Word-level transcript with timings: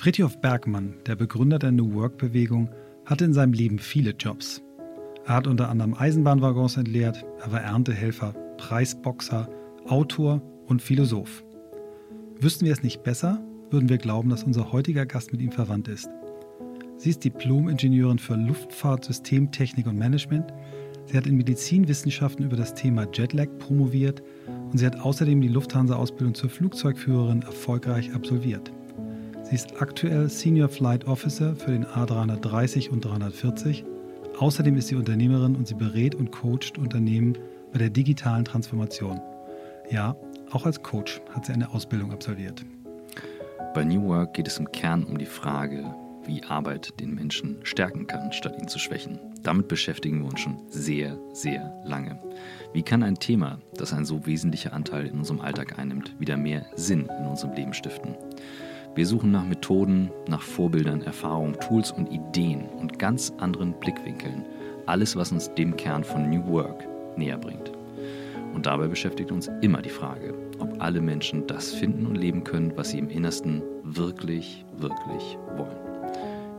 Fritjof 0.00 0.40
Bergmann, 0.40 0.94
der 1.04 1.14
Begründer 1.14 1.58
der 1.58 1.72
New 1.72 1.92
Work-Bewegung, 1.92 2.70
hatte 3.04 3.26
in 3.26 3.34
seinem 3.34 3.52
Leben 3.52 3.78
viele 3.78 4.12
Jobs. 4.12 4.62
Er 5.26 5.34
hat 5.34 5.46
unter 5.46 5.68
anderem 5.68 5.92
Eisenbahnwaggons 5.92 6.78
entleert, 6.78 7.22
er 7.38 7.52
war 7.52 7.60
Erntehelfer, 7.60 8.32
Preisboxer, 8.56 9.46
Autor 9.86 10.40
und 10.64 10.80
Philosoph. 10.80 11.44
Wüssten 12.40 12.64
wir 12.64 12.72
es 12.72 12.82
nicht 12.82 13.02
besser, 13.02 13.44
würden 13.68 13.90
wir 13.90 13.98
glauben, 13.98 14.30
dass 14.30 14.42
unser 14.42 14.72
heutiger 14.72 15.04
Gast 15.04 15.32
mit 15.32 15.42
ihm 15.42 15.52
verwandt 15.52 15.86
ist. 15.86 16.08
Sie 16.96 17.10
ist 17.10 17.22
Diplom-Ingenieurin 17.22 18.18
für 18.18 18.36
Luftfahrt, 18.36 19.04
Systemtechnik 19.04 19.86
und 19.86 19.98
Management. 19.98 20.50
Sie 21.04 21.16
hat 21.18 21.26
in 21.26 21.36
Medizinwissenschaften 21.36 22.46
über 22.46 22.56
das 22.56 22.72
Thema 22.72 23.06
Jetlag 23.12 23.48
promoviert 23.58 24.22
und 24.72 24.78
sie 24.78 24.86
hat 24.86 24.98
außerdem 24.98 25.42
die 25.42 25.48
Lufthansa-Ausbildung 25.48 26.32
zur 26.32 26.48
Flugzeugführerin 26.48 27.42
erfolgreich 27.42 28.14
absolviert. 28.14 28.72
Sie 29.50 29.56
ist 29.56 29.82
aktuell 29.82 30.28
Senior 30.28 30.68
Flight 30.68 31.08
Officer 31.08 31.56
für 31.56 31.72
den 31.72 31.84
A330 31.84 32.88
und 32.88 33.04
340. 33.04 33.84
Außerdem 34.38 34.76
ist 34.76 34.86
sie 34.86 34.94
Unternehmerin 34.94 35.56
und 35.56 35.66
sie 35.66 35.74
berät 35.74 36.14
und 36.14 36.30
coacht 36.30 36.78
Unternehmen 36.78 37.36
bei 37.72 37.80
der 37.80 37.90
digitalen 37.90 38.44
Transformation. 38.44 39.20
Ja, 39.90 40.14
auch 40.52 40.66
als 40.66 40.80
Coach 40.84 41.20
hat 41.34 41.46
sie 41.46 41.52
eine 41.52 41.74
Ausbildung 41.74 42.12
absolviert. 42.12 42.64
Bei 43.74 43.82
New 43.82 44.04
Work 44.04 44.34
geht 44.34 44.46
es 44.46 44.56
im 44.58 44.70
Kern 44.70 45.02
um 45.02 45.18
die 45.18 45.26
Frage, 45.26 45.96
wie 46.26 46.44
Arbeit 46.44 47.00
den 47.00 47.16
Menschen 47.16 47.58
stärken 47.64 48.06
kann, 48.06 48.30
statt 48.32 48.56
ihn 48.56 48.68
zu 48.68 48.78
schwächen. 48.78 49.18
Damit 49.42 49.66
beschäftigen 49.66 50.20
wir 50.20 50.28
uns 50.28 50.38
schon 50.38 50.60
sehr, 50.68 51.18
sehr 51.32 51.74
lange. 51.84 52.22
Wie 52.72 52.84
kann 52.84 53.02
ein 53.02 53.16
Thema, 53.16 53.58
das 53.74 53.92
einen 53.92 54.06
so 54.06 54.26
wesentlichen 54.26 54.70
Anteil 54.70 55.06
in 55.06 55.18
unserem 55.18 55.40
Alltag 55.40 55.76
einnimmt, 55.76 56.14
wieder 56.20 56.36
mehr 56.36 56.66
Sinn 56.76 57.10
in 57.18 57.26
unserem 57.26 57.54
Leben 57.54 57.74
stiften? 57.74 58.14
Wir 58.96 59.06
suchen 59.06 59.30
nach 59.30 59.44
Methoden, 59.44 60.10
nach 60.26 60.42
Vorbildern, 60.42 61.02
Erfahrungen, 61.02 61.58
Tools 61.60 61.92
und 61.92 62.10
Ideen 62.10 62.68
und 62.78 62.98
ganz 62.98 63.32
anderen 63.38 63.72
Blickwinkeln. 63.74 64.44
Alles, 64.86 65.14
was 65.14 65.30
uns 65.30 65.54
dem 65.54 65.76
Kern 65.76 66.02
von 66.02 66.28
New 66.28 66.44
Work 66.48 66.88
näher 67.16 67.38
bringt. 67.38 67.70
Und 68.52 68.66
dabei 68.66 68.88
beschäftigt 68.88 69.30
uns 69.30 69.48
immer 69.60 69.80
die 69.80 69.90
Frage, 69.90 70.34
ob 70.58 70.82
alle 70.82 71.00
Menschen 71.00 71.46
das 71.46 71.72
finden 71.72 72.04
und 72.04 72.16
leben 72.16 72.42
können, 72.42 72.72
was 72.76 72.90
sie 72.90 72.98
im 72.98 73.08
Innersten 73.08 73.62
wirklich, 73.84 74.64
wirklich 74.76 75.38
wollen. 75.56 75.78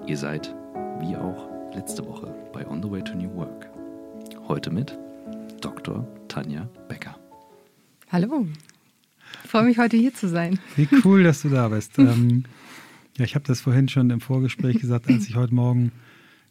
Ihr 0.08 0.18
seid, 0.18 0.56
wie 1.00 1.18
auch 1.18 1.50
letzte 1.74 2.06
Woche, 2.08 2.34
bei 2.54 2.66
On 2.66 2.82
the 2.82 2.90
Way 2.90 3.04
to 3.04 3.14
New 3.16 3.34
Work. 3.36 3.70
Heute 4.48 4.72
mit 4.72 4.98
Dr. 5.60 6.08
Tanja 6.30 6.68
Becker. 6.88 7.16
Hallo. 8.10 8.46
Ich 9.44 9.50
freue 9.50 9.64
mich, 9.64 9.78
heute 9.78 9.98
hier 9.98 10.14
zu 10.14 10.28
sein. 10.28 10.60
Wie 10.76 10.88
cool, 11.04 11.24
dass 11.24 11.42
du 11.42 11.50
da 11.50 11.70
bist. 11.70 11.94
ähm, 12.00 12.46
ja, 13.18 13.26
ich 13.26 13.36
habe 13.36 13.46
das 13.46 13.62
vorhin 13.62 13.90
schon 13.90 14.10
im 14.10 14.22
Vorgespräch 14.22 14.80
gesagt, 14.80 15.08
als 15.08 15.28
ich 15.28 15.36
heute 15.36 15.54
Morgen 15.54 15.92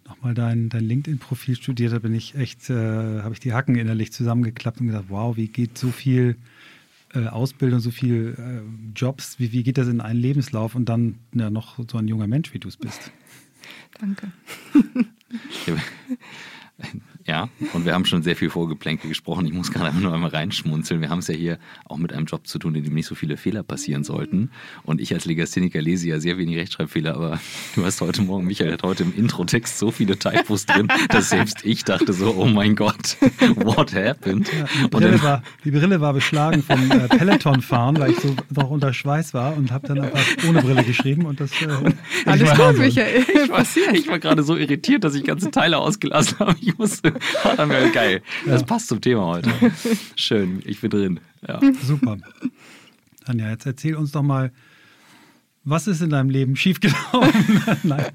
nochmal 0.06 0.34
dein, 0.34 0.68
dein 0.68 0.84
LinkedIn-Profil 0.84 1.56
studiert 1.56 1.92
habe, 1.92 2.02
bin 2.02 2.14
ich 2.14 2.34
echt, 2.34 2.68
äh, 2.68 3.22
habe 3.22 3.32
ich 3.32 3.40
die 3.40 3.52
Hacken 3.52 3.76
innerlich 3.76 4.12
zusammengeklappt 4.12 4.80
und 4.80 4.88
gedacht, 4.88 5.06
wow, 5.08 5.36
wie 5.36 5.48
geht 5.48 5.78
so 5.78 5.90
viel 5.90 6.36
äh, 7.14 7.26
Ausbildung, 7.26 7.80
so 7.80 7.90
viel 7.90 8.36
äh, 8.38 8.98
Jobs, 8.98 9.38
wie, 9.38 9.52
wie 9.52 9.62
geht 9.62 9.78
das 9.78 9.88
in 9.88 10.00
einen 10.00 10.20
Lebenslauf 10.20 10.74
und 10.74 10.88
dann 10.88 11.16
ja, 11.32 11.50
noch 11.50 11.78
so 11.88 11.98
ein 11.98 12.08
junger 12.08 12.26
Mensch, 12.26 12.52
wie 12.52 12.58
du 12.58 12.68
es 12.68 12.76
bist. 12.76 13.12
Danke. 13.98 14.32
Ja, 17.26 17.48
und 17.74 17.84
wir 17.84 17.92
haben 17.92 18.06
schon 18.06 18.22
sehr 18.22 18.34
viel 18.34 18.48
Vorgeplänkel 18.48 19.08
gesprochen. 19.08 19.46
Ich 19.46 19.52
muss 19.52 19.70
gerade 19.70 19.86
einfach 19.88 20.00
nur 20.00 20.14
einmal 20.14 20.30
reinschmunzeln. 20.30 21.00
Wir 21.00 21.10
haben 21.10 21.18
es 21.18 21.28
ja 21.28 21.34
hier 21.34 21.58
auch 21.84 21.98
mit 21.98 22.12
einem 22.12 22.24
Job 22.24 22.46
zu 22.46 22.58
tun, 22.58 22.74
in 22.74 22.84
dem 22.84 22.94
nicht 22.94 23.06
so 23.06 23.14
viele 23.14 23.36
Fehler 23.36 23.62
passieren 23.62 24.04
sollten. 24.04 24.50
Und 24.84 25.00
ich 25.00 25.12
als 25.12 25.26
Legastheniker 25.26 25.82
lese 25.82 26.08
ja 26.08 26.18
sehr 26.18 26.38
wenig 26.38 26.56
Rechtschreibfehler, 26.56 27.14
aber 27.14 27.40
du 27.74 27.84
hast 27.84 28.00
heute 28.00 28.22
Morgen, 28.22 28.46
Michael 28.46 28.72
hat 28.72 28.82
heute 28.82 29.02
im 29.02 29.14
Introtext 29.14 29.78
so 29.78 29.90
viele 29.90 30.18
Typos 30.18 30.64
drin, 30.66 30.88
dass 31.08 31.30
selbst 31.30 31.64
ich 31.64 31.84
dachte 31.84 32.12
so, 32.12 32.34
oh 32.36 32.46
mein 32.46 32.74
Gott, 32.74 33.16
what 33.56 33.94
happened? 33.94 34.50
Ja, 34.52 34.64
die, 34.82 34.88
Brille 34.88 35.22
war, 35.22 35.42
die, 35.64 35.70
Brille 35.70 36.00
war, 36.00 36.14
beschlagen 36.14 36.62
vom 36.62 36.90
äh, 36.90 37.08
Peloton-Fahren, 37.08 37.98
weil 37.98 38.12
ich 38.12 38.20
so 38.20 38.34
noch 38.48 38.70
unter 38.70 38.94
Schweiß 38.94 39.34
war 39.34 39.56
und 39.56 39.70
habe 39.72 39.86
dann 39.86 40.00
einfach 40.00 40.24
ohne 40.48 40.62
Brille 40.62 40.84
geschrieben. 40.84 41.26
Und 41.26 41.40
das, 41.40 41.50
äh, 41.62 41.66
Alles 42.24 42.50
gut, 42.56 42.78
Michael. 42.78 43.24
Ich 43.44 43.50
war, 43.50 43.64
ich 43.92 44.08
war 44.08 44.18
gerade 44.18 44.42
so 44.42 44.56
irritiert, 44.56 45.04
dass 45.04 45.14
ich 45.14 45.24
ganze 45.24 45.50
Teile 45.50 45.78
ausgelassen 45.78 46.38
habe. 46.38 46.56
Ich 46.60 46.76
musste 46.78 47.09
Geil. 47.92 48.22
Das 48.46 48.64
passt 48.64 48.88
zum 48.88 49.00
Thema 49.00 49.26
heute. 49.26 49.50
Schön, 50.16 50.62
ich 50.64 50.80
bin 50.80 50.90
drin. 50.90 51.20
Ja. 51.46 51.60
Super. 51.82 52.18
Anja, 53.24 53.50
jetzt 53.50 53.66
erzähl 53.66 53.96
uns 53.96 54.12
doch 54.12 54.22
mal, 54.22 54.52
was 55.64 55.86
ist 55.86 56.00
in 56.00 56.10
deinem 56.10 56.30
Leben 56.30 56.56
schiefgelaufen? 56.56 57.62
nein. 57.82 58.06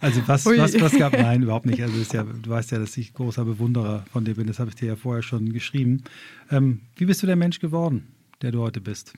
Also 0.00 0.22
was, 0.26 0.46
was, 0.46 0.80
was 0.80 0.96
gab? 0.96 1.12
Nein, 1.12 1.42
überhaupt 1.42 1.66
nicht. 1.66 1.82
Also 1.82 1.96
ja, 2.16 2.22
du 2.24 2.50
weißt 2.50 2.72
ja, 2.72 2.78
dass 2.78 2.96
ich 2.96 3.12
großer 3.12 3.44
Bewunderer 3.44 4.04
von 4.12 4.24
dir 4.24 4.34
bin. 4.34 4.46
Das 4.46 4.58
habe 4.58 4.70
ich 4.70 4.76
dir 4.76 4.86
ja 4.86 4.96
vorher 4.96 5.22
schon 5.22 5.52
geschrieben. 5.52 6.02
Ähm, 6.50 6.80
wie 6.96 7.04
bist 7.04 7.22
du 7.22 7.26
der 7.26 7.36
Mensch 7.36 7.60
geworden, 7.60 8.06
der 8.40 8.52
du 8.52 8.60
heute 8.60 8.80
bist? 8.80 9.12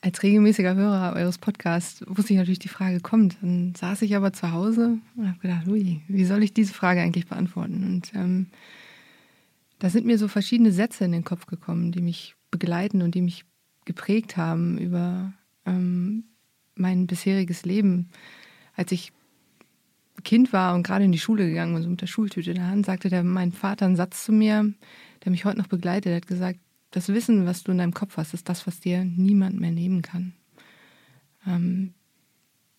Als 0.00 0.22
regelmäßiger 0.22 0.76
Hörer 0.76 1.16
eures 1.16 1.38
Podcasts 1.38 2.04
wusste 2.06 2.32
ich 2.32 2.38
natürlich, 2.38 2.60
die 2.60 2.68
Frage 2.68 3.00
kommt. 3.00 3.36
Dann 3.42 3.74
saß 3.74 4.02
ich 4.02 4.14
aber 4.14 4.32
zu 4.32 4.52
Hause 4.52 4.98
und 5.16 5.28
habe 5.28 5.38
gedacht, 5.40 5.66
ui, 5.66 6.00
wie 6.06 6.24
soll 6.24 6.44
ich 6.44 6.54
diese 6.54 6.72
Frage 6.72 7.00
eigentlich 7.00 7.26
beantworten? 7.26 7.84
Und 7.84 8.14
ähm, 8.14 8.46
da 9.80 9.90
sind 9.90 10.06
mir 10.06 10.18
so 10.18 10.28
verschiedene 10.28 10.70
Sätze 10.70 11.04
in 11.04 11.12
den 11.12 11.24
Kopf 11.24 11.46
gekommen, 11.46 11.90
die 11.90 12.00
mich 12.00 12.36
begleiten 12.52 13.02
und 13.02 13.16
die 13.16 13.22
mich 13.22 13.44
geprägt 13.86 14.36
haben 14.36 14.78
über 14.78 15.32
ähm, 15.66 16.24
mein 16.76 17.08
bisheriges 17.08 17.64
Leben. 17.64 18.10
Als 18.76 18.92
ich 18.92 19.12
Kind 20.22 20.52
war 20.52 20.74
und 20.74 20.84
gerade 20.84 21.04
in 21.04 21.12
die 21.12 21.18
Schule 21.18 21.48
gegangen 21.48 21.74
und 21.74 21.82
so 21.82 21.88
mit 21.88 22.00
der 22.00 22.06
Schultüte 22.06 22.50
in 22.50 22.56
der 22.56 22.68
Hand, 22.68 22.86
sagte 22.86 23.08
der, 23.08 23.24
mein 23.24 23.52
Vater 23.52 23.86
einen 23.86 23.96
Satz 23.96 24.24
zu 24.24 24.32
mir, 24.32 24.72
der 25.24 25.30
mich 25.32 25.44
heute 25.44 25.58
noch 25.58 25.66
begleitet. 25.66 26.10
Er 26.10 26.16
hat 26.16 26.26
gesagt, 26.26 26.60
das 26.90 27.08
Wissen, 27.08 27.46
was 27.46 27.62
du 27.64 27.72
in 27.72 27.78
deinem 27.78 27.94
Kopf 27.94 28.16
hast, 28.16 28.34
ist 28.34 28.48
das, 28.48 28.66
was 28.66 28.80
dir 28.80 29.04
niemand 29.04 29.60
mehr 29.60 29.72
nehmen 29.72 30.02
kann. 30.02 30.32
Ähm, 31.46 31.94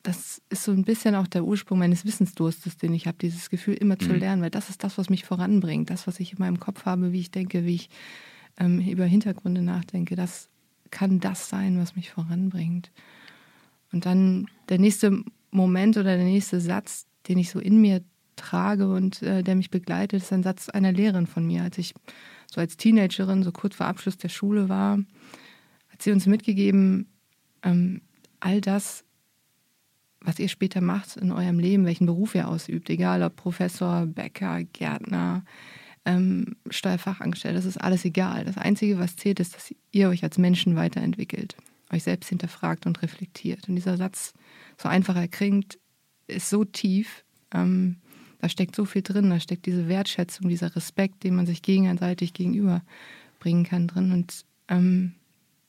das 0.03 0.41
ist 0.49 0.63
so 0.63 0.71
ein 0.71 0.85
bisschen 0.85 1.15
auch 1.15 1.27
der 1.27 1.43
Ursprung 1.43 1.79
meines 1.79 2.05
Wissensdurstes, 2.05 2.77
den 2.77 2.93
ich 2.93 3.05
habe, 3.05 3.17
dieses 3.19 3.49
Gefühl 3.49 3.75
immer 3.75 3.99
zu 3.99 4.09
mhm. 4.09 4.19
lernen, 4.19 4.41
weil 4.41 4.49
das 4.49 4.69
ist 4.69 4.83
das, 4.83 4.97
was 4.97 5.09
mich 5.09 5.25
voranbringt, 5.25 5.89
das, 5.89 6.07
was 6.07 6.19
ich 6.19 6.33
in 6.33 6.39
meinem 6.39 6.59
Kopf 6.59 6.85
habe, 6.85 7.11
wie 7.11 7.19
ich 7.19 7.31
denke, 7.31 7.65
wie 7.65 7.75
ich 7.75 7.89
ähm, 8.57 8.79
über 8.79 9.05
Hintergründe 9.05 9.61
nachdenke, 9.61 10.15
das 10.15 10.49
kann 10.89 11.19
das 11.19 11.49
sein, 11.49 11.79
was 11.79 11.95
mich 11.95 12.09
voranbringt. 12.11 12.91
Und 13.91 14.05
dann 14.05 14.47
der 14.69 14.79
nächste 14.79 15.23
Moment 15.51 15.97
oder 15.97 16.15
der 16.15 16.25
nächste 16.25 16.59
Satz, 16.61 17.05
den 17.27 17.37
ich 17.37 17.49
so 17.49 17.59
in 17.59 17.81
mir 17.81 18.01
trage 18.35 18.91
und 18.91 19.21
äh, 19.21 19.43
der 19.43 19.55
mich 19.55 19.69
begleitet, 19.69 20.23
ist 20.23 20.31
ein 20.31 20.43
Satz 20.43 20.69
einer 20.69 20.91
Lehrerin 20.91 21.27
von 21.27 21.45
mir, 21.45 21.63
als 21.63 21.77
ich 21.77 21.93
so 22.53 22.61
als 22.61 22.77
Teenagerin, 22.77 23.43
so 23.43 23.51
kurz 23.51 23.75
vor 23.75 23.85
Abschluss 23.85 24.17
der 24.17 24.29
Schule 24.29 24.69
war, 24.69 24.99
hat 25.89 26.01
sie 26.01 26.11
uns 26.11 26.25
mitgegeben, 26.25 27.07
ähm, 27.63 28.01
all 28.39 28.61
das, 28.61 29.03
was 30.21 30.39
ihr 30.39 30.49
später 30.49 30.81
macht 30.81 31.17
in 31.17 31.31
eurem 31.31 31.59
Leben, 31.59 31.85
welchen 31.85 32.05
Beruf 32.05 32.35
ihr 32.35 32.47
ausübt, 32.47 32.89
egal 32.89 33.23
ob 33.23 33.35
Professor, 33.35 34.05
Bäcker, 34.05 34.63
Gärtner, 34.63 35.43
ähm, 36.05 36.55
Steuerfachangestellter, 36.69 37.57
das 37.57 37.65
ist 37.65 37.77
alles 37.77 38.05
egal. 38.05 38.45
Das 38.45 38.57
Einzige, 38.57 38.99
was 38.99 39.15
zählt, 39.15 39.39
ist, 39.39 39.55
dass 39.55 39.73
ihr 39.91 40.09
euch 40.09 40.23
als 40.23 40.37
Menschen 40.37 40.75
weiterentwickelt, 40.75 41.55
euch 41.91 42.03
selbst 42.03 42.29
hinterfragt 42.29 42.85
und 42.85 43.01
reflektiert. 43.01 43.69
Und 43.69 43.75
dieser 43.75 43.97
Satz, 43.97 44.33
so 44.77 44.89
einfach 44.89 45.15
er 45.15 45.27
klingt, 45.27 45.77
ist 46.27 46.49
so 46.49 46.63
tief. 46.65 47.23
Ähm, 47.53 47.97
da 48.39 48.49
steckt 48.49 48.75
so 48.75 48.85
viel 48.85 49.01
drin, 49.01 49.29
da 49.29 49.39
steckt 49.39 49.65
diese 49.65 49.87
Wertschätzung, 49.87 50.49
dieser 50.49 50.75
Respekt, 50.75 51.23
den 51.23 51.35
man 51.35 51.45
sich 51.45 51.61
gegenseitig 51.61 52.33
gegenüberbringen 52.33 53.65
kann 53.65 53.87
drin. 53.87 54.11
Und 54.11 54.45
ähm, 54.69 55.13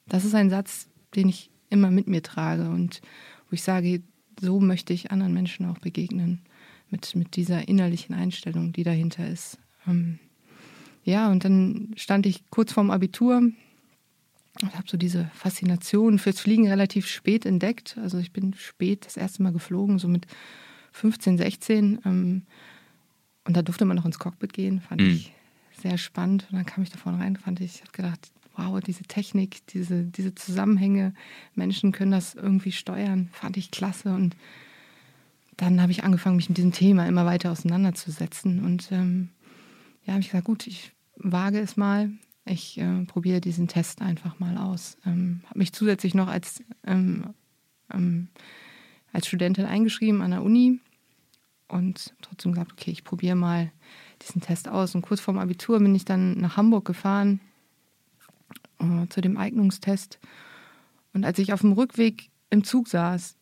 das 0.06 0.24
ist 0.24 0.34
ein 0.34 0.50
Satz, 0.50 0.88
den 1.14 1.28
ich 1.28 1.50
immer 1.68 1.90
mit 1.90 2.06
mir 2.06 2.22
trage 2.22 2.68
und 2.70 3.00
wo 3.48 3.54
ich 3.54 3.62
sage, 3.62 4.02
so 4.40 4.60
möchte 4.60 4.92
ich 4.92 5.10
anderen 5.10 5.34
Menschen 5.34 5.66
auch 5.66 5.78
begegnen, 5.78 6.40
mit, 6.90 7.14
mit 7.14 7.36
dieser 7.36 7.68
innerlichen 7.68 8.14
Einstellung, 8.14 8.72
die 8.72 8.84
dahinter 8.84 9.28
ist. 9.28 9.58
Ähm, 9.86 10.18
ja, 11.04 11.30
und 11.30 11.44
dann 11.44 11.92
stand 11.96 12.26
ich 12.26 12.48
kurz 12.50 12.72
vorm 12.72 12.90
Abitur 12.90 13.38
und 14.62 14.74
habe 14.74 14.84
so 14.86 14.96
diese 14.96 15.30
Faszination 15.34 16.18
fürs 16.18 16.40
Fliegen 16.40 16.68
relativ 16.68 17.06
spät 17.06 17.46
entdeckt. 17.46 17.96
Also 18.00 18.18
ich 18.18 18.32
bin 18.32 18.54
spät 18.54 19.06
das 19.06 19.16
erste 19.16 19.42
Mal 19.42 19.52
geflogen, 19.52 19.98
so 19.98 20.08
mit 20.08 20.26
15, 20.92 21.38
16. 21.38 22.00
Ähm, 22.04 22.42
und 23.44 23.56
da 23.56 23.62
durfte 23.62 23.84
man 23.84 23.96
noch 23.96 24.04
ins 24.04 24.18
Cockpit 24.18 24.52
gehen, 24.52 24.80
fand 24.80 25.00
mhm. 25.00 25.10
ich 25.10 25.32
sehr 25.80 25.98
spannend. 25.98 26.46
Und 26.50 26.56
dann 26.56 26.66
kam 26.66 26.82
ich 26.82 26.90
da 26.90 26.98
vorne 26.98 27.18
rein, 27.18 27.36
fand 27.36 27.60
ich, 27.60 27.76
ich 27.76 27.80
habe 27.80 27.92
gedacht, 27.92 28.30
wow, 28.56 28.80
diese 28.80 29.02
Technik, 29.04 29.66
diese, 29.68 30.04
diese 30.04 30.34
Zusammenhänge, 30.34 31.14
Menschen 31.54 31.92
können 31.92 32.10
das 32.12 32.34
irgendwie 32.34 32.72
steuern, 32.72 33.28
fand 33.32 33.56
ich 33.56 33.70
klasse. 33.70 34.14
Und 34.14 34.36
dann 35.56 35.80
habe 35.80 35.92
ich 35.92 36.04
angefangen, 36.04 36.36
mich 36.36 36.48
mit 36.48 36.58
diesem 36.58 36.72
Thema 36.72 37.06
immer 37.06 37.26
weiter 37.26 37.50
auseinanderzusetzen. 37.50 38.64
Und 38.64 38.92
ähm, 38.92 39.30
ja, 40.04 40.12
habe 40.12 40.20
ich 40.20 40.28
gesagt, 40.28 40.46
gut, 40.46 40.66
ich 40.66 40.92
wage 41.16 41.60
es 41.60 41.76
mal. 41.76 42.10
Ich 42.44 42.78
äh, 42.78 43.04
probiere 43.04 43.40
diesen 43.40 43.68
Test 43.68 44.02
einfach 44.02 44.38
mal 44.38 44.56
aus. 44.56 44.96
Ähm, 45.06 45.42
habe 45.46 45.58
mich 45.58 45.72
zusätzlich 45.72 46.14
noch 46.14 46.28
als 46.28 46.62
ähm, 46.86 47.34
ähm 47.92 48.28
als 49.12 49.26
Studentin 49.26 49.66
eingeschrieben 49.66 50.22
an 50.22 50.30
der 50.30 50.42
Uni 50.42 50.80
und 51.68 52.14
trotzdem 52.22 52.52
gesagt, 52.52 52.72
okay, 52.72 52.90
ich 52.90 53.04
probiere 53.04 53.36
mal 53.36 53.70
diesen 54.22 54.40
Test 54.40 54.68
aus. 54.68 54.94
Und 54.94 55.02
kurz 55.02 55.20
vorm 55.20 55.38
Abitur 55.38 55.78
bin 55.78 55.94
ich 55.94 56.04
dann 56.04 56.38
nach 56.38 56.56
Hamburg 56.56 56.84
gefahren 56.84 57.40
äh, 58.78 59.06
zu 59.08 59.20
dem 59.20 59.36
Eignungstest. 59.36 60.18
Und 61.12 61.24
als 61.24 61.38
ich 61.38 61.52
auf 61.52 61.60
dem 61.60 61.72
Rückweg 61.72 62.30
im 62.50 62.64
Zug 62.64 62.88
saß, 62.88 63.36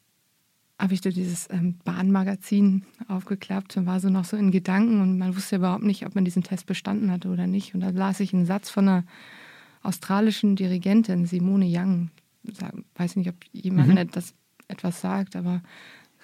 habe 0.79 0.95
ich 0.95 1.01
durch 1.01 1.15
dieses 1.15 1.49
ähm, 1.51 1.75
Bahnmagazin 1.85 2.85
aufgeklappt 3.09 3.77
und 3.77 3.87
war 3.87 3.99
so 3.99 4.11
noch 4.11 4.25
so 4.25 4.37
in 4.37 4.53
Gedanken 4.53 5.01
und 5.01 5.19
man 5.19 5.35
wusste 5.35 5.57
überhaupt 5.57 5.83
nicht, 5.83 6.07
ob 6.07 6.15
man 6.15 6.25
diesen 6.25 6.45
Test 6.45 6.67
bestanden 6.67 7.11
hatte 7.11 7.29
oder 7.29 7.47
nicht. 7.47 7.75
Und 7.75 7.81
da 7.81 7.91
las 7.91 8.21
ich 8.21 8.33
einen 8.33 8.47
Satz 8.47 8.71
von 8.71 8.89
einer 8.89 9.05
australischen 9.83 10.55
Dirigentin, 10.55 11.27
Simone 11.27 11.67
Young. 11.69 12.11
Ich 12.45 12.55
weiß 12.95 13.17
nicht, 13.17 13.29
ob 13.29 13.35
jemand 13.53 13.89
mhm. 13.89 14.11
das 14.13 14.35
etwas 14.69 15.01
sagt, 15.01 15.37
aber 15.37 15.63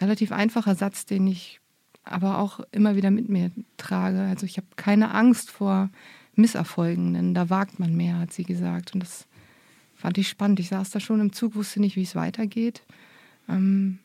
relativ 0.01 0.33
einfacher 0.33 0.75
Satz, 0.75 1.07
den 1.07 1.27
ich 1.27 1.61
aber 2.05 2.39
auch 2.39 2.61
immer 2.71 2.97
wieder 2.97 3.11
mit 3.11 3.29
mir 3.29 3.51
trage. 3.77 4.21
Also 4.21 4.47
ich 4.47 4.57
habe 4.57 4.67
keine 4.77 5.13
Angst 5.13 5.51
vor 5.51 5.91
Misserfolgen, 6.35 7.15
denn 7.15 7.35
da 7.35 7.51
wagt 7.51 7.79
man 7.79 7.97
mehr, 7.97 8.19
hat 8.19 8.33
sie 8.33 8.45
gesagt. 8.45 8.95
Und 8.95 9.01
das 9.03 9.27
fand 9.95 10.19
ich 10.19 10.29
spannend. 10.29 10.61
Ich 10.61 10.69
saß 10.69 10.91
da 10.91 11.01
schon 11.01 11.21
im 11.21 11.33
Zug, 11.33 11.55
wusste 11.55 11.81
nicht, 11.81 11.97
wie 11.97 12.03
es 12.03 12.15
weitergeht. 12.15 12.83
Ähm, 13.49 13.99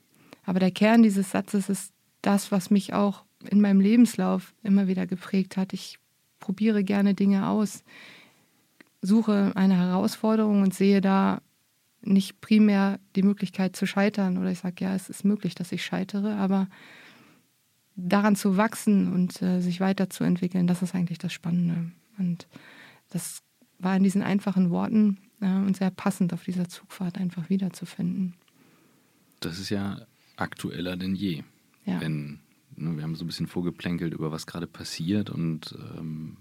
aber 0.45 0.59
der 0.59 0.71
Kern 0.71 1.03
dieses 1.03 1.31
Satzes 1.31 1.69
ist 1.69 1.91
das, 2.21 2.51
was 2.51 2.69
mich 2.69 2.93
auch 2.93 3.23
in 3.49 3.61
meinem 3.61 3.81
Lebenslauf 3.81 4.53
immer 4.63 4.87
wieder 4.87 5.07
geprägt 5.07 5.57
hat. 5.57 5.73
Ich 5.73 5.99
probiere 6.39 6.83
gerne 6.83 7.13
Dinge 7.13 7.47
aus, 7.47 7.83
suche 9.01 9.51
eine 9.55 9.77
Herausforderung 9.77 10.61
und 10.61 10.73
sehe 10.73 11.01
da 11.01 11.41
nicht 12.01 12.41
primär 12.41 12.99
die 13.15 13.23
Möglichkeit 13.23 13.75
zu 13.75 13.85
scheitern. 13.85 14.37
Oder 14.37 14.51
ich 14.51 14.59
sage, 14.59 14.85
ja, 14.85 14.95
es 14.95 15.09
ist 15.09 15.25
möglich, 15.25 15.55
dass 15.55 15.71
ich 15.71 15.83
scheitere, 15.83 16.35
aber 16.35 16.67
daran 17.95 18.35
zu 18.35 18.57
wachsen 18.57 19.11
und 19.13 19.41
äh, 19.41 19.61
sich 19.61 19.79
weiterzuentwickeln, 19.79 20.67
das 20.67 20.81
ist 20.81 20.95
eigentlich 20.95 21.17
das 21.17 21.33
Spannende. 21.33 21.91
Und 22.17 22.47
das 23.09 23.41
war 23.77 23.95
in 23.95 24.03
diesen 24.03 24.21
einfachen 24.21 24.69
Worten 24.69 25.17
äh, 25.41 25.47
und 25.47 25.77
sehr 25.77 25.91
passend 25.91 26.33
auf 26.33 26.43
dieser 26.43 26.69
Zugfahrt 26.69 27.17
einfach 27.17 27.49
wiederzufinden. 27.49 28.35
Das 29.39 29.59
ist 29.59 29.69
ja 29.69 30.01
aktueller 30.35 30.97
denn 30.97 31.15
je. 31.15 31.43
Ja. 31.85 31.99
Wenn, 32.01 32.39
ne, 32.75 32.95
wir 32.95 33.03
haben 33.03 33.15
so 33.15 33.23
ein 33.23 33.27
bisschen 33.27 33.47
vorgeplänkelt 33.47 34.13
über 34.13 34.31
was 34.31 34.47
gerade 34.47 34.67
passiert 34.67 35.29
und, 35.29 35.77
ähm, 35.97 36.37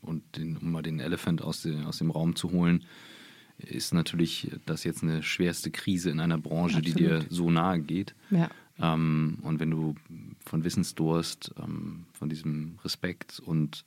und 0.00 0.36
den, 0.36 0.56
um 0.56 0.72
mal 0.72 0.82
den 0.82 1.00
Elephant 1.00 1.42
aus, 1.42 1.66
aus 1.84 1.98
dem 1.98 2.10
Raum 2.10 2.34
zu 2.34 2.50
holen, 2.50 2.84
ist 3.62 3.94
natürlich 3.94 4.50
das 4.66 4.84
jetzt 4.84 5.02
eine 5.02 5.22
schwerste 5.22 5.70
Krise 5.70 6.10
in 6.10 6.20
einer 6.20 6.38
Branche, 6.38 6.78
Absolut. 6.78 6.98
die 6.98 7.04
dir 7.04 7.24
so 7.28 7.50
nahe 7.50 7.80
geht. 7.80 8.14
Ja. 8.30 8.50
Ähm, 8.78 9.38
und 9.42 9.60
wenn 9.60 9.70
du 9.70 9.94
von 10.44 10.64
Wissensdurst, 10.64 11.54
ähm, 11.62 12.06
von 12.12 12.28
diesem 12.28 12.78
Respekt 12.84 13.40
und 13.40 13.84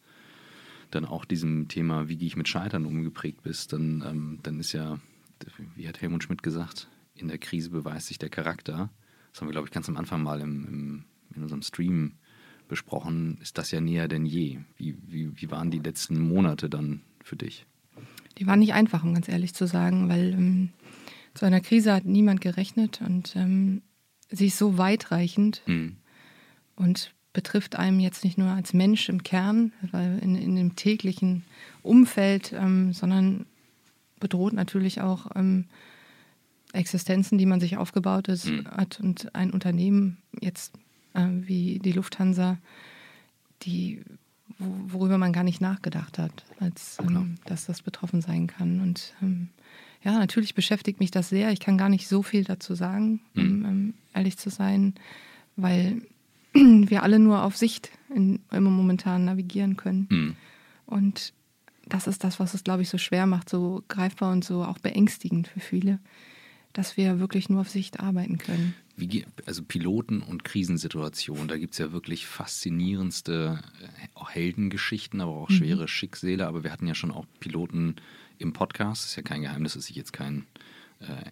dann 0.92 1.06
auch 1.06 1.26
diesem 1.26 1.68
Thema, 1.68 2.08
wie 2.08 2.18
gehe 2.18 2.28
ich 2.28 2.36
mit 2.36 2.48
Scheitern 2.48 2.86
umgeprägt 2.86 3.42
bist, 3.44 3.74
dann, 3.74 4.04
ähm, 4.08 4.40
dann 4.44 4.60
ist 4.60 4.74
ja, 4.74 5.00
wie 5.76 5.88
hat 5.88 6.02
Helmut 6.02 6.24
Schmidt 6.24 6.44
gesagt, 6.44 6.88
in 7.16 7.28
der 7.28 7.40
Krise 7.40 7.72
beweist 7.72 8.08
sich 8.08 8.20
der 8.20 8.30
Charakter. 8.30 8.90
Das 9.32 9.42
haben 9.42 9.48
wir, 9.48 9.54
glaube 9.54 9.68
ich, 9.68 9.74
ganz 9.74 9.90
am 9.90 9.98
Anfang 9.98 10.22
mal 10.22 10.40
im, 10.42 10.68
im, 10.68 11.04
in 11.36 11.42
unserem 11.42 11.64
Stream 11.64 12.14
besprochen. 12.68 13.40
Ist 13.42 13.58
das 13.58 13.72
ja 13.72 13.82
näher 13.82 14.08
denn 14.08 14.26
je? 14.26 14.60
Wie, 14.78 14.96
wie, 15.08 15.42
wie 15.42 15.52
waren 15.52 15.72
die 15.72 15.80
letzten 15.80 16.20
Monate 16.20 16.70
dann 16.70 17.02
für 17.24 17.36
dich? 17.36 17.66
Die 18.38 18.48
waren 18.48 18.60
nicht 18.60 18.74
einfach, 18.74 19.04
um 19.04 19.14
ganz 19.14 19.30
ehrlich 19.30 19.54
zu 19.54 19.68
sagen, 19.68 20.10
weil 20.10 20.34
ähm, 20.34 20.70
zu 21.34 21.46
einer 21.46 21.62
Krise 21.62 21.94
hat 21.94 22.06
niemand 22.06 22.42
gerechnet 22.42 23.02
und 23.02 23.36
ähm, 23.36 23.82
sie 24.30 24.48
ist 24.48 24.58
so 24.58 24.78
weitreichend 24.78 25.62
mhm. 25.66 25.98
und 26.76 27.14
betrifft 27.34 27.76
einem 27.76 28.00
jetzt 28.00 28.24
nicht 28.24 28.38
nur 28.38 28.50
als 28.50 28.74
Mensch 28.74 29.10
im 29.10 29.24
Kern, 29.24 29.74
in, 29.92 30.36
in 30.36 30.56
dem 30.56 30.76
täglichen 30.76 31.44
Umfeld, 31.82 32.54
ähm, 32.54 32.94
sondern 32.94 33.48
bedroht 34.20 34.54
natürlich 34.54 35.02
auch 35.02 35.32
ähm, 35.36 35.66
Existenzen, 36.74 37.38
die 37.38 37.48
man 37.48 37.60
sich 37.60 37.78
aufgebaut 37.78 38.28
ist, 38.28 38.48
mhm. 38.48 38.68
hat 38.68 39.00
und 39.00 39.34
ein 39.36 39.52
Unternehmen 39.52 40.18
jetzt 40.40 40.74
äh, 41.14 41.28
wie 41.30 41.80
die 41.80 41.92
Lufthansa, 41.92 42.58
die 43.64 44.04
worüber 44.60 45.18
man 45.18 45.34
gar 45.34 45.44
nicht 45.44 45.62
nachgedacht 45.62 46.18
hat, 46.20 46.46
als 46.60 46.98
ähm, 47.00 47.36
dass 47.46 47.66
das 47.66 47.82
betroffen 47.82 48.22
sein 48.22 48.48
kann. 48.48 48.82
Und 48.82 49.14
ähm, 49.22 49.50
ja, 50.04 50.14
natürlich 50.14 50.54
beschäftigt 50.54 51.00
mich 51.00 51.12
das 51.12 51.30
sehr. 51.30 51.52
Ich 51.52 51.60
kann 51.60 51.78
gar 51.78 51.90
nicht 51.90 52.08
so 52.08 52.24
viel 52.24 52.44
dazu 52.44 52.76
sagen, 52.76 53.22
mhm. 53.34 53.44
um 53.44 53.66
ähm, 53.66 53.94
ehrlich 54.14 54.38
zu 54.38 54.50
sein, 54.50 54.94
weil 55.56 56.02
wir 56.54 57.04
alle 57.04 57.20
nur 57.20 57.44
auf 57.44 57.58
Sicht 57.58 57.92
in, 58.14 58.40
immer 58.52 58.70
momentan 58.70 59.26
navigieren 59.26 59.78
können. 59.78 60.08
Mhm. 60.10 60.36
Und 60.86 61.34
das 61.86 62.08
ist 62.08 62.24
das, 62.24 62.40
was 62.40 62.54
es, 62.54 62.64
glaube 62.64 62.82
ich, 62.82 62.90
so 62.90 62.98
schwer 62.98 63.26
macht, 63.26 63.50
so 63.50 63.84
greifbar 63.88 64.32
und 64.32 64.44
so 64.44 64.64
auch 64.64 64.78
beängstigend 64.80 65.48
für 65.48 65.60
viele, 65.60 66.00
dass 66.74 66.98
wir 66.98 67.20
wirklich 67.20 67.50
nur 67.50 67.62
auf 67.62 67.70
Sicht 67.70 68.00
arbeiten 68.00 68.38
können. 68.38 68.74
Wie, 68.96 69.26
also 69.46 69.64
Piloten 69.64 70.22
und 70.22 70.44
Krisensituationen, 70.44 71.48
da 71.48 71.58
gibt 71.58 71.74
es 71.74 71.80
ja 71.80 71.92
wirklich 71.92 72.28
faszinierendste 72.28 73.60
äh, 73.82 74.26
Heldengeschichten, 74.34 75.22
aber 75.22 75.32
auch 75.32 75.50
mhm. 75.50 75.56
schwere 75.56 75.84
mhm. 75.84 75.88
Schicksale. 75.88 76.48
Aber 76.48 76.64
wir 76.64 76.72
hatten 76.72 76.88
ja 76.88 76.96
schon 76.96 77.12
auch 77.12 77.26
Piloten 77.40 77.96
im 78.38 78.54
Podcast. 78.54 79.06
Ist 79.06 79.16
ja 79.16 79.24
kein 79.24 79.42
Geheimnis, 79.42 79.74
dass 79.74 79.90
ich 79.90 79.96
jetzt 79.96 80.14
kein 80.14 80.46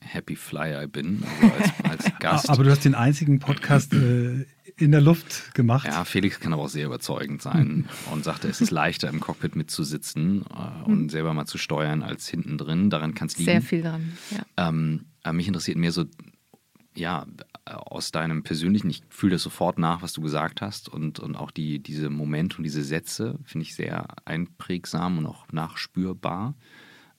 Happy 0.01 0.35
Flyer 0.35 0.87
bin, 0.87 1.23
also 1.41 1.53
als, 1.55 2.05
als, 2.05 2.11
Gast. 2.19 2.49
Aber 2.49 2.63
du 2.63 2.71
hast 2.71 2.85
den 2.85 2.95
einzigen 2.95 3.39
Podcast 3.39 3.93
äh, 3.93 4.45
in 4.77 4.91
der 4.91 5.01
Luft 5.01 5.53
gemacht. 5.53 5.87
Ja, 5.87 6.03
Felix 6.05 6.39
kann 6.39 6.53
aber 6.53 6.63
auch 6.63 6.69
sehr 6.69 6.85
überzeugend 6.85 7.41
sein 7.41 7.87
und 8.11 8.23
sagte, 8.23 8.47
es 8.47 8.61
ist 8.61 8.71
leichter 8.71 9.09
im 9.09 9.19
Cockpit 9.19 9.55
mitzusitzen 9.55 10.45
äh, 10.45 10.89
und 10.89 11.09
selber 11.09 11.33
mal 11.33 11.45
zu 11.45 11.57
steuern 11.57 12.03
als 12.03 12.27
hinten 12.27 12.57
drin. 12.57 12.89
Daran 12.89 13.13
kann 13.13 13.27
es 13.27 13.37
liegen. 13.37 13.51
Sehr 13.51 13.61
viel 13.61 13.81
dran, 13.81 14.13
ja. 14.31 14.69
Ähm, 14.69 15.05
mich 15.33 15.47
interessiert 15.47 15.77
mehr 15.77 15.91
so, 15.91 16.05
ja, 16.95 17.25
aus 17.65 18.11
deinem 18.11 18.43
persönlichen, 18.43 18.89
ich 18.89 19.03
fühle 19.09 19.33
das 19.33 19.43
sofort 19.43 19.77
nach, 19.77 20.01
was 20.01 20.13
du 20.13 20.21
gesagt 20.21 20.61
hast 20.61 20.89
und, 20.89 21.19
und 21.19 21.35
auch 21.35 21.51
die, 21.51 21.79
diese 21.79 22.09
Momente 22.09 22.57
und 22.57 22.63
diese 22.63 22.83
Sätze 22.83 23.39
finde 23.45 23.63
ich 23.63 23.75
sehr 23.75 24.07
einprägsam 24.25 25.19
und 25.19 25.25
auch 25.25 25.45
nachspürbar. 25.51 26.55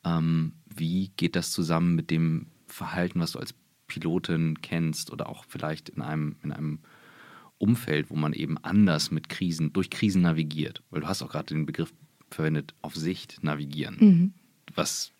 Ähm, 0.04 0.54
wie 0.76 1.10
geht 1.16 1.36
das 1.36 1.50
zusammen 1.50 1.94
mit 1.94 2.10
dem 2.10 2.46
Verhalten, 2.66 3.20
was 3.20 3.32
du 3.32 3.38
als 3.38 3.54
Pilotin 3.86 4.60
kennst 4.62 5.10
oder 5.12 5.28
auch 5.28 5.44
vielleicht 5.46 5.90
in 5.90 6.02
einem, 6.02 6.36
in 6.42 6.52
einem 6.52 6.78
Umfeld, 7.58 8.10
wo 8.10 8.16
man 8.16 8.32
eben 8.32 8.58
anders 8.58 9.10
mit 9.10 9.28
Krisen, 9.28 9.72
durch 9.72 9.90
Krisen 9.90 10.22
navigiert? 10.22 10.82
Weil 10.90 11.02
du 11.02 11.06
hast 11.06 11.22
auch 11.22 11.30
gerade 11.30 11.54
den 11.54 11.66
Begriff 11.66 11.92
verwendet, 12.30 12.74
auf 12.82 12.94
Sicht 12.94 13.42
navigieren. 13.42 13.96
Mhm. 14.00 14.32
Was 14.74 15.12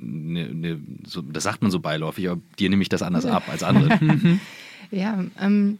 ne, 0.00 0.54
ne, 0.54 0.80
so, 1.06 1.22
das 1.22 1.44
sagt 1.44 1.62
man 1.62 1.70
so 1.70 1.80
beiläufig, 1.80 2.28
aber 2.28 2.40
dir 2.58 2.70
nehme 2.70 2.82
ich 2.82 2.88
das 2.88 3.02
anders 3.02 3.26
ab 3.26 3.48
als 3.48 3.62
andere. 3.62 3.98
ja, 4.90 5.24
ähm, 5.38 5.78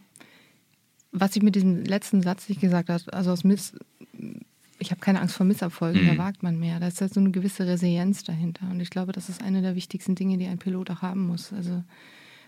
was 1.11 1.35
ich 1.35 1.41
mit 1.41 1.55
diesem 1.55 1.83
letzten 1.83 2.21
Satz 2.21 2.49
nicht 2.49 2.61
gesagt 2.61 2.89
habe, 2.89 3.13
also 3.13 3.31
aus 3.31 3.43
Miss, 3.43 3.73
ich 4.77 4.91
habe 4.91 5.01
keine 5.01 5.21
Angst 5.21 5.35
vor 5.35 5.45
Misserfolgen, 5.45 6.03
mhm. 6.03 6.07
da 6.07 6.17
wagt 6.17 6.43
man 6.43 6.59
mehr. 6.59 6.79
Da 6.79 6.87
ist 6.87 7.01
halt 7.01 7.13
so 7.13 7.19
eine 7.19 7.31
gewisse 7.31 7.65
Resilienz 7.65 8.23
dahinter. 8.23 8.69
Und 8.69 8.79
ich 8.79 8.89
glaube, 8.89 9.11
das 9.11 9.29
ist 9.29 9.41
eine 9.41 9.61
der 9.61 9.75
wichtigsten 9.75 10.15
Dinge, 10.15 10.37
die 10.37 10.47
ein 10.47 10.57
Pilot 10.57 10.91
auch 10.91 11.01
haben 11.01 11.27
muss. 11.27 11.53
Also 11.53 11.83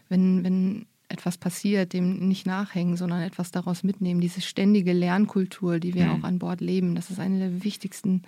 wenn, 0.09 0.43
wenn 0.43 0.85
etwas 1.09 1.37
passiert, 1.37 1.93
dem 1.93 2.27
nicht 2.27 2.45
nachhängen, 2.45 2.97
sondern 2.97 3.21
etwas 3.21 3.51
daraus 3.51 3.83
mitnehmen, 3.83 4.19
diese 4.19 4.41
ständige 4.41 4.91
Lernkultur, 4.91 5.79
die 5.79 5.93
wir 5.93 6.05
mhm. 6.05 6.11
auch 6.11 6.23
an 6.23 6.39
Bord 6.39 6.59
leben, 6.59 6.95
das 6.95 7.09
ist 7.09 7.19
eine 7.19 7.39
der 7.39 7.63
wichtigsten 7.63 8.23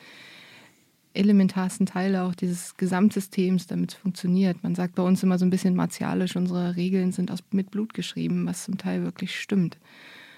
elementarsten 1.14 1.86
Teile 1.86 2.24
auch 2.24 2.36
dieses 2.36 2.78
Gesamtsystems, 2.78 3.68
damit 3.68 3.92
es 3.94 3.98
funktioniert. 3.98 4.64
Man 4.64 4.76
sagt 4.76 4.96
bei 4.96 5.04
uns 5.04 5.24
immer 5.24 5.38
so 5.38 5.46
ein 5.46 5.50
bisschen 5.50 5.76
martialisch, 5.76 6.36
unsere 6.36 6.76
Regeln 6.76 7.12
sind 7.12 7.32
aus, 7.32 7.40
mit 7.52 7.72
Blut 7.72 7.94
geschrieben, 7.94 8.46
was 8.46 8.64
zum 8.64 8.78
Teil 8.78 9.04
wirklich 9.04 9.38
stimmt. 9.38 9.78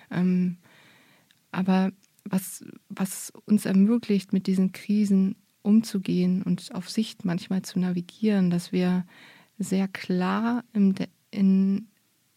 Ähm, 0.10 0.58
aber 1.52 1.92
was, 2.24 2.64
was 2.90 3.32
uns 3.46 3.66
ermöglicht, 3.66 4.34
mit 4.34 4.48
diesen 4.48 4.72
Krisen 4.72 5.36
umzugehen 5.62 6.42
und 6.44 6.74
auf 6.74 6.90
Sicht 6.90 7.26
manchmal 7.26 7.62
zu 7.62 7.80
navigieren, 7.80 8.50
dass 8.50 8.72
wir 8.72 9.06
sehr 9.60 9.88
klar 9.88 10.64
im 10.74 10.96
De 10.96 11.08
in 11.34 11.88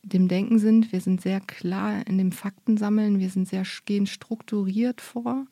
dem 0.04 0.28
Denken 0.28 0.58
sind, 0.58 0.92
wir 0.92 1.00
sind 1.00 1.22
sehr 1.22 1.40
klar 1.40 2.06
in 2.06 2.18
dem 2.18 2.30
Faktensammeln, 2.30 3.18
wir 3.18 3.30
sind 3.30 3.48
sehr 3.48 3.64
gehen 3.86 4.06
strukturiert 4.06 5.00
vor. 5.00 5.46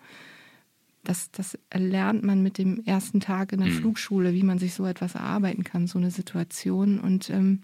Das, 1.05 1.31
das 1.33 1.59
lernt 1.75 2.23
man 2.23 2.43
mit 2.43 2.59
dem 2.59 2.85
ersten 2.85 3.19
Tag 3.19 3.53
in 3.53 3.61
der 3.61 3.71
mhm. 3.71 3.79
Flugschule, 3.79 4.35
wie 4.35 4.43
man 4.43 4.59
sich 4.59 4.75
so 4.75 4.85
etwas 4.85 5.15
erarbeiten 5.15 5.65
kann, 5.65 5.87
so 5.87 5.99
eine 5.99 6.11
Situation. 6.11 7.01
Und 7.01 7.31
ähm, 7.31 7.63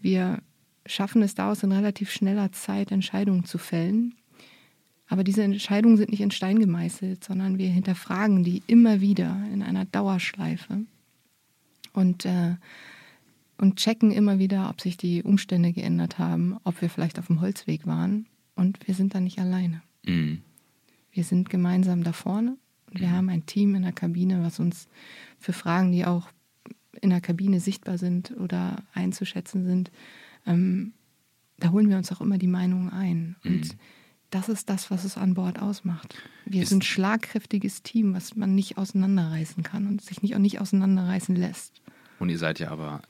wir 0.00 0.38
schaffen 0.86 1.22
es 1.22 1.34
daraus 1.34 1.62
in 1.64 1.72
relativ 1.72 2.10
schneller 2.10 2.52
Zeit, 2.52 2.92
Entscheidungen 2.92 3.44
zu 3.44 3.58
fällen 3.58 4.14
aber 5.08 5.24
diese 5.24 5.42
Entscheidungen 5.42 5.96
sind 5.96 6.10
nicht 6.10 6.20
in 6.20 6.30
Stein 6.30 6.58
gemeißelt, 6.58 7.22
sondern 7.24 7.58
wir 7.58 7.68
hinterfragen 7.68 8.42
die 8.44 8.62
immer 8.66 9.00
wieder 9.00 9.40
in 9.52 9.62
einer 9.62 9.84
Dauerschleife. 9.84 10.84
Und 11.92 12.24
äh, 12.24 12.56
und 13.58 13.76
checken 13.76 14.10
immer 14.12 14.38
wieder, 14.38 14.68
ob 14.68 14.82
sich 14.82 14.98
die 14.98 15.22
Umstände 15.22 15.72
geändert 15.72 16.18
haben, 16.18 16.58
ob 16.64 16.82
wir 16.82 16.90
vielleicht 16.90 17.18
auf 17.18 17.28
dem 17.28 17.40
Holzweg 17.40 17.86
waren. 17.86 18.26
Und 18.54 18.86
wir 18.86 18.94
sind 18.94 19.14
da 19.14 19.20
nicht 19.20 19.38
alleine. 19.38 19.80
Mhm. 20.04 20.42
Wir 21.10 21.24
sind 21.24 21.48
gemeinsam 21.48 22.04
da 22.04 22.12
vorne 22.12 22.58
und 22.90 23.00
wir 23.00 23.08
Mhm. 23.08 23.12
haben 23.12 23.28
ein 23.30 23.46
Team 23.46 23.74
in 23.74 23.82
der 23.82 23.92
Kabine, 23.92 24.42
was 24.42 24.60
uns 24.60 24.88
für 25.38 25.54
Fragen, 25.54 25.90
die 25.92 26.04
auch 26.04 26.28
in 27.00 27.08
der 27.08 27.22
Kabine 27.22 27.58
sichtbar 27.60 27.96
sind 27.96 28.32
oder 28.38 28.82
einzuschätzen 28.92 29.64
sind, 29.64 29.90
ähm, 30.46 30.92
da 31.58 31.70
holen 31.70 31.88
wir 31.88 31.96
uns 31.96 32.12
auch 32.12 32.20
immer 32.20 32.36
die 32.36 32.46
Meinungen 32.48 32.90
ein. 32.90 33.36
Und 33.42 33.52
Mhm. 33.68 33.78
Das 34.30 34.48
ist 34.48 34.68
das, 34.70 34.90
was 34.90 35.04
es 35.04 35.16
an 35.16 35.34
Bord 35.34 35.60
ausmacht. 35.60 36.14
Wir 36.44 36.62
Ist- 36.62 36.70
sind 36.70 36.78
ein 36.78 36.82
schlagkräftiges 36.82 37.82
Team, 37.82 38.14
was 38.14 38.34
man 38.36 38.54
nicht 38.54 38.76
auseinanderreißen 38.78 39.62
kann 39.62 39.86
und 39.86 40.00
sich 40.02 40.22
nicht, 40.22 40.34
auch 40.34 40.40
nicht 40.40 40.60
auseinanderreißen 40.60 41.34
lässt. 41.36 41.80
Und 42.18 42.28
ihr 42.30 42.38
seid 42.38 42.58
ja 42.58 42.70
aber 42.70 43.02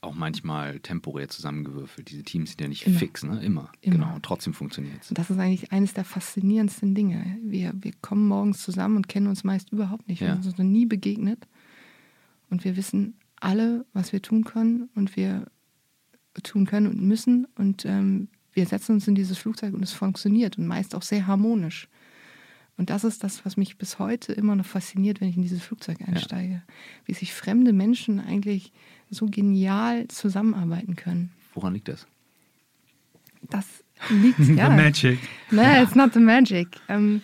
auch 0.00 0.14
manchmal 0.14 0.78
temporär 0.80 1.28
zusammengewürfelt. 1.28 2.10
Diese 2.10 2.22
Teams 2.22 2.50
sind 2.50 2.60
ja 2.60 2.68
nicht 2.68 2.86
Immer. 2.86 2.98
fix, 2.98 3.22
ne? 3.24 3.40
Immer. 3.42 3.70
Immer. 3.80 3.94
Genau. 3.96 4.14
Und 4.14 4.22
trotzdem 4.24 4.54
funktioniert 4.54 5.02
es. 5.02 5.08
Das 5.08 5.30
ist 5.30 5.38
eigentlich 5.38 5.72
eines 5.72 5.94
der 5.94 6.04
faszinierendsten 6.04 6.94
Dinge. 6.94 7.38
Wir, 7.42 7.72
wir 7.80 7.92
kommen 8.00 8.28
morgens 8.28 8.62
zusammen 8.62 8.96
und 8.96 9.08
kennen 9.08 9.26
uns 9.26 9.44
meist 9.44 9.72
überhaupt 9.72 10.06
nicht. 10.08 10.20
Wir 10.20 10.28
Ja. 10.28 10.34
sind 10.34 10.46
uns 10.46 10.58
noch 10.58 10.64
nie 10.64 10.86
begegnet. 10.86 11.48
Und 12.50 12.64
wir 12.64 12.76
wissen 12.76 13.14
alle, 13.40 13.86
was 13.92 14.12
wir 14.12 14.22
tun 14.22 14.44
können 14.44 14.88
und 14.94 15.16
wir 15.16 15.46
tun 16.42 16.66
können 16.66 16.86
und 16.86 17.00
müssen. 17.02 17.46
Und 17.56 17.84
ähm, 17.84 18.28
wir 18.58 18.66
setzen 18.66 18.96
uns 18.96 19.06
in 19.06 19.14
dieses 19.14 19.38
Flugzeug 19.38 19.72
und 19.72 19.84
es 19.84 19.92
funktioniert 19.92 20.58
und 20.58 20.66
meist 20.66 20.96
auch 20.96 21.02
sehr 21.02 21.28
harmonisch. 21.28 21.86
Und 22.76 22.90
das 22.90 23.04
ist 23.04 23.22
das, 23.22 23.46
was 23.46 23.56
mich 23.56 23.78
bis 23.78 24.00
heute 24.00 24.32
immer 24.32 24.56
noch 24.56 24.66
fasziniert, 24.66 25.20
wenn 25.20 25.28
ich 25.28 25.36
in 25.36 25.42
dieses 25.42 25.62
Flugzeug 25.62 25.98
einsteige. 26.04 26.62
Wie 27.04 27.14
sich 27.14 27.32
fremde 27.32 27.72
Menschen 27.72 28.18
eigentlich 28.18 28.72
so 29.10 29.26
genial 29.26 30.08
zusammenarbeiten 30.08 30.96
können. 30.96 31.30
Woran 31.54 31.74
liegt 31.74 31.86
das? 31.86 32.08
Das 33.48 33.64
liegt 34.10 34.38
ja. 34.56 34.70
The 34.70 34.76
Magic. 34.76 35.18
No, 35.52 35.62
it's 35.80 35.94
not 35.94 36.12
the 36.14 36.20
magic. 36.20 36.80
Ähm, 36.88 37.22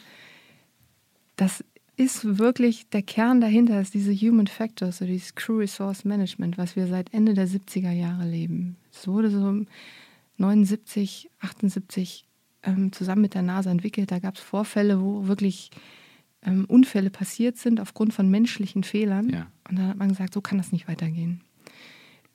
das 1.35 1.65
ist 1.97 2.39
wirklich 2.39 2.89
der 2.91 3.03
Kern 3.03 3.41
dahinter, 3.41 3.81
ist 3.81 3.95
diese 3.95 4.15
Human 4.15 4.47
Factors, 4.47 4.99
so 4.99 5.05
dieses 5.05 5.35
Crew 5.35 5.59
Resource 5.59 6.05
Management, 6.05 6.59
was 6.59 6.77
wir 6.77 6.87
seit 6.87 7.13
Ende 7.13 7.35
der 7.35 7.49
70er 7.49 7.91
Jahre 7.91 8.25
leben. 8.25 8.77
Es 8.93 9.09
wurde 9.09 9.31
so 9.31 9.65
79, 10.37 11.31
78 11.41 12.27
ähm, 12.63 12.93
zusammen 12.93 13.23
mit 13.23 13.35
der 13.35 13.43
NASA 13.43 13.71
entwickelt. 13.71 14.11
Da 14.11 14.19
gab 14.19 14.37
es 14.37 14.41
Vorfälle, 14.41 15.01
wo 15.01 15.27
wirklich 15.27 15.71
ähm, 16.43 16.65
Unfälle 16.67 17.11
passiert 17.11 17.57
sind 17.57 17.81
aufgrund 17.81 18.15
von 18.15 18.31
menschlichen 18.31 18.83
Fehlern. 18.83 19.31
Ja. 19.31 19.47
Und 19.69 19.79
dann 19.79 19.89
hat 19.89 19.97
man 19.97 20.09
gesagt, 20.09 20.35
so 20.35 20.41
kann 20.41 20.59
das 20.59 20.73
nicht 20.73 20.89
weitergehen. 20.89 21.43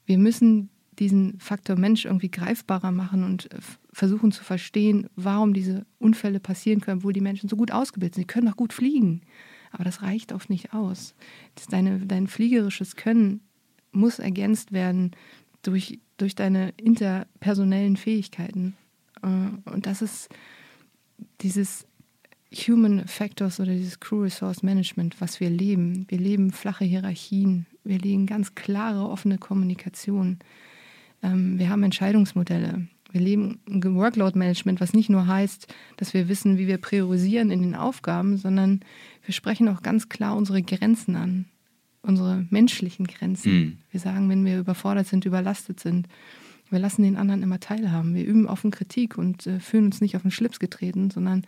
Wir 0.06 0.18
müssen 0.18 0.70
diesen 0.98 1.39
Faktor 1.39 1.77
Mensch 1.77 2.06
irgendwie 2.06 2.29
greifbarer 2.29 2.91
machen 2.91 3.24
und 3.24 3.51
äh, 3.53 3.58
versuchen 3.94 4.32
zu 4.32 4.44
verstehen, 4.44 5.08
warum 5.15 5.53
diese 5.53 5.86
Unfälle 5.98 6.39
passieren 6.39 6.82
können, 6.82 7.00
obwohl 7.00 7.13
die 7.13 7.22
Menschen 7.22 7.50
so 7.50 7.56
gut 7.56 7.72
ausgebildet 7.72 8.15
sind. 8.15 8.24
Sie 8.24 8.27
können 8.27 8.50
auch 8.50 8.58
gut 8.58 8.74
fliegen, 8.74 9.22
aber 9.72 9.84
das 9.84 10.01
reicht 10.01 10.34
oft 10.34 10.50
nicht 10.50 10.74
aus. 10.74 11.15
Deine, 11.70 12.00
dein 12.06 12.27
fliegerisches 12.27 12.96
Können 12.96 13.41
muss 13.91 14.20
ergänzt 14.20 14.72
werden 14.72 15.12
durch, 15.61 15.99
durch 16.17 16.35
deine 16.35 16.69
interpersonellen 16.77 17.97
Fähigkeiten. 17.97 18.75
Äh, 19.21 19.27
Und 19.69 19.85
das 19.85 20.01
ist 20.01 20.29
dieses 21.41 21.85
Human 22.53 23.07
Factors 23.07 23.59
oder 23.59 23.73
dieses 23.73 23.99
Crew 23.99 24.23
Resource 24.23 24.63
Management, 24.63 25.21
was 25.21 25.39
wir 25.39 25.49
leben. 25.49 26.05
Wir 26.09 26.17
leben 26.17 26.51
flache 26.51 26.85
Hierarchien, 26.85 27.67
wir 27.83 27.99
leben 27.99 28.25
ganz 28.25 28.55
klare, 28.55 29.07
offene 29.07 29.37
Kommunikation. 29.37 30.39
Ähm, 31.21 31.59
wir 31.59 31.69
haben 31.69 31.83
Entscheidungsmodelle. 31.83 32.87
Wir 33.11 33.21
leben 33.21 33.59
ein 33.67 33.95
Workload 33.95 34.37
Management, 34.37 34.81
was 34.81 34.93
nicht 34.93 35.09
nur 35.09 35.25
heißt, 35.25 35.73
dass 35.97 36.13
wir 36.13 36.29
wissen, 36.29 36.57
wie 36.57 36.67
wir 36.67 36.77
priorisieren 36.77 37.49
in 37.49 37.61
den 37.61 37.75
Aufgaben, 37.75 38.37
sondern 38.37 38.81
wir 39.25 39.33
sprechen 39.33 39.67
auch 39.67 39.81
ganz 39.81 40.09
klar 40.09 40.35
unsere 40.35 40.61
Grenzen 40.61 41.15
an, 41.15 41.45
unsere 42.01 42.46
menschlichen 42.50 43.08
Grenzen. 43.08 43.53
Mhm. 43.53 43.77
Wir 43.91 44.00
sagen, 44.00 44.29
wenn 44.29 44.46
wir 44.46 44.60
überfordert 44.60 45.08
sind, 45.08 45.25
überlastet 45.25 45.79
sind, 45.79 46.08
wir 46.70 46.79
lassen 46.79 47.01
den 47.01 47.18
anderen 47.18 47.41
immer 47.41 47.60
teilhaben. 47.60 48.13
Wir 48.13 48.25
üben 48.25 48.48
offen 48.48 48.72
Kritik 48.72 49.18
und 49.18 49.48
äh, 49.48 49.60
fühlen 49.60 49.86
uns 49.86 50.01
nicht 50.01 50.15
auf 50.15 50.22
den 50.22 50.32
Schlips 50.32 50.60
getreten, 50.60 51.10
sondern 51.10 51.46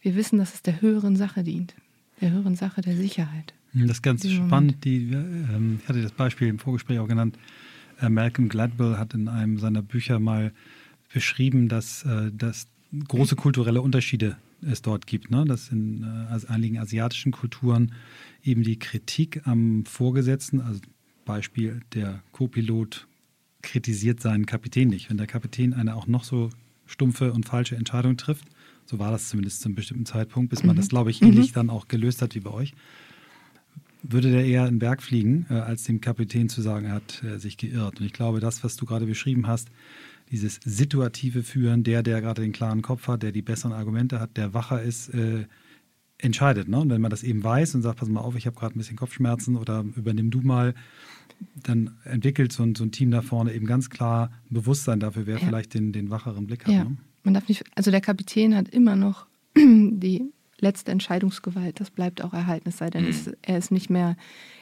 wir 0.00 0.16
wissen, 0.16 0.38
dass 0.38 0.54
es 0.54 0.62
der 0.62 0.80
höheren 0.80 1.16
Sache 1.16 1.44
dient, 1.44 1.74
der 2.20 2.32
höheren 2.32 2.56
Sache 2.56 2.80
der 2.80 2.96
Sicherheit. 2.96 3.54
Das 3.72 3.98
ist 3.98 4.02
ganz 4.02 4.28
spannend. 4.28 4.84
Die, 4.84 5.10
ähm, 5.12 5.80
ich 5.82 5.88
hatte 5.88 6.02
das 6.02 6.12
Beispiel 6.12 6.48
im 6.48 6.58
Vorgespräch 6.58 6.98
auch 6.98 7.08
genannt. 7.08 7.38
Äh, 8.00 8.08
Malcolm 8.08 8.48
Gladwell 8.48 8.98
hat 8.98 9.14
in 9.14 9.28
einem 9.28 9.58
seiner 9.58 9.82
Bücher 9.82 10.18
mal 10.20 10.52
beschrieben, 11.12 11.68
dass, 11.68 12.04
äh, 12.04 12.30
dass 12.32 12.66
große 13.08 13.36
kulturelle 13.36 13.82
Unterschiede 13.82 14.36
es 14.62 14.82
dort 14.82 15.06
gibt. 15.06 15.30
Ne? 15.30 15.44
Dass 15.44 15.68
in 15.68 16.02
äh, 16.02 16.52
einigen 16.52 16.78
asiatischen 16.78 17.32
Kulturen 17.32 17.92
eben 18.44 18.62
die 18.62 18.78
Kritik 18.78 19.46
am 19.46 19.84
Vorgesetzten, 19.86 20.60
also 20.60 20.80
Beispiel 21.24 21.80
der 21.94 22.22
Co-Pilot 22.32 23.06
kritisiert 23.62 24.20
seinen 24.20 24.46
Kapitän 24.46 24.88
nicht. 24.88 25.10
Wenn 25.10 25.16
der 25.16 25.26
Kapitän 25.26 25.72
eine 25.72 25.96
auch 25.96 26.06
noch 26.06 26.24
so 26.24 26.50
stumpfe 26.86 27.32
und 27.32 27.46
falsche 27.46 27.76
Entscheidung 27.76 28.16
trifft, 28.16 28.44
so 28.84 28.98
war 28.98 29.10
das 29.10 29.30
zumindest 29.30 29.62
zu 29.62 29.68
einem 29.68 29.74
bestimmten 29.74 30.04
Zeitpunkt, 30.04 30.50
bis 30.50 30.62
man 30.62 30.76
das, 30.76 30.88
glaube 30.88 31.10
ich, 31.10 31.22
ähnlich 31.22 31.52
dann 31.52 31.70
auch 31.70 31.88
gelöst 31.88 32.20
hat 32.20 32.34
wie 32.34 32.40
bei 32.40 32.50
euch, 32.50 32.74
würde 34.02 34.30
der 34.30 34.44
eher 34.44 34.66
in 34.66 34.74
den 34.74 34.78
Berg 34.78 35.02
fliegen, 35.02 35.46
äh, 35.48 35.54
als 35.54 35.84
dem 35.84 36.02
Kapitän 36.02 36.50
zu 36.50 36.60
sagen, 36.60 36.86
er 36.86 36.92
hat 36.92 37.22
äh, 37.24 37.38
sich 37.38 37.56
geirrt. 37.56 38.00
Und 38.00 38.06
ich 38.06 38.12
glaube, 38.12 38.40
das, 38.40 38.62
was 38.62 38.76
du 38.76 38.84
gerade 38.84 39.06
beschrieben 39.06 39.46
hast, 39.46 39.68
dieses 40.30 40.60
situative 40.62 41.42
Führen, 41.42 41.84
der, 41.84 42.02
der 42.02 42.20
gerade 42.20 42.42
den 42.42 42.52
klaren 42.52 42.82
Kopf 42.82 43.08
hat, 43.08 43.22
der 43.22 43.32
die 43.32 43.42
besseren 43.42 43.72
Argumente 43.72 44.20
hat, 44.20 44.36
der 44.36 44.52
wacher 44.52 44.82
ist, 44.82 45.08
äh, 45.14 45.46
entscheidet. 46.24 46.68
Ne? 46.68 46.78
Und 46.80 46.90
wenn 46.90 47.00
man 47.00 47.10
das 47.10 47.22
eben 47.22 47.42
weiß 47.44 47.74
und 47.74 47.82
sagt, 47.82 47.98
pass 48.00 48.08
mal 48.08 48.20
auf, 48.20 48.36
ich 48.36 48.46
habe 48.46 48.56
gerade 48.56 48.74
ein 48.74 48.78
bisschen 48.78 48.96
Kopfschmerzen 48.96 49.56
oder 49.56 49.84
übernimm 49.96 50.30
du 50.30 50.40
mal, 50.40 50.74
dann 51.62 51.96
entwickelt 52.04 52.52
so 52.52 52.62
ein, 52.62 52.74
so 52.74 52.84
ein 52.84 52.92
Team 52.92 53.10
da 53.10 53.22
vorne 53.22 53.52
eben 53.54 53.66
ganz 53.66 53.90
klar 53.90 54.30
ein 54.50 54.54
Bewusstsein 54.54 55.00
dafür, 55.00 55.26
wer 55.26 55.38
Ja. 55.38 55.46
vielleicht 55.46 55.74
den, 55.74 55.92
den 55.92 56.10
wacheren 56.10 56.46
Blick 56.46 56.64
hat. 56.66 56.72
Ja, 56.72 56.84
Ne? 56.84 56.96
man 57.22 57.34
darf 57.34 57.48
nicht, 57.48 57.64
also 57.74 57.90
der 57.90 58.00
Kapitän 58.02 58.54
hat 58.54 58.68
immer 58.68 58.96
noch 58.96 59.26
die 59.56 60.30
letzte 60.60 60.92
Entscheidungsgewalt. 60.92 61.80
Das 61.80 61.90
bleibt 61.90 62.22
auch 62.22 62.32
erhalten, 62.34 62.68
es 62.68 62.78
sei 62.78 62.90
denn, 62.90 63.04
Mhm. 63.04 63.10
es, 63.10 63.30
er 63.42 63.58
ist 63.58 63.70
nicht 63.70 63.90
mehr, 63.90 64.16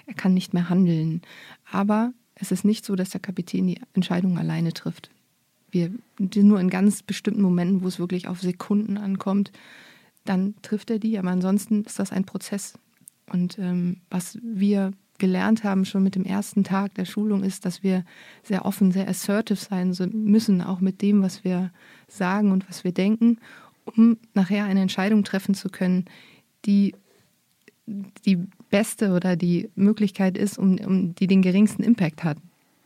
er 0.07 0.15
kann 0.15 0.33
nicht 0.35 0.55
mehr 0.55 0.69
handeln. 0.69 1.23
Aber 1.71 2.13
es 2.35 2.51
ist 2.53 2.65
nicht 2.65 2.85
so, 2.85 2.97
dass 2.97 3.11
der 3.11 3.21
Kapitän 3.21 3.67
die 3.67 3.81
Entscheidung 3.95 4.39
alleine 4.39 4.73
trifft. 4.73 5.11
Wir 5.71 5.91
nur 6.19 6.61
in 6.61 6.71
ganz 6.71 7.03
bestimmten 7.03 7.43
Momenten, 7.43 7.83
wo 7.83 7.89
es 7.89 7.99
wirklich 7.99 8.29
auf 8.29 8.41
Sekunden 8.41 8.97
ankommt, 8.97 9.53
dann 10.25 10.55
trifft 10.63 10.91
er 10.91 10.99
die. 10.99 11.19
Aber 11.19 11.31
ansonsten 11.31 11.85
ist 11.85 11.99
das 11.99 12.13
ein 12.13 12.25
Prozess. 12.25 12.75
Und 13.31 13.59
ähm, 13.59 13.99
was 14.11 14.39
wir 14.43 14.93
gelernt 15.19 15.63
haben 15.63 15.85
schon 15.85 16.03
mit 16.03 16.17
dem 16.17 16.25
ersten 16.25 16.65
Tag 16.65 16.95
der 16.95 17.05
Schulung 17.05 17.45
ist, 17.45 17.65
dass 17.65 17.83
wir 17.83 18.05
sehr 18.43 18.65
offen, 18.65 18.91
sehr 18.91 19.09
assertive 19.09 19.59
sein 19.59 19.95
müssen, 20.13 20.61
auch 20.61 20.81
mit 20.81 21.01
dem, 21.01 21.23
was 21.23 21.45
wir 21.45 21.71
sagen 22.09 22.51
und 22.51 22.69
was 22.69 22.83
wir 22.83 22.93
denken, 22.93 23.39
um 23.85 24.17
nachher 24.35 24.65
eine 24.65 24.81
Entscheidung 24.81 25.23
treffen 25.23 25.55
zu 25.55 25.69
können, 25.69 26.07
die 26.65 26.95
die 28.25 28.37
beste 28.71 29.13
oder 29.13 29.37
die 29.37 29.69
Möglichkeit 29.75 30.39
ist, 30.39 30.59
um, 30.59 30.79
um 30.79 31.15
die 31.15 31.27
den 31.27 31.43
geringsten 31.43 31.83
Impact 31.83 32.25
hat. 32.25 32.39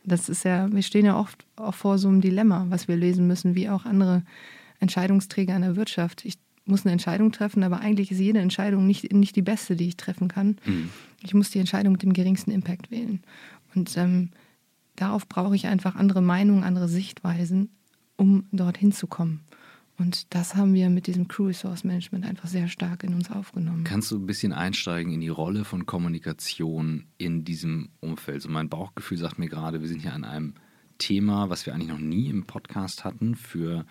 Das 0.05 0.28
ist 0.28 0.45
ja, 0.45 0.73
wir 0.73 0.83
stehen 0.83 1.07
ja 1.07 1.19
oft 1.19 1.45
auch 1.57 1.75
vor 1.75 1.99
so 1.99 2.09
einem 2.09 2.21
Dilemma, 2.21 2.66
was 2.69 2.87
wir 2.88 2.97
lösen 2.97 3.26
müssen, 3.26 3.55
wie 3.55 3.69
auch 3.69 3.85
andere 3.85 4.23
Entscheidungsträger 4.78 5.57
in 5.57 5.62
der 5.62 5.76
Wirtschaft. 5.76 6.25
Ich 6.25 6.38
muss 6.66 6.85
eine 6.85 6.92
Entscheidung 6.92 7.32
treffen, 7.32 7.62
aber 7.62 7.80
eigentlich 7.80 8.11
ist 8.11 8.18
jede 8.18 8.40
Entscheidung 8.40 8.87
nicht, 8.87 9.12
nicht 9.12 9.37
die 9.37 9.42
beste, 9.42 9.76
die 9.76 9.88
ich 9.88 9.96
treffen 9.96 10.28
kann. 10.28 10.56
Mhm. 10.64 10.90
Ich 11.23 11.32
muss 11.32 11.50
die 11.50 11.61
Entscheidung 11.61 11.92
mit 11.92 12.02
dem 12.02 12.12
geringsten 12.12 12.50
Impact 12.50 12.90
wählen. 12.90 13.23
Und 13.75 13.96
ähm, 13.96 14.30
darauf 14.96 15.28
brauche 15.28 15.54
ich 15.54 15.66
einfach 15.66 15.94
andere 15.94 16.23
Meinungen, 16.23 16.64
andere 16.64 16.88
Sichtweisen, 16.88 17.70
um 18.16 18.46
dorthin 18.52 18.92
zu 18.92 19.06
kommen. 19.06 19.40
Und 19.99 20.35
das 20.35 20.54
haben 20.54 20.75
wir 20.75 20.90
mit 20.90 21.06
diesem 21.06 21.26
Crew 21.26 21.46
Resource 21.46 21.85
Management 21.85 22.26
einfach 22.26 22.49
sehr 22.49 22.68
stark 22.68 23.02
in 23.02 23.14
uns 23.14 23.30
aufgenommen. 23.30 23.85
Kannst 23.85 24.11
du 24.11 24.18
ein 24.18 24.26
bisschen 24.26 24.52
einsteigen 24.52 25.12
in 25.12 25.20
die 25.20 25.28
Rolle 25.28 25.64
von 25.64 25.87
Kommunikation 25.87 27.04
in 27.16 27.44
diesem 27.44 27.88
Umfeld? 28.00 28.42
So 28.42 28.50
mein 28.50 28.68
Bauchgefühl 28.68 29.16
sagt 29.16 29.38
mir 29.38 29.49
gerade, 29.49 29.80
wir 29.80 29.88
sind 29.88 30.02
hier 30.02 30.12
an 30.12 30.25
einem 30.25 30.54
Thema, 30.99 31.49
was 31.49 31.64
wir 31.64 31.75
eigentlich 31.75 31.88
noch 31.88 31.99
nie 31.99 32.28
im 32.28 32.44
Podcast 32.44 33.04
hatten 33.04 33.37
für 33.37 33.87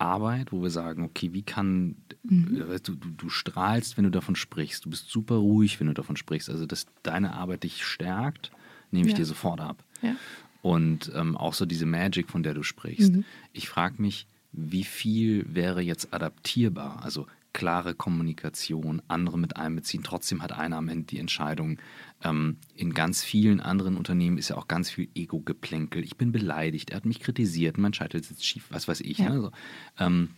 Arbeit, 0.00 0.52
wo 0.52 0.62
wir 0.62 0.70
sagen, 0.70 1.04
okay, 1.04 1.32
wie 1.32 1.42
kann, 1.42 1.96
weißt 2.24 2.88
du, 2.88 2.94
du, 2.94 3.10
du 3.10 3.28
strahlst, 3.28 3.96
wenn 3.96 4.04
du 4.04 4.10
davon 4.10 4.34
sprichst, 4.36 4.84
du 4.84 4.90
bist 4.90 5.10
super 5.10 5.36
ruhig, 5.36 5.78
wenn 5.80 5.86
du 5.88 5.94
davon 5.94 6.16
sprichst, 6.16 6.48
also 6.50 6.66
dass 6.66 6.86
deine 7.02 7.34
Arbeit 7.34 7.64
dich 7.64 7.84
stärkt, 7.84 8.50
nehme 8.90 9.06
ich 9.06 9.12
Ja. 9.12 9.18
dir 9.18 9.26
sofort 9.26 9.60
ab. 9.60 9.84
Ja. 10.02 10.16
Und 10.62 11.10
ähm, 11.14 11.36
auch 11.36 11.54
so 11.54 11.66
diese 11.66 11.86
Magic, 11.86 12.28
von 12.30 12.42
der 12.42 12.54
du 12.54 12.62
sprichst. 12.62 13.12
Mhm. 13.12 13.24
Ich 13.52 13.68
frage 13.68 14.00
mich, 14.00 14.26
wie 14.52 14.84
viel 14.84 15.46
wäre 15.48 15.80
jetzt 15.80 16.12
adaptierbar? 16.12 17.02
Also 17.02 17.26
klare 17.52 17.94
Kommunikation, 17.94 19.02
andere 19.08 19.38
mit 19.38 19.56
einbeziehen. 19.56 20.02
Trotzdem 20.02 20.42
hat 20.42 20.52
einer 20.52 20.76
am 20.76 20.88
Ende 20.88 21.04
die 21.06 21.18
Entscheidung. 21.18 21.78
Ähm, 22.22 22.58
in 22.74 22.92
ganz 22.92 23.22
vielen 23.22 23.60
anderen 23.60 23.96
Unternehmen 23.96 24.36
ist 24.36 24.50
ja 24.50 24.56
auch 24.56 24.68
ganz 24.68 24.90
viel 24.90 25.08
Ego-Geplänkel. 25.14 26.04
Ich 26.04 26.16
bin 26.16 26.32
beleidigt, 26.32 26.90
er 26.90 26.96
hat 26.96 27.06
mich 27.06 27.20
kritisiert, 27.20 27.78
mein 27.78 27.94
Scheitel 27.94 28.22
sitzt 28.22 28.44
schief, 28.44 28.66
was 28.70 28.88
weiß 28.88 29.00
ich. 29.00 29.18
Ja. 29.18 29.30
Ne? 29.30 29.34
Also, 29.34 29.50
ähm, 29.98 30.30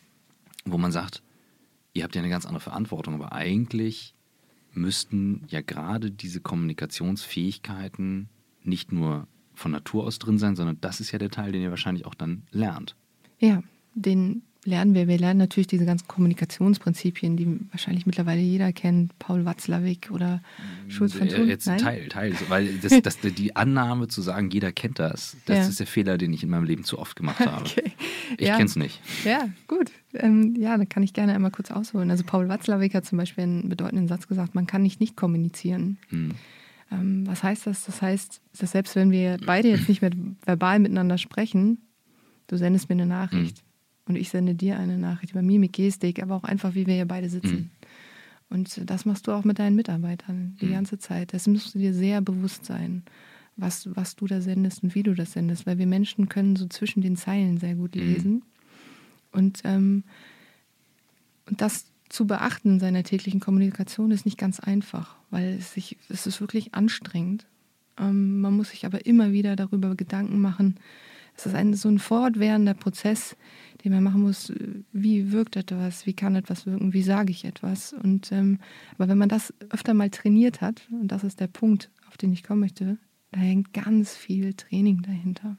wo 0.64 0.78
man 0.78 0.92
sagt, 0.92 1.22
ihr 1.92 2.04
habt 2.04 2.14
ja 2.14 2.20
eine 2.20 2.30
ganz 2.30 2.46
andere 2.46 2.60
Verantwortung, 2.60 3.14
aber 3.14 3.32
eigentlich 3.32 4.14
müssten 4.72 5.44
ja 5.48 5.60
gerade 5.60 6.10
diese 6.10 6.40
Kommunikationsfähigkeiten 6.40 8.28
nicht 8.62 8.92
nur 8.92 9.26
von 9.54 9.72
Natur 9.72 10.04
aus 10.04 10.18
drin 10.18 10.38
sein, 10.38 10.56
sondern 10.56 10.80
das 10.80 11.00
ist 11.00 11.12
ja 11.12 11.18
der 11.18 11.30
Teil, 11.30 11.52
den 11.52 11.62
ihr 11.62 11.70
wahrscheinlich 11.70 12.06
auch 12.06 12.14
dann 12.14 12.44
lernt. 12.50 12.96
Ja, 13.38 13.62
den 13.94 14.42
lernen 14.64 14.94
wir. 14.94 15.08
Wir 15.08 15.18
lernen 15.18 15.38
natürlich 15.38 15.66
diese 15.66 15.84
ganzen 15.84 16.06
Kommunikationsprinzipien, 16.06 17.36
die 17.36 17.58
wahrscheinlich 17.70 18.06
mittlerweile 18.06 18.40
jeder 18.40 18.72
kennt. 18.72 19.18
Paul 19.18 19.44
Watzlawick 19.44 20.10
oder 20.12 20.40
Schulz 20.88 21.14
von 21.14 21.28
Thun. 21.28 21.48
Jetzt 21.48 21.66
Nein? 21.66 21.78
Teil, 21.78 22.08
Teil. 22.08 22.34
Weil 22.48 22.74
das, 22.78 22.92
das, 23.02 23.18
die 23.18 23.56
Annahme 23.56 24.08
zu 24.08 24.22
sagen, 24.22 24.50
jeder 24.50 24.72
kennt 24.72 24.98
das, 24.98 25.36
das 25.46 25.56
ja. 25.56 25.68
ist 25.68 25.80
der 25.80 25.86
Fehler, 25.86 26.16
den 26.16 26.32
ich 26.32 26.42
in 26.44 26.50
meinem 26.50 26.64
Leben 26.64 26.84
zu 26.84 26.98
oft 26.98 27.16
gemacht 27.16 27.40
habe. 27.46 27.64
Okay. 27.64 27.92
Ich 28.38 28.46
ja. 28.46 28.56
kenne 28.56 28.66
es 28.66 28.76
nicht. 28.76 29.00
Ja, 29.24 29.48
gut. 29.66 29.90
Ähm, 30.14 30.54
ja, 30.56 30.76
da 30.76 30.84
kann 30.84 31.02
ich 31.02 31.12
gerne 31.12 31.34
einmal 31.34 31.50
kurz 31.50 31.70
ausholen. 31.70 32.10
Also 32.10 32.22
Paul 32.24 32.48
Watzlawick 32.48 32.94
hat 32.94 33.04
zum 33.04 33.18
Beispiel 33.18 33.44
einen 33.44 33.68
bedeutenden 33.68 34.06
Satz 34.06 34.28
gesagt, 34.28 34.54
man 34.54 34.66
kann 34.66 34.82
nicht 34.82 35.00
nicht 35.00 35.16
kommunizieren. 35.16 35.98
Hm. 36.08 36.32
Ähm, 36.92 37.26
was 37.26 37.42
heißt 37.42 37.66
das? 37.66 37.84
Das 37.84 38.00
heißt, 38.00 38.40
dass 38.58 38.72
selbst 38.72 38.94
wenn 38.94 39.10
wir 39.10 39.38
beide 39.44 39.68
jetzt 39.68 39.88
nicht 39.88 40.02
mehr 40.02 40.12
verbal 40.44 40.78
miteinander 40.78 41.18
sprechen, 41.18 41.78
du 42.46 42.56
sendest 42.56 42.88
mir 42.88 42.94
eine 42.94 43.06
Nachricht. 43.06 43.58
Hm 43.58 43.71
und 44.06 44.16
ich 44.16 44.30
sende 44.30 44.54
dir 44.54 44.78
eine 44.78 44.98
Nachricht 44.98 45.32
über 45.32 45.42
Mimik, 45.42 45.72
Gestik, 45.72 46.22
aber 46.22 46.36
auch 46.36 46.44
einfach, 46.44 46.74
wie 46.74 46.86
wir 46.86 46.94
hier 46.94 47.06
beide 47.06 47.28
sitzen. 47.28 47.56
Mhm. 47.56 47.70
Und 48.50 48.90
das 48.90 49.06
machst 49.06 49.26
du 49.26 49.32
auch 49.32 49.44
mit 49.44 49.58
deinen 49.58 49.76
Mitarbeitern 49.76 50.56
die 50.60 50.66
mhm. 50.66 50.72
ganze 50.72 50.98
Zeit. 50.98 51.32
Das 51.32 51.46
musst 51.46 51.74
du 51.74 51.78
dir 51.78 51.94
sehr 51.94 52.20
bewusst 52.20 52.66
sein, 52.66 53.02
was, 53.56 53.88
was 53.96 54.16
du 54.16 54.26
da 54.26 54.40
sendest 54.40 54.82
und 54.82 54.94
wie 54.94 55.02
du 55.02 55.14
das 55.14 55.32
sendest, 55.32 55.66
weil 55.66 55.78
wir 55.78 55.86
Menschen 55.86 56.28
können 56.28 56.56
so 56.56 56.66
zwischen 56.66 57.00
den 57.00 57.16
Zeilen 57.16 57.58
sehr 57.58 57.74
gut 57.74 57.94
mhm. 57.94 58.02
lesen. 58.02 58.32
Mhm. 58.32 58.42
Und, 59.32 59.60
ähm, 59.64 60.04
und 61.48 61.60
das 61.60 61.86
zu 62.08 62.26
beachten 62.26 62.74
in 62.74 62.80
seiner 62.80 63.04
täglichen 63.04 63.40
Kommunikation 63.40 64.10
ist 64.10 64.26
nicht 64.26 64.36
ganz 64.36 64.60
einfach, 64.60 65.16
weil 65.30 65.56
es, 65.58 65.72
sich, 65.72 65.96
es 66.10 66.26
ist 66.26 66.42
wirklich 66.42 66.74
anstrengend. 66.74 67.46
Ähm, 67.98 68.40
man 68.40 68.54
muss 68.54 68.68
sich 68.70 68.84
aber 68.84 69.06
immer 69.06 69.32
wieder 69.32 69.56
darüber 69.56 69.94
Gedanken 69.94 70.40
machen. 70.40 70.76
Es 71.36 71.46
ist 71.46 71.54
ein, 71.54 71.74
so 71.74 71.88
ein 71.88 71.98
fortwährender 71.98 72.74
Prozess, 72.74 73.36
den 73.84 73.92
man 73.92 74.04
machen 74.04 74.22
muss, 74.22 74.52
wie 74.92 75.32
wirkt 75.32 75.56
etwas, 75.56 76.06
wie 76.06 76.12
kann 76.12 76.36
etwas 76.36 76.66
wirken, 76.66 76.92
wie 76.92 77.02
sage 77.02 77.30
ich 77.30 77.44
etwas. 77.44 77.92
Und 77.92 78.30
ähm, 78.32 78.58
aber 78.96 79.08
wenn 79.08 79.18
man 79.18 79.28
das 79.28 79.52
öfter 79.70 79.94
mal 79.94 80.10
trainiert 80.10 80.60
hat, 80.60 80.82
und 80.90 81.08
das 81.08 81.24
ist 81.24 81.40
der 81.40 81.48
Punkt, 81.48 81.90
auf 82.08 82.16
den 82.16 82.32
ich 82.32 82.42
kommen 82.42 82.60
möchte, 82.60 82.98
da 83.32 83.40
hängt 83.40 83.72
ganz 83.72 84.14
viel 84.14 84.54
Training 84.54 85.02
dahinter. 85.02 85.56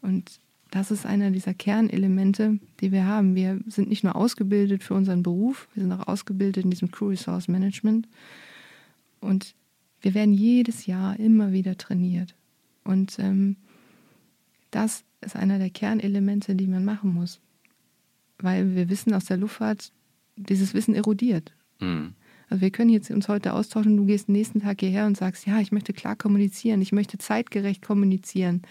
Und 0.00 0.40
das 0.70 0.90
ist 0.92 1.04
einer 1.04 1.30
dieser 1.30 1.52
Kernelemente, 1.52 2.60
die 2.80 2.92
wir 2.92 3.04
haben. 3.04 3.34
Wir 3.34 3.60
sind 3.66 3.88
nicht 3.88 4.04
nur 4.04 4.14
ausgebildet 4.14 4.84
für 4.84 4.94
unseren 4.94 5.22
Beruf, 5.22 5.68
wir 5.74 5.82
sind 5.82 5.92
auch 5.92 6.06
ausgebildet 6.06 6.64
in 6.64 6.70
diesem 6.70 6.90
Crew 6.90 7.08
Resource 7.08 7.48
Management. 7.48 8.08
Und 9.20 9.54
wir 10.00 10.14
werden 10.14 10.32
jedes 10.32 10.86
Jahr 10.86 11.18
immer 11.18 11.52
wieder 11.52 11.76
trainiert. 11.76 12.34
Und 12.84 13.18
ähm, 13.18 13.56
das 14.70 15.04
ist 15.20 15.36
einer 15.36 15.58
der 15.58 15.70
Kernelemente, 15.70 16.54
die 16.54 16.66
man 16.66 16.84
machen 16.84 17.12
muss 17.12 17.40
weil 18.42 18.74
wir 18.74 18.88
wissen 18.88 19.14
aus 19.14 19.26
der 19.26 19.36
Luftfahrt, 19.36 19.92
dieses 20.36 20.74
Wissen 20.74 20.94
erodiert. 20.94 21.52
Mhm. 21.80 22.14
Also 22.50 22.62
wir 22.62 22.70
können 22.70 22.90
jetzt 22.90 23.10
uns 23.12 23.28
heute 23.28 23.54
austauschen, 23.54 23.96
du 23.96 24.04
gehst 24.04 24.26
den 24.26 24.32
nächsten 24.32 24.60
Tag 24.60 24.80
hierher 24.80 25.06
und 25.06 25.16
sagst, 25.16 25.46
ja, 25.46 25.60
ich 25.60 25.70
möchte 25.70 25.92
klar 25.92 26.16
kommunizieren, 26.16 26.82
ich 26.82 26.90
möchte 26.90 27.16
zeitgerecht 27.16 27.80
kommunizieren, 27.80 28.62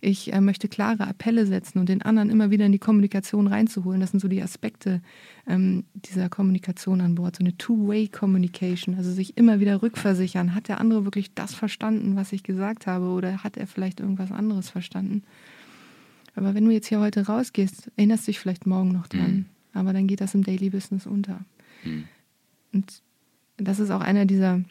ich 0.00 0.32
äh, 0.32 0.40
möchte 0.40 0.68
klare 0.68 1.08
Appelle 1.08 1.44
setzen 1.44 1.80
und 1.80 1.88
den 1.88 2.02
anderen 2.02 2.30
immer 2.30 2.50
wieder 2.50 2.64
in 2.64 2.70
die 2.70 2.78
Kommunikation 2.78 3.48
reinzuholen. 3.48 4.00
Das 4.00 4.12
sind 4.12 4.20
so 4.20 4.28
die 4.28 4.40
Aspekte 4.40 5.02
ähm, 5.48 5.82
dieser 5.96 6.28
Kommunikation 6.28 7.00
an 7.00 7.16
Bord, 7.16 7.34
so 7.34 7.42
eine 7.42 7.58
Two-Way-Communication, 7.58 8.94
also 8.94 9.10
sich 9.10 9.36
immer 9.36 9.58
wieder 9.58 9.82
rückversichern. 9.82 10.54
Hat 10.54 10.68
der 10.68 10.80
andere 10.80 11.04
wirklich 11.04 11.34
das 11.34 11.54
verstanden, 11.54 12.14
was 12.14 12.32
ich 12.32 12.44
gesagt 12.44 12.86
habe 12.86 13.06
oder 13.06 13.42
hat 13.42 13.56
er 13.56 13.66
vielleicht 13.66 13.98
irgendwas 13.98 14.30
anderes 14.30 14.70
verstanden? 14.70 15.24
Aber 16.36 16.54
wenn 16.54 16.64
du 16.64 16.70
jetzt 16.70 16.86
hier 16.86 17.00
heute 17.00 17.26
rausgehst, 17.26 17.90
erinnerst 17.96 18.26
du 18.26 18.30
dich 18.30 18.38
vielleicht 18.38 18.66
morgen 18.66 18.92
noch 18.92 19.08
dran. 19.08 19.32
Mhm. 19.32 19.44
Aber 19.72 19.92
dann 19.92 20.06
geht 20.06 20.20
das 20.20 20.34
im 20.34 20.44
Daily 20.44 20.70
Business 20.70 21.04
unter. 21.04 21.40
Mhm. 21.82 22.04
Und 22.72 23.02
das 23.56 23.78
ist 23.78 23.90
auch 23.90 24.00
einer 24.00 24.24
dieser 24.26 24.62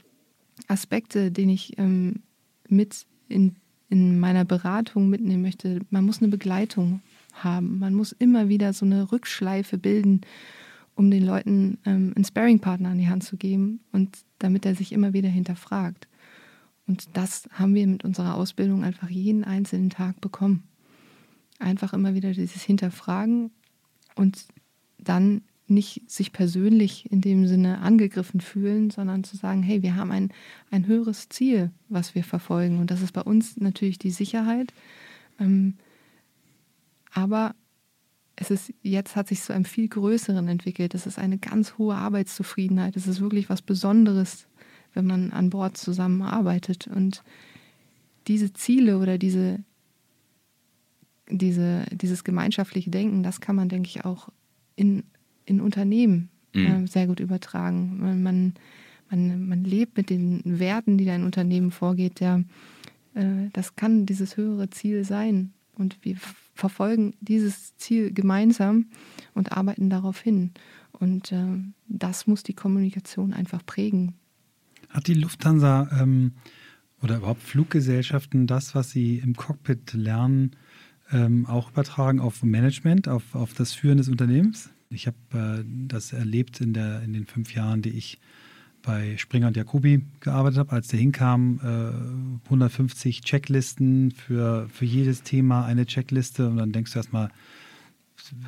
Aspekte, 0.67 1.31
den 1.31 1.49
ich 1.49 1.77
ähm, 1.77 2.23
mit 2.67 3.05
in, 3.27 3.55
in 3.89 4.19
meiner 4.19 4.45
Beratung 4.45 5.09
mitnehmen 5.09 5.41
möchte. 5.41 5.79
Man 5.89 6.05
muss 6.05 6.21
eine 6.21 6.29
Begleitung 6.29 7.01
haben. 7.33 7.79
Man 7.79 7.93
muss 7.93 8.11
immer 8.11 8.49
wieder 8.49 8.73
so 8.73 8.85
eine 8.85 9.11
Rückschleife 9.11 9.77
bilden, 9.77 10.21
um 10.95 11.09
den 11.09 11.25
Leuten 11.25 11.79
ähm, 11.85 12.13
einen 12.15 12.25
Sparring-Partner 12.25 12.89
an 12.89 12.99
die 12.99 13.07
Hand 13.07 13.23
zu 13.23 13.37
geben 13.37 13.79
und 13.91 14.17
damit 14.39 14.65
er 14.65 14.75
sich 14.75 14.91
immer 14.91 15.13
wieder 15.13 15.29
hinterfragt. 15.29 16.07
Und 16.85 17.15
das 17.15 17.47
haben 17.51 17.73
wir 17.75 17.87
mit 17.87 18.03
unserer 18.03 18.35
Ausbildung 18.35 18.83
einfach 18.83 19.09
jeden 19.09 19.43
einzelnen 19.43 19.89
Tag 19.89 20.19
bekommen 20.21 20.63
einfach 21.63 21.93
immer 21.93 22.13
wieder 22.13 22.33
dieses 22.33 22.61
Hinterfragen 22.61 23.51
und 24.15 24.45
dann 24.99 25.41
nicht 25.67 26.09
sich 26.09 26.33
persönlich 26.33 27.11
in 27.11 27.21
dem 27.21 27.47
Sinne 27.47 27.79
angegriffen 27.79 28.41
fühlen, 28.41 28.89
sondern 28.89 29.23
zu 29.23 29.37
sagen, 29.37 29.63
hey, 29.63 29.81
wir 29.81 29.95
haben 29.95 30.11
ein, 30.11 30.29
ein 30.71 30.87
höheres 30.87 31.29
Ziel, 31.29 31.71
was 31.89 32.15
wir 32.15 32.23
verfolgen. 32.23 32.79
Und 32.79 32.91
das 32.91 33.01
ist 33.01 33.13
bei 33.13 33.21
uns 33.21 33.57
natürlich 33.57 33.97
die 33.97 34.11
Sicherheit. 34.11 34.73
Ähm, 35.39 35.75
aber 37.11 37.55
es 38.35 38.51
ist, 38.51 38.73
jetzt 38.81 39.15
hat 39.15 39.27
sich 39.27 39.41
zu 39.41 39.53
einem 39.53 39.65
viel 39.65 39.87
größeren 39.87 40.47
entwickelt. 40.47 40.95
Es 40.95 41.05
ist 41.05 41.19
eine 41.19 41.37
ganz 41.37 41.77
hohe 41.77 41.95
Arbeitszufriedenheit. 41.95 42.95
Es 42.95 43.07
ist 43.07 43.21
wirklich 43.21 43.49
was 43.49 43.61
Besonderes, 43.61 44.47
wenn 44.93 45.05
man 45.05 45.31
an 45.31 45.49
Bord 45.49 45.77
zusammenarbeitet. 45.77 46.87
Und 46.87 47.23
diese 48.27 48.51
Ziele 48.53 48.97
oder 48.97 49.17
diese, 49.17 49.63
diese, 51.29 51.85
dieses 51.91 52.23
gemeinschaftliche 52.23 52.89
Denken, 52.89 53.23
das 53.23 53.39
kann 53.39 53.55
man, 53.55 53.69
denke 53.69 53.89
ich, 53.89 54.03
auch 54.03 54.29
in, 54.75 55.03
in 55.45 55.61
Unternehmen 55.61 56.29
mhm. 56.53 56.65
äh, 56.65 56.87
sehr 56.87 57.07
gut 57.07 57.19
übertragen. 57.19 57.97
Man, 57.99 58.53
man, 59.09 59.47
man 59.47 59.63
lebt 59.63 59.97
mit 59.97 60.09
den 60.09 60.41
Werten, 60.45 60.97
die 60.97 61.05
dein 61.05 61.23
Unternehmen 61.23 61.71
vorgeht. 61.71 62.19
Der, 62.19 62.43
äh, 63.13 63.49
das 63.53 63.75
kann 63.75 64.05
dieses 64.05 64.37
höhere 64.37 64.69
Ziel 64.69 65.03
sein. 65.03 65.53
Und 65.75 65.97
wir 66.01 66.17
verfolgen 66.53 67.15
dieses 67.19 67.75
Ziel 67.77 68.13
gemeinsam 68.13 68.87
und 69.33 69.51
arbeiten 69.51 69.89
darauf 69.89 70.19
hin. 70.19 70.51
Und 70.91 71.31
äh, 71.31 71.45
das 71.87 72.27
muss 72.27 72.43
die 72.43 72.53
Kommunikation 72.53 73.33
einfach 73.33 73.65
prägen. 73.65 74.13
Hat 74.89 75.07
die 75.07 75.15
Lufthansa 75.15 75.89
ähm, 75.99 76.33
oder 77.01 77.17
überhaupt 77.17 77.41
Fluggesellschaften 77.41 78.45
das, 78.45 78.75
was 78.75 78.91
sie 78.91 79.17
im 79.17 79.35
Cockpit 79.35 79.93
lernen, 79.93 80.51
ähm, 81.11 81.45
auch 81.47 81.71
übertragen 81.71 82.19
auf 82.19 82.43
Management, 82.43 83.07
auf, 83.07 83.35
auf 83.35 83.53
das 83.53 83.73
Führen 83.73 83.97
des 83.97 84.09
Unternehmens. 84.09 84.69
Ich 84.93 85.07
habe 85.07 85.17
äh, 85.33 85.63
das 85.87 86.13
erlebt 86.13 86.61
in, 86.61 86.73
der, 86.73 87.01
in 87.03 87.13
den 87.13 87.25
fünf 87.25 87.53
Jahren, 87.53 87.81
die 87.81 87.91
ich 87.91 88.19
bei 88.83 89.15
Springer 89.17 89.47
und 89.47 89.57
Jacobi 89.57 90.05
gearbeitet 90.19 90.59
habe, 90.59 90.71
als 90.73 90.89
der 90.89 90.99
hinkam, 90.99 91.59
äh, 91.63 92.45
150 92.45 93.21
Checklisten 93.21 94.11
für, 94.11 94.67
für 94.69 94.85
jedes 94.85 95.23
Thema 95.23 95.65
eine 95.65 95.85
Checkliste 95.85 96.47
und 96.49 96.57
dann 96.57 96.71
denkst 96.71 96.91
du 96.91 96.99
erstmal, 96.99 97.29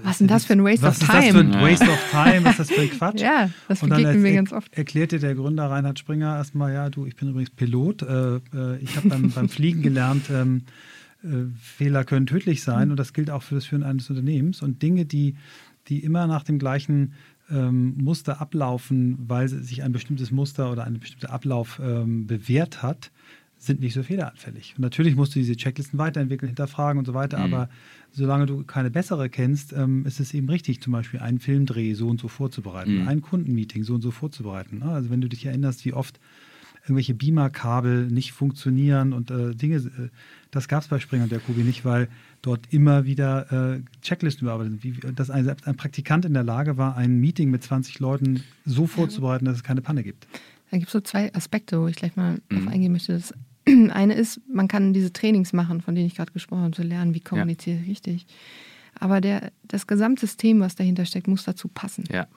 was 0.04 0.14
ist 0.14 0.20
denn 0.22 0.28
das 0.28 0.46
für 0.46 0.54
ein 0.54 0.64
Waste 0.64 0.88
of 0.88 0.98
Time? 1.00 1.10
Was 1.10 1.12
ist 1.12 1.14
das 1.14 1.32
für 1.32 1.40
ein 1.40 1.54
Waste 1.54 1.90
of 1.90 2.12
Time? 2.12 2.46
Was 2.46 2.52
ist 2.52 2.60
das 2.60 2.72
für 2.72 2.82
ein 2.82 2.90
Quatsch? 2.92 3.22
ja, 3.22 3.50
das 3.68 3.80
begegnen 3.82 4.22
mir 4.22 4.34
ganz 4.34 4.54
oft. 4.54 4.74
erklärte 4.74 5.20
der 5.20 5.36
Gründer 5.36 5.70
Reinhard 5.70 6.00
Springer 6.00 6.36
erstmal, 6.38 6.74
ja, 6.74 6.90
du, 6.90 7.06
ich 7.06 7.16
bin 7.16 7.30
übrigens 7.30 7.50
Pilot. 7.50 8.02
Äh, 8.04 8.36
äh 8.36 8.78
ich 8.80 8.96
habe 8.96 9.10
beim, 9.10 9.32
beim 9.36 9.50
Fliegen 9.50 9.82
gelernt, 9.82 10.30
ähm, 10.30 10.64
äh, 11.24 11.28
Fehler 11.60 12.06
können 12.06 12.26
tödlich 12.26 12.64
sein 12.64 12.88
mhm. 12.88 12.92
und 12.92 12.98
das 12.98 13.14
gilt 13.14 13.30
auch 13.30 13.44
für 13.44 13.56
das 13.56 13.66
Führen 13.66 13.84
eines 13.84 14.10
Unternehmens. 14.10 14.62
Und 14.62 14.82
Dinge, 14.82 15.06
die, 15.06 15.36
die 15.88 16.04
immer 16.04 16.28
nach 16.28 16.44
dem 16.44 16.60
gleichen 16.60 17.14
ähm, 17.50 17.96
Muster 17.98 18.42
ablaufen, 18.42 19.18
weil 19.28 19.48
sich 19.48 19.84
ein 19.84 19.92
bestimmtes 19.92 20.32
Muster 20.32 20.72
oder 20.72 20.84
ein 20.86 21.00
bestimmter 21.00 21.32
Ablauf 21.32 21.80
ähm, 21.84 22.26
bewährt 22.28 22.82
hat, 22.82 23.12
sind 23.58 23.80
nicht 23.80 23.94
so 23.94 24.04
fehleranfällig. 24.04 24.74
Und 24.78 24.82
natürlich 24.82 25.16
musst 25.16 25.36
du 25.36 25.40
diese 25.40 25.56
Checklisten 25.56 25.98
weiterentwickeln, 25.98 26.50
hinterfragen 26.50 27.00
und 27.00 27.06
so 27.06 27.14
weiter, 27.14 27.38
mhm. 27.38 27.54
aber 27.54 27.70
solange 28.12 28.46
du 28.46 28.64
keine 28.64 28.92
bessere 28.92 29.30
kennst, 29.30 29.74
ähm, 29.74 30.06
ist 30.06 30.20
es 30.20 30.34
eben 30.34 30.50
richtig, 30.50 30.82
zum 30.82 30.94
Beispiel 30.94 31.20
einen 31.20 31.40
Filmdreh 31.40 31.94
so 31.94 32.08
und 32.08 32.20
so 32.20 32.28
vorzubereiten, 32.28 33.02
mhm. 33.02 33.08
ein 33.08 33.22
Kundenmeeting 33.22 33.84
so 33.84 33.96
und 33.96 34.02
so 34.02 34.12
vorzubereiten. 34.12 34.84
Also 34.84 35.10
wenn 35.10 35.22
du 35.22 35.30
dich 35.30 35.46
erinnerst, 35.46 35.86
wie 35.86 35.94
oft 35.94 36.20
irgendwelche 36.86 37.16
Beamer-Kabel 37.16 38.08
nicht 38.08 38.32
funktionieren 38.32 39.14
und 39.14 39.32
äh, 39.32 39.56
Dinge. 39.56 39.78
Äh, 39.78 40.10
das 40.52 40.68
gab 40.68 40.84
es 40.84 40.88
bei 40.88 41.00
Springer 41.00 41.24
und 41.24 41.32
Jacobi 41.32 41.64
nicht, 41.64 41.84
weil 41.84 42.08
dort 42.42 42.72
immer 42.72 43.06
wieder 43.06 43.76
äh, 43.76 43.82
Checklisten 44.02 44.46
überarbeitet 44.46 44.82
sind. 44.82 44.84
Wie, 44.84 45.14
dass 45.14 45.30
ein, 45.30 45.44
selbst 45.44 45.68
ein 45.68 45.76
Praktikant 45.76 46.26
in 46.26 46.34
der 46.34 46.44
Lage 46.44 46.78
war, 46.78 46.96
ein 46.96 47.20
Meeting 47.20 47.50
mit 47.50 47.64
20 47.64 48.00
Leuten 48.00 48.44
so 48.66 48.88
vorzubereiten, 48.88 49.46
dass 49.46 49.58
es 49.58 49.64
keine 49.64 49.82
Panne 49.82 50.04
gibt. 50.04 50.28
Da 50.72 50.78
gibt 50.78 50.88
es 50.88 50.94
so 50.94 51.02
zwei 51.02 51.34
Aspekte, 51.34 51.82
wo 51.82 51.88
ich 51.88 51.96
gleich 51.96 52.16
mal 52.16 52.40
mhm. 52.50 52.68
auf 52.68 52.74
eingehen 52.74 52.92
möchte. 52.92 53.14
Das 53.14 53.34
eine 53.66 54.14
ist, 54.14 54.40
man 54.48 54.68
kann 54.68 54.94
diese 54.94 55.12
Trainings 55.12 55.54
machen, 55.54 55.82
von 55.82 55.96
denen 55.96 56.08
ich 56.08 56.16
gerade 56.16 56.32
gesprochen 56.32 56.62
habe, 56.62 56.76
zu 56.76 56.84
lernen, 56.84 57.16
wie 57.16 57.20
kommuniziere 57.20 57.78
ich 57.78 57.84
ja. 57.84 57.90
richtig. 57.90 58.28
Aber 58.98 59.22
der, 59.22 59.52
das 59.64 59.88
Gesamtsystem, 59.88 60.60
was 60.60 60.76
dahinter 60.76 61.06
steckt, 61.06 61.28
muss 61.28 61.44
dazu 61.44 61.68
passen. 61.68 62.06
Ja. 62.12 62.28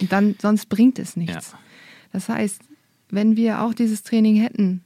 Und 0.00 0.12
dann, 0.12 0.36
sonst 0.40 0.68
bringt 0.68 0.98
es 0.98 1.16
nichts. 1.16 1.52
Ja. 1.52 1.58
Das 2.12 2.28
heißt, 2.28 2.62
wenn 3.14 3.36
wir 3.36 3.62
auch 3.62 3.74
dieses 3.74 4.02
Training 4.02 4.36
hätten, 4.36 4.82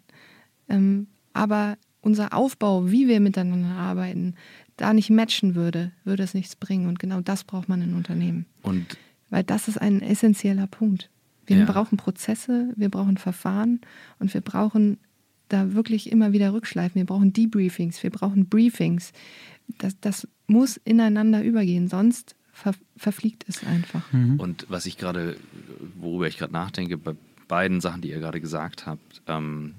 ähm, 0.69 1.07
aber 1.33 1.77
unser 2.01 2.33
Aufbau, 2.33 2.91
wie 2.91 3.09
wir 3.09 3.21
miteinander 3.21 3.77
arbeiten, 3.77 4.35
da 4.77 4.93
nicht 4.93 5.11
matchen 5.11 5.55
würde, 5.55 5.93
würde 6.05 6.23
es 6.23 6.35
nichts 6.35 6.57
bringen. 6.57 6.87
Und 6.87 6.99
genau 6.99 7.21
das 7.21 7.45
braucht 7.45 7.69
man 7.69 7.83
in 7.83 7.95
Unternehmen. 7.95 8.47
Und 8.63 8.97
Weil 9.31 9.45
das 9.45 9.69
ist 9.69 9.79
ein 9.79 10.01
essentieller 10.01 10.67
Punkt. 10.67 11.11
Wir 11.47 11.59
ja. 11.59 11.65
brauchen 11.65 11.97
Prozesse, 11.97 12.73
wir 12.77 12.89
brauchen 12.89 13.17
Verfahren 13.17 13.81
und 14.19 14.33
wir 14.33 14.41
brauchen 14.41 14.99
da 15.49 15.73
wirklich 15.73 16.13
immer 16.13 16.33
wieder 16.33 16.53
Rückschleifen. 16.53 16.97
Wir 16.97 17.07
brauchen 17.07 17.33
Debriefings, 17.33 18.03
wir 18.03 18.11
brauchen 18.11 18.49
Briefings. 18.49 19.13
Das, 19.79 19.99
das 20.01 20.29
muss 20.47 20.77
ineinander 20.77 21.43
übergehen, 21.43 21.89
sonst 21.89 22.37
ver, 22.53 22.75
verfliegt 22.97 23.45
es 23.49 23.65
einfach. 23.65 24.13
Mhm. 24.13 24.39
Und 24.39 24.67
was 24.69 24.87
ich 24.87 24.99
gerade, 24.99 25.37
worüber 25.99 26.29
ich 26.29 26.39
gerade 26.39 26.53
nachdenke, 26.53 26.99
bei 26.99 27.15
beiden 27.49 27.81
Sachen, 27.81 28.03
die 28.03 28.11
ihr 28.11 28.21
gerade 28.21 28.41
gesagt 28.41 28.87
habt, 28.87 29.23
ähm, 29.27 29.77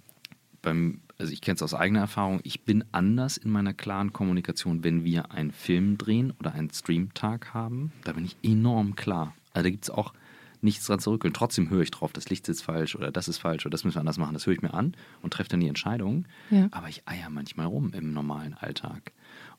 beim, 0.61 1.01
also 1.17 1.31
ich 1.31 1.41
kenne 1.41 1.55
es 1.55 1.63
aus 1.63 1.73
eigener 1.73 2.01
Erfahrung, 2.01 2.41
ich 2.43 2.61
bin 2.61 2.83
anders 2.91 3.37
in 3.37 3.51
meiner 3.51 3.73
klaren 3.73 4.11
Kommunikation, 4.11 4.83
wenn 4.83 5.05
wir 5.05 5.31
einen 5.31 5.51
Film 5.51 5.97
drehen 5.97 6.33
oder 6.39 6.53
einen 6.53 6.71
Streamtag 6.71 7.53
haben. 7.53 7.91
Da 8.03 8.13
bin 8.13 8.25
ich 8.25 8.35
enorm 8.43 8.95
klar. 8.95 9.33
Also 9.53 9.63
da 9.63 9.69
gibt 9.69 9.83
es 9.85 9.89
auch 9.89 10.13
nichts 10.61 10.87
dran 10.87 10.99
zu 10.99 11.11
rückeln. 11.11 11.33
Trotzdem 11.33 11.69
höre 11.69 11.81
ich 11.81 11.91
drauf, 11.91 12.11
das 12.11 12.29
Licht 12.29 12.45
sitzt 12.45 12.63
falsch 12.63 12.95
oder 12.95 13.11
das 13.11 13.27
ist 13.27 13.37
falsch 13.37 13.65
oder 13.65 13.71
das 13.71 13.83
müssen 13.83 13.95
wir 13.95 14.01
anders 14.01 14.17
machen. 14.17 14.33
Das 14.33 14.45
höre 14.45 14.53
ich 14.53 14.61
mir 14.61 14.73
an 14.73 14.95
und 15.21 15.33
treffe 15.33 15.49
dann 15.49 15.61
die 15.61 15.67
Entscheidung. 15.67 16.25
Ja. 16.49 16.67
Aber 16.71 16.89
ich 16.89 17.07
eier 17.07 17.29
manchmal 17.29 17.67
rum 17.67 17.91
im 17.93 18.13
normalen 18.13 18.53
Alltag. 18.53 19.13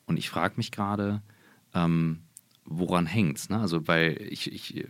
Und 0.05 0.17
ich 0.17 0.29
frage 0.29 0.55
mich 0.57 0.71
gerade, 0.71 1.21
ähm, 1.73 2.19
woran 2.77 3.05
hängt's? 3.05 3.49
Ne? 3.49 3.59
Also, 3.59 3.87
weil 3.87 4.21
ich, 4.29 4.51
ich, 4.51 4.85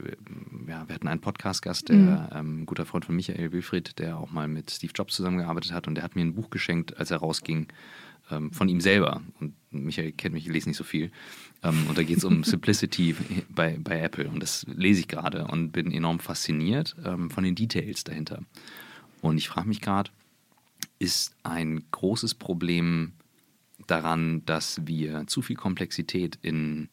ja, 0.68 0.88
wir 0.88 0.96
hatten 0.96 1.08
einen 1.08 1.22
Podcast-Gast, 1.22 1.90
der 1.90 1.98
mhm. 1.98 2.28
ähm, 2.34 2.66
guter 2.66 2.86
Freund 2.86 3.06
von 3.06 3.16
Michael 3.16 3.52
Wilfried, 3.52 4.00
der 4.00 4.18
auch 4.18 4.32
mal 4.32 4.48
mit 4.48 4.72
Steve 4.72 4.94
Jobs 4.96 5.16
zusammengearbeitet 5.16 5.72
hat 5.72 5.88
und 5.88 5.96
der 5.96 6.04
hat 6.04 6.16
mir 6.16 6.22
ein 6.22 6.34
Buch 6.34 6.50
geschenkt, 6.50 6.98
als 6.98 7.12
er 7.12 7.18
rausging, 7.18 7.68
ähm, 8.30 8.52
von 8.52 8.70
ihm 8.70 8.82
selber. 8.82 9.22
Und 9.40 9.54
Michael 9.72 10.12
kennt 10.12 10.34
mich, 10.34 10.48
ich 10.48 10.54
lese 10.54 10.70
nicht 10.70 10.78
so 10.78 10.84
viel. 10.84 11.12
Ähm, 11.64 11.86
und 11.88 11.98
da 11.98 12.04
geht 12.04 12.18
es 12.18 12.24
um 12.24 12.44
Simplicity 12.46 13.16
bei, 13.50 13.78
bei 13.80 14.00
Apple. 14.00 14.30
Und 14.30 14.42
das 14.42 14.66
lese 14.68 15.02
ich 15.02 15.08
gerade 15.08 15.46
und 15.48 15.72
bin 15.72 15.92
enorm 15.92 16.20
fasziniert 16.20 16.96
ähm, 17.06 17.30
von 17.30 17.44
den 17.44 17.56
Details 17.56 18.04
dahinter. 18.04 18.44
Und 19.22 19.38
ich 19.38 19.50
frage 19.50 19.68
mich 19.68 19.82
gerade, 19.82 20.12
ist 21.00 21.36
ein 21.44 21.84
großes 21.92 22.36
Problem 22.36 23.14
daran, 23.88 24.46
dass 24.46 24.82
wir 24.86 25.26
zu 25.28 25.42
viel 25.42 25.56
Komplexität 25.56 26.38
in 26.42 26.90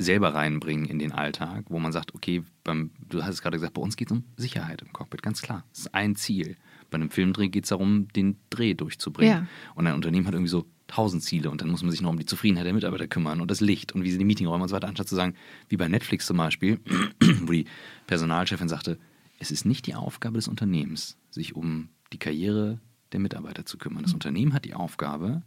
selber 0.00 0.34
reinbringen 0.34 0.86
in 0.86 0.98
den 0.98 1.12
Alltag, 1.12 1.66
wo 1.68 1.78
man 1.78 1.92
sagt, 1.92 2.14
okay, 2.14 2.42
beim, 2.64 2.90
du 3.08 3.22
hast 3.22 3.34
es 3.34 3.42
gerade 3.42 3.56
gesagt, 3.56 3.74
bei 3.74 3.82
uns 3.82 3.96
geht 3.96 4.10
es 4.10 4.16
um 4.16 4.24
Sicherheit 4.36 4.82
im 4.82 4.92
Cockpit, 4.92 5.22
ganz 5.22 5.42
klar. 5.42 5.64
Das 5.70 5.80
ist 5.80 5.94
ein 5.94 6.16
Ziel. 6.16 6.56
Bei 6.90 6.96
einem 6.96 7.10
Filmdreh 7.10 7.48
geht 7.48 7.64
es 7.64 7.70
darum, 7.70 8.08
den 8.08 8.38
Dreh 8.50 8.74
durchzubringen. 8.74 9.44
Ja. 9.44 9.46
Und 9.74 9.86
ein 9.86 9.94
Unternehmen 9.94 10.26
hat 10.26 10.34
irgendwie 10.34 10.50
so 10.50 10.66
tausend 10.86 11.22
Ziele 11.22 11.50
und 11.50 11.60
dann 11.60 11.68
muss 11.68 11.82
man 11.82 11.90
sich 11.92 12.00
noch 12.00 12.10
um 12.10 12.18
die 12.18 12.26
Zufriedenheit 12.26 12.66
der 12.66 12.72
Mitarbeiter 12.72 13.06
kümmern 13.06 13.40
und 13.40 13.50
das 13.50 13.60
Licht 13.60 13.92
und 13.92 14.02
wie 14.02 14.10
sie 14.10 14.18
die 14.18 14.24
Meetingräume 14.24 14.62
und 14.62 14.68
so 14.68 14.74
weiter, 14.74 14.88
anstatt 14.88 15.08
zu 15.08 15.14
sagen, 15.14 15.34
wie 15.68 15.76
bei 15.76 15.86
Netflix 15.86 16.26
zum 16.26 16.36
Beispiel, 16.36 16.80
wo 17.42 17.52
die 17.52 17.66
Personalchefin 18.06 18.68
sagte, 18.68 18.98
es 19.38 19.50
ist 19.50 19.64
nicht 19.64 19.86
die 19.86 19.94
Aufgabe 19.94 20.36
des 20.36 20.48
Unternehmens, 20.48 21.16
sich 21.30 21.54
um 21.54 21.90
die 22.12 22.18
Karriere 22.18 22.80
der 23.12 23.20
Mitarbeiter 23.20 23.64
zu 23.64 23.78
kümmern. 23.78 24.02
Das 24.02 24.12
mhm. 24.12 24.16
Unternehmen 24.16 24.52
hat 24.52 24.64
die 24.64 24.74
Aufgabe, 24.74 25.42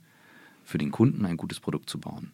für 0.64 0.78
den 0.78 0.92
Kunden 0.92 1.26
ein 1.26 1.36
gutes 1.36 1.60
Produkt 1.60 1.90
zu 1.90 2.00
bauen. 2.00 2.32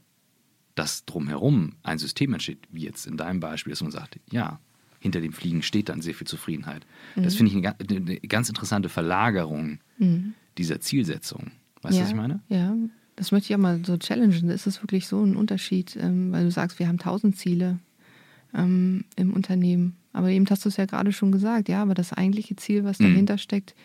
Dass 0.80 1.04
drumherum 1.04 1.74
ein 1.84 1.98
System 1.98 2.32
entsteht, 2.32 2.60
wie 2.72 2.84
jetzt 2.84 3.06
in 3.06 3.18
deinem 3.18 3.42
Beispiel, 3.42 3.72
dass 3.72 3.82
man 3.82 3.92
sagt, 3.92 4.18
ja, 4.32 4.62
hinter 5.02 5.20
dem 5.20 5.34
Fliegen 5.34 5.62
steht 5.62 5.90
dann 5.90 6.02
sehr 6.02 6.14
viel 6.14 6.26
Zufriedenheit. 6.26 6.86
Mhm. 7.18 7.24
Das 7.24 7.36
finde 7.36 7.52
ich 7.52 7.58
eine, 7.58 7.76
eine, 7.78 8.16
ganz 8.22 8.48
interessante 8.48 8.88
Verlagerung 8.88 9.80
mhm. 9.98 10.36
dieser 10.58 10.80
Zielsetzung. 10.80 11.52
Weißt 11.82 11.96
du, 11.96 11.98
ja, 11.98 12.04
was 12.04 12.10
ich 12.12 12.16
meine? 12.16 12.40
Ja, 12.48 12.74
das 13.18 13.34
möchte 13.34 13.52
ich 13.52 13.56
auch 13.56 13.62
mal 13.62 13.82
so 13.86 13.98
challengen. 13.98 14.50
Ist 14.50 14.68
es 14.68 14.82
wirklich 14.82 15.06
so 15.06 15.22
ein 15.22 15.36
Unterschied, 15.36 15.98
ähm, 16.00 16.32
weil 16.32 16.46
du 16.46 16.52
sagst, 16.52 16.80
wir 16.80 16.88
haben 16.88 16.98
tausend 16.98 17.36
Ziele 17.36 17.80
ähm, 18.54 19.04
im 19.18 19.34
Unternehmen. 19.34 19.98
Aber 20.14 20.30
eben 20.30 20.46
hast 20.50 20.64
du 20.64 20.70
es 20.70 20.78
ja 20.78 20.86
gerade 20.86 21.12
schon 21.12 21.34
gesagt, 21.34 21.68
ja, 21.68 21.82
aber 21.82 21.94
das 21.94 22.14
eigentliche 22.14 22.56
Ziel, 22.56 22.86
was 22.86 23.00
mhm. 23.00 23.06
dahinter 23.06 23.38
steckt, 23.38 23.76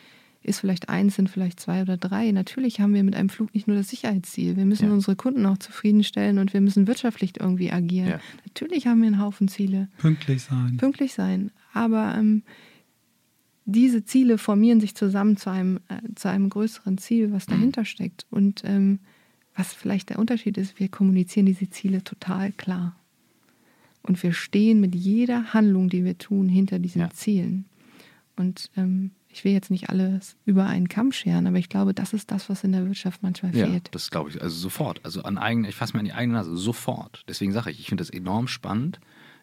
ist 0.44 0.60
vielleicht 0.60 0.88
eins, 0.88 1.16
sind 1.16 1.30
vielleicht 1.30 1.58
zwei 1.58 1.82
oder 1.82 1.96
drei. 1.96 2.30
Natürlich 2.30 2.80
haben 2.80 2.94
wir 2.94 3.02
mit 3.02 3.16
einem 3.16 3.28
Flug 3.28 3.54
nicht 3.54 3.66
nur 3.66 3.76
das 3.76 3.88
Sicherheitsziel. 3.88 4.56
Wir 4.56 4.66
müssen 4.66 4.88
ja. 4.88 4.92
unsere 4.92 5.16
Kunden 5.16 5.46
auch 5.46 5.58
zufriedenstellen 5.58 6.38
und 6.38 6.52
wir 6.52 6.60
müssen 6.60 6.86
wirtschaftlich 6.86 7.40
irgendwie 7.40 7.72
agieren. 7.72 8.08
Ja. 8.08 8.20
Natürlich 8.46 8.86
haben 8.86 9.00
wir 9.00 9.06
einen 9.06 9.20
Haufen 9.20 9.48
Ziele. 9.48 9.88
Pünktlich 9.98 10.42
sein. 10.42 10.76
Pünktlich 10.76 11.14
sein. 11.14 11.50
Aber 11.72 12.14
ähm, 12.16 12.42
diese 13.64 14.04
Ziele 14.04 14.38
formieren 14.38 14.80
sich 14.80 14.94
zusammen 14.94 15.36
zu 15.36 15.50
einem, 15.50 15.80
äh, 15.88 16.14
zu 16.14 16.28
einem 16.28 16.50
größeren 16.50 16.98
Ziel, 16.98 17.32
was 17.32 17.46
dahinter 17.46 17.82
mhm. 17.82 17.86
steckt. 17.86 18.26
Und 18.30 18.62
ähm, 18.64 18.98
was 19.56 19.72
vielleicht 19.72 20.10
der 20.10 20.18
Unterschied 20.18 20.58
ist, 20.58 20.78
wir 20.78 20.88
kommunizieren 20.88 21.46
diese 21.46 21.70
Ziele 21.70 22.04
total 22.04 22.52
klar. 22.52 22.96
Und 24.02 24.22
wir 24.22 24.32
stehen 24.34 24.80
mit 24.80 24.94
jeder 24.94 25.54
Handlung, 25.54 25.88
die 25.88 26.04
wir 26.04 26.18
tun, 26.18 26.48
hinter 26.48 26.78
diesen 26.78 27.00
ja. 27.00 27.10
Zielen. 27.10 27.64
Und 28.36 28.70
ähm, 28.76 29.12
ich 29.34 29.44
will 29.44 29.52
jetzt 29.52 29.70
nicht 29.70 29.90
alles 29.90 30.36
über 30.46 30.66
einen 30.66 30.88
Kamm 30.88 31.10
scheren, 31.10 31.48
aber 31.48 31.58
ich 31.58 31.68
glaube, 31.68 31.92
das 31.92 32.12
ist 32.12 32.30
das, 32.30 32.48
was 32.48 32.62
in 32.62 32.70
der 32.70 32.86
Wirtschaft 32.86 33.20
manchmal 33.24 33.54
ja, 33.54 33.66
fehlt. 33.66 33.88
Das 33.90 34.12
glaube 34.12 34.30
ich, 34.30 34.40
also 34.40 34.54
sofort. 34.54 35.00
Also 35.02 35.24
an 35.24 35.38
eigene, 35.38 35.68
ich 35.68 35.74
fasse 35.74 35.94
mir 35.94 35.98
an 35.98 36.04
die 36.04 36.12
eigene 36.12 36.38
Nase, 36.38 36.56
sofort. 36.56 37.24
Deswegen 37.28 37.52
sage 37.52 37.72
ich, 37.72 37.80
ich 37.80 37.88
finde 37.88 38.02
das 38.02 38.10
enorm 38.10 38.46
spannend, 38.46 39.00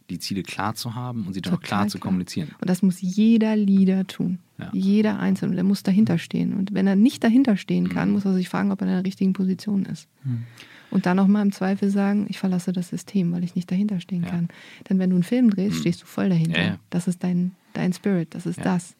die 0.09 0.17
Ziele 0.17 0.43
klar 0.43 0.75
zu 0.75 0.95
haben 0.95 1.27
und 1.27 1.33
sie 1.33 1.41
dann 1.41 1.55
auch 1.55 1.59
klar, 1.59 1.81
klar, 1.81 1.87
zu 1.89 1.99
kommunizieren. 1.99 2.51
Und 2.61 2.69
das 2.69 2.81
muss 2.81 3.01
jeder 3.01 3.57
Leader 3.57 4.07
tun. 4.07 4.39
Ja. 4.57 4.69
Jeder 4.71 5.19
Einzelne. 5.19 5.55
Der 5.55 5.65
muss 5.65 5.83
dahinter 5.83 6.17
stehen. 6.17 6.53
Und 6.53 6.73
wenn 6.73 6.87
er 6.87 6.95
nicht 6.95 7.21
dahinter 7.23 7.57
stehen 7.57 7.89
kann, 7.89 8.07
mhm. 8.07 8.13
muss 8.13 8.25
er 8.25 8.33
sich 8.33 8.47
fragen, 8.47 8.71
ob 8.71 8.79
er 8.81 8.87
in 8.87 8.93
der 8.93 9.03
richtigen 9.03 9.33
Position 9.33 9.85
ist. 9.85 10.07
Mhm. 10.23 10.45
Und 10.89 11.05
dann 11.05 11.17
nochmal 11.17 11.41
im 11.45 11.51
Zweifel 11.51 11.89
sagen, 11.89 12.27
ich 12.29 12.39
verlasse 12.39 12.71
das 12.71 12.89
System, 12.89 13.33
weil 13.33 13.43
ich 13.43 13.55
nicht 13.55 13.69
dahinter 13.69 13.99
stehen 13.99 14.23
ja. 14.23 14.29
kann. 14.29 14.47
Denn 14.89 14.99
wenn 14.99 15.09
du 15.09 15.17
einen 15.17 15.23
Film 15.23 15.49
drehst, 15.49 15.75
mhm. 15.75 15.79
stehst 15.81 16.01
du 16.01 16.05
voll 16.05 16.29
dahinter. 16.29 16.79
Das 16.89 17.07
ist 17.09 17.23
dein, 17.23 17.51
dein 17.73 17.91
Spirit, 17.91 18.33
das 18.35 18.45
ist 18.45 18.63
das. 18.63 18.95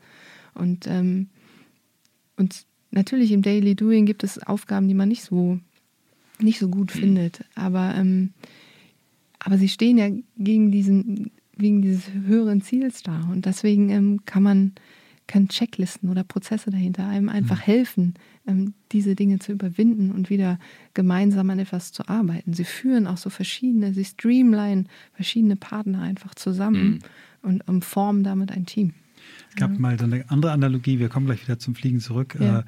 Und, 0.53 0.87
ähm, 0.87 1.29
und 2.37 2.65
natürlich 2.91 3.31
im 3.31 3.41
Daily 3.41 3.75
Doing 3.75 4.05
gibt 4.05 4.23
es 4.23 4.41
Aufgaben, 4.41 4.87
die 4.87 4.93
man 4.93 5.09
nicht 5.09 5.23
so, 5.23 5.59
nicht 6.39 6.59
so 6.59 6.69
gut 6.69 6.91
findet. 6.91 7.45
Aber, 7.55 7.95
ähm, 7.95 8.33
aber 9.39 9.57
sie 9.57 9.69
stehen 9.69 9.97
ja 9.97 10.09
gegen 10.37 10.71
diesen, 10.71 11.31
wegen 11.55 11.81
dieses 11.81 12.11
höheren 12.11 12.61
Ziels 12.61 13.03
da. 13.03 13.27
Und 13.31 13.45
deswegen 13.45 13.89
ähm, 13.89 14.25
kann 14.25 14.43
man 14.43 14.73
kann 15.31 15.47
Checklisten 15.47 16.09
oder 16.09 16.23
Prozesse 16.23 16.71
dahinter 16.71 17.07
einem 17.07 17.29
einfach 17.29 17.59
mhm. 17.59 17.71
helfen, 17.71 18.13
ähm, 18.45 18.73
diese 18.91 19.15
Dinge 19.15 19.39
zu 19.39 19.53
überwinden 19.53 20.11
und 20.11 20.29
wieder 20.29 20.59
gemeinsam 20.93 21.49
an 21.49 21.59
etwas 21.59 21.93
zu 21.93 22.07
arbeiten. 22.09 22.53
Sie 22.53 22.65
führen 22.65 23.07
auch 23.07 23.17
so 23.17 23.29
verschiedene, 23.29 23.93
sie 23.93 24.03
streamline 24.03 24.85
verschiedene 25.13 25.55
Partner 25.55 26.01
einfach 26.01 26.35
zusammen 26.35 26.83
mhm. 26.83 26.99
und 27.43 27.67
um, 27.67 27.81
formen 27.81 28.23
damit 28.23 28.51
ein 28.51 28.65
Team. 28.65 28.93
Es 29.49 29.55
gab 29.55 29.77
mal 29.77 29.97
so 29.97 30.05
eine 30.05 30.29
andere 30.29 30.51
Analogie, 30.51 30.99
wir 30.99 31.09
kommen 31.09 31.25
gleich 31.25 31.43
wieder 31.43 31.59
zum 31.59 31.75
Fliegen 31.75 31.99
zurück. 31.99 32.37
Ja. 32.39 32.59
Äh, 32.59 32.63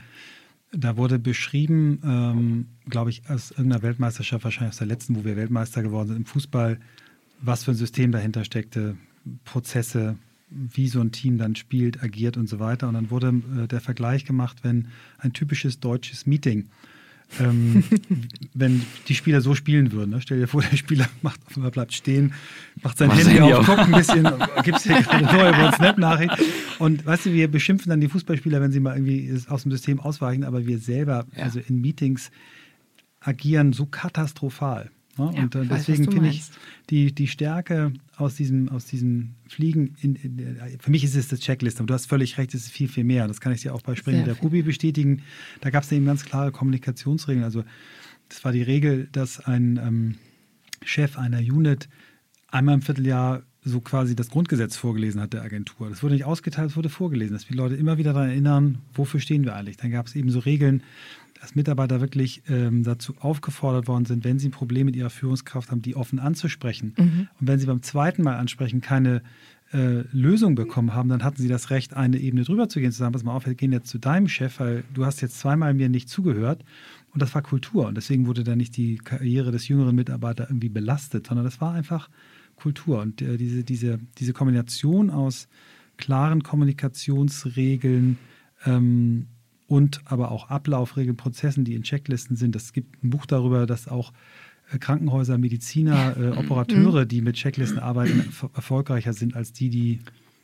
da 0.75 0.97
wurde 0.97 1.19
beschrieben, 1.19 1.99
ähm, 2.03 2.65
glaube 2.89 3.11
ich, 3.11 3.29
aus 3.29 3.51
irgendeiner 3.51 3.83
Weltmeisterschaft, 3.83 4.43
wahrscheinlich 4.43 4.71
aus 4.71 4.79
der 4.79 4.87
letzten, 4.87 5.15
wo 5.15 5.23
wir 5.23 5.35
Weltmeister 5.35 5.83
geworden 5.83 6.07
sind, 6.07 6.17
im 6.17 6.25
Fußball, 6.25 6.79
was 7.41 7.63
für 7.63 7.71
ein 7.71 7.77
System 7.77 8.11
dahinter 8.11 8.43
steckte, 8.43 8.97
Prozesse, 9.45 10.17
wie 10.49 10.87
so 10.87 10.99
ein 10.99 11.11
Team 11.11 11.37
dann 11.37 11.55
spielt, 11.55 12.03
agiert 12.03 12.37
und 12.37 12.47
so 12.47 12.59
weiter. 12.59 12.87
Und 12.87 12.95
dann 12.95 13.11
wurde 13.11 13.41
äh, 13.63 13.67
der 13.67 13.81
Vergleich 13.81 14.25
gemacht, 14.25 14.63
wenn 14.63 14.87
ein 15.19 15.33
typisches 15.33 15.79
deutsches 15.79 16.25
Meeting 16.25 16.69
ähm, 17.39 17.83
wenn 18.53 18.83
die 19.07 19.15
Spieler 19.15 19.41
so 19.41 19.55
spielen 19.55 19.91
würden. 19.91 20.11
Ne? 20.11 20.21
Stell 20.21 20.39
dir 20.39 20.47
vor, 20.47 20.61
der 20.61 20.77
Spieler 20.77 21.07
macht, 21.21 21.39
bleibt 21.71 21.93
stehen, 21.93 22.33
macht 22.81 22.97
sein 22.97 23.11
Handy 23.11 23.39
auf, 23.41 23.65
guckt 23.65 23.79
ein 23.79 23.91
bisschen, 23.91 24.23
gibt 24.63 24.77
es 24.77 24.83
hier 24.83 25.01
gerade 25.01 25.27
eine 25.27 25.37
neue 25.37 25.57
WhatsApp-Nachricht. 25.57 26.33
Und 26.79 27.05
weißt 27.05 27.27
du, 27.27 27.33
wir 27.33 27.49
beschimpfen 27.49 27.89
dann 27.89 28.01
die 28.01 28.09
Fußballspieler, 28.09 28.61
wenn 28.61 28.71
sie 28.71 28.79
mal 28.79 28.95
irgendwie 28.95 29.33
aus 29.47 29.63
dem 29.63 29.71
System 29.71 29.99
ausweichen, 29.99 30.43
aber 30.43 30.65
wir 30.65 30.79
selber, 30.79 31.25
ja. 31.35 31.43
also 31.43 31.59
in 31.59 31.81
Meetings, 31.81 32.31
agieren 33.19 33.73
so 33.73 33.85
katastrophal. 33.85 34.91
Ne? 35.17 35.31
Ja, 35.35 35.43
und 35.43 35.55
äh, 35.55 35.65
deswegen 35.65 36.11
finde 36.11 36.29
ich 36.29 36.43
die, 36.89 37.13
die 37.13 37.27
Stärke 37.27 37.93
aus 38.17 38.35
diesem, 38.35 38.69
aus 38.69 38.85
diesem 38.85 39.35
Fliegen, 39.47 39.95
in, 40.01 40.15
in, 40.15 40.77
für 40.79 40.91
mich 40.91 41.03
ist 41.03 41.15
es 41.15 41.27
das 41.27 41.39
Checklist, 41.39 41.79
aber 41.79 41.87
du 41.87 41.93
hast 41.93 42.05
völlig 42.05 42.37
recht, 42.37 42.53
es 42.53 42.65
ist 42.65 42.71
viel, 42.71 42.87
viel 42.87 43.03
mehr. 43.03 43.27
Das 43.27 43.41
kann 43.41 43.51
ich 43.51 43.61
dir 43.61 43.73
auch 43.73 43.81
bei 43.81 43.95
Springen 43.95 44.25
der 44.25 44.37
Ruby 44.39 44.61
bestätigen. 44.61 45.23
Da 45.61 45.69
gab 45.69 45.83
es 45.83 45.91
eben 45.91 46.05
ganz 46.05 46.23
klare 46.23 46.51
Kommunikationsregeln. 46.51 47.43
Also 47.43 47.63
das 48.29 48.43
war 48.43 48.51
die 48.51 48.61
Regel, 48.61 49.07
dass 49.11 49.39
ein 49.39 49.79
ähm, 49.83 50.15
Chef 50.83 51.17
einer 51.17 51.39
Unit 51.39 51.89
einmal 52.49 52.75
im 52.75 52.81
Vierteljahr 52.81 53.43
so 53.65 53.79
quasi 53.79 54.15
das 54.15 54.29
Grundgesetz 54.29 54.75
vorgelesen 54.75 55.21
hat 55.21 55.33
der 55.33 55.41
Agentur. 55.41 55.89
Das 55.89 56.03
wurde 56.03 56.15
nicht 56.15 56.25
ausgeteilt, 56.25 56.71
es 56.71 56.75
wurde 56.75 56.89
vorgelesen, 56.89 57.33
dass 57.33 57.47
die 57.47 57.53
Leute 57.53 57.75
immer 57.75 57.97
wieder 57.97 58.13
daran 58.13 58.29
erinnern, 58.29 58.79
wofür 58.93 59.19
stehen 59.19 59.45
wir 59.45 59.55
eigentlich. 59.55 59.77
Dann 59.77 59.91
gab 59.91 60.07
es 60.07 60.15
eben 60.15 60.29
so 60.29 60.39
Regeln, 60.39 60.83
dass 61.43 61.55
Mitarbeiter 61.55 61.99
wirklich 61.99 62.41
ähm, 62.47 62.83
dazu 62.83 63.15
aufgefordert 63.19 63.89
worden 63.89 64.05
sind, 64.05 64.23
wenn 64.23 64.39
sie 64.39 64.47
ein 64.47 64.51
Problem 64.51 64.85
mit 64.85 64.95
ihrer 64.95 65.09
Führungskraft 65.09 65.71
haben, 65.71 65.81
die 65.81 65.93
offen 65.93 66.17
anzusprechen. 66.17 66.93
Mhm. 66.97 67.27
Und 67.37 67.47
wenn 67.47 67.59
sie 67.59 67.65
beim 67.65 67.81
zweiten 67.81 68.23
Mal 68.23 68.37
ansprechen 68.37 68.79
keine 68.79 69.21
äh, 69.73 70.05
Lösung 70.13 70.55
bekommen 70.55 70.93
haben, 70.93 71.09
dann 71.09 71.21
hatten 71.21 71.41
sie 71.41 71.49
das 71.49 71.69
Recht, 71.69 71.97
eine 71.97 72.17
Ebene 72.17 72.45
drüber 72.45 72.69
zu 72.69 72.79
gehen, 72.79 72.93
zu 72.93 72.99
sagen, 72.99 73.11
pass 73.11 73.25
mal 73.25 73.33
auf, 73.33 73.45
wir 73.45 73.55
gehen 73.55 73.73
jetzt 73.73 73.89
zu 73.89 73.97
deinem 73.97 74.29
Chef, 74.29 74.61
weil 74.61 74.85
du 74.93 75.05
hast 75.05 75.19
jetzt 75.19 75.37
zweimal 75.37 75.73
mir 75.73 75.89
nicht 75.89 76.07
zugehört. 76.07 76.63
Und 77.11 77.21
das 77.21 77.35
war 77.35 77.41
Kultur. 77.41 77.87
Und 77.87 77.95
deswegen 77.95 78.25
wurde 78.25 78.45
da 78.45 78.55
nicht 78.55 78.77
die 78.77 78.95
Karriere 78.95 79.51
des 79.51 79.67
jüngeren 79.67 79.97
Mitarbeiters 79.97 80.49
irgendwie 80.49 80.69
belastet, 80.69 81.27
sondern 81.27 81.43
das 81.43 81.59
war 81.59 81.73
einfach 81.73 82.09
Kultur. 82.55 83.01
Und 83.01 83.21
äh, 83.21 83.35
diese, 83.35 83.65
diese, 83.65 83.99
diese 84.17 84.31
Kombination 84.31 85.09
aus 85.09 85.49
klaren 85.97 86.41
Kommunikationsregeln, 86.41 88.17
ähm, 88.65 89.27
und 89.73 90.01
aber 90.05 90.31
auch 90.31 90.51
Ablaufregeln, 90.51 91.17
Prozessen, 91.17 91.65
die 91.65 91.73
in 91.73 91.81
Checklisten 91.81 92.35
sind. 92.35 92.55
Es 92.55 92.73
gibt 92.73 93.03
ein 93.03 93.09
Buch 93.09 93.25
darüber, 93.25 93.65
dass 93.65 93.87
auch 93.87 94.13
äh, 94.71 94.77
Krankenhäuser, 94.77 95.39
Mediziner, 95.39 96.15
äh, 96.15 96.27
Operateure, 96.37 97.05
die 97.05 97.21
mit 97.21 97.37
Checklisten 97.37 97.79
arbeiten, 97.79 98.31
erfolgreicher 98.53 99.13
sind 99.13 99.35
als 99.35 99.51
die, 99.51 99.71
die 99.71 99.99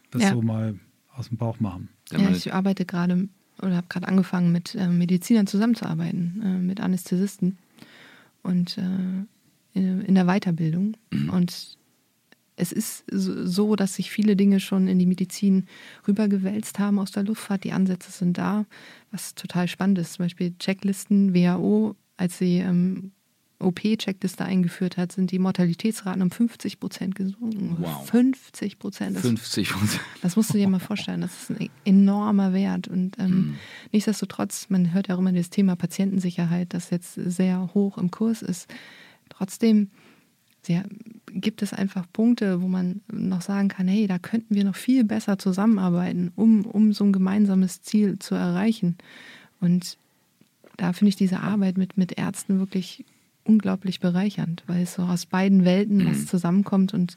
das 0.09 0.23
ja. 0.23 0.31
so 0.31 0.41
mal 0.41 0.79
aus 1.13 1.29
dem 1.29 1.37
Bauch 1.37 1.59
machen. 1.59 1.89
Ja, 2.11 2.27
ich 2.31 2.51
arbeite 2.55 2.85
gerade 2.85 3.29
oder 3.61 3.75
habe 3.75 3.87
gerade 3.87 4.07
angefangen, 4.07 4.51
mit 4.51 4.73
äh, 4.73 4.87
Medizinern 4.87 5.45
zusammenzuarbeiten, 5.45 6.41
äh, 6.43 6.57
mit 6.57 6.79
Anästhesisten 6.79 7.59
und 8.41 8.79
äh, 8.79 8.81
in, 9.73 10.01
in, 10.01 10.15
der 10.15 10.25
Weiterbildung. 10.25 10.97
Mhm. 11.11 11.29
Und 11.29 11.77
es 12.59 12.71
ist 12.71 13.05
so, 13.09 13.75
dass 13.75 13.95
sich 13.95 14.11
viele 14.11 14.35
Dinge 14.35 14.59
schon 14.59 14.87
in 14.87 14.99
die 14.99 15.05
Medizin 15.05 15.65
rübergewälzt 16.07 16.77
haben 16.77 16.99
aus 16.99 17.11
der 17.11 17.23
Luftfahrt. 17.23 17.63
Die 17.63 17.71
Ansätze 17.71 18.11
sind 18.11 18.37
da, 18.37 18.65
was 19.11 19.33
total 19.33 19.67
spannend 19.67 19.97
ist. 19.99 20.13
Zum 20.13 20.25
Beispiel 20.25 20.53
Checklisten, 20.59 21.33
WHO, 21.33 21.95
als 22.17 22.37
sie 22.37 22.57
ähm, 22.57 23.11
OP-Checkliste 23.59 24.43
eingeführt 24.43 24.97
hat, 24.97 25.11
sind 25.13 25.31
die 25.31 25.39
Mortalitätsraten 25.39 26.21
um 26.21 26.31
50 26.31 26.79
Prozent 26.79 27.15
gesunken. 27.15 27.77
Wow. 27.79 28.09
50 28.09 28.77
Prozent. 28.77 29.17
50 29.17 29.69
Prozent. 29.69 30.01
Das 30.21 30.35
musst 30.35 30.53
du 30.53 30.57
dir 30.57 30.67
mal 30.67 30.79
vorstellen. 30.79 31.21
Das 31.21 31.43
ist 31.43 31.51
ein 31.51 31.69
enormer 31.85 32.53
Wert. 32.53 32.87
Und 32.89 33.17
ähm, 33.19 33.29
mhm. 33.29 33.55
nichtsdestotrotz, 33.93 34.69
man 34.69 34.93
hört 34.93 35.07
ja 35.07 35.15
auch 35.15 35.19
immer 35.19 35.31
das 35.31 35.49
Thema 35.49 35.75
Patientensicherheit, 35.75 36.73
das 36.73 36.89
jetzt 36.89 37.15
sehr 37.15 37.69
hoch 37.73 37.97
im 37.97 38.11
Kurs 38.11 38.41
ist. 38.41 38.67
Trotzdem 39.29 39.91
ja, 40.69 40.83
gibt 41.33 41.61
es 41.61 41.73
einfach 41.73 42.05
Punkte, 42.11 42.61
wo 42.61 42.67
man 42.67 43.01
noch 43.11 43.41
sagen 43.41 43.67
kann, 43.67 43.87
hey, 43.87 44.07
da 44.07 44.19
könnten 44.19 44.55
wir 44.55 44.63
noch 44.63 44.75
viel 44.75 45.03
besser 45.03 45.37
zusammenarbeiten, 45.37 46.31
um, 46.35 46.65
um 46.65 46.93
so 46.93 47.03
ein 47.03 47.13
gemeinsames 47.13 47.81
Ziel 47.81 48.19
zu 48.19 48.35
erreichen. 48.35 48.97
Und 49.59 49.97
da 50.77 50.93
finde 50.93 51.09
ich 51.09 51.15
diese 51.15 51.41
Arbeit 51.41 51.77
mit, 51.77 51.97
mit 51.97 52.17
Ärzten 52.17 52.59
wirklich 52.59 53.05
unglaublich 53.43 53.99
bereichernd, 53.99 54.63
weil 54.67 54.83
es 54.83 54.93
so 54.93 55.03
aus 55.03 55.25
beiden 55.25 55.65
Welten 55.65 56.05
was 56.05 56.19
mhm. 56.19 56.27
zusammenkommt 56.27 56.93
und 56.93 57.15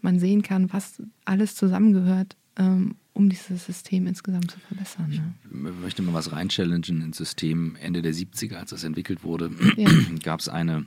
man 0.00 0.18
sehen 0.18 0.42
kann, 0.42 0.72
was 0.72 1.02
alles 1.24 1.54
zusammengehört, 1.54 2.36
ähm, 2.56 2.96
um 3.12 3.28
dieses 3.28 3.66
System 3.66 4.06
insgesamt 4.06 4.50
zu 4.50 4.58
verbessern. 4.60 5.10
Ne? 5.10 5.34
Ich 5.44 5.80
möchte 5.80 6.02
mal 6.02 6.14
was 6.14 6.32
reinchallengen 6.32 7.02
ins 7.02 7.18
System. 7.18 7.76
Ende 7.80 8.02
der 8.02 8.12
70er, 8.12 8.56
als 8.56 8.70
das 8.70 8.84
entwickelt 8.84 9.24
wurde, 9.24 9.50
ja. 9.76 9.88
gab 10.22 10.40
es 10.40 10.48
eine 10.48 10.84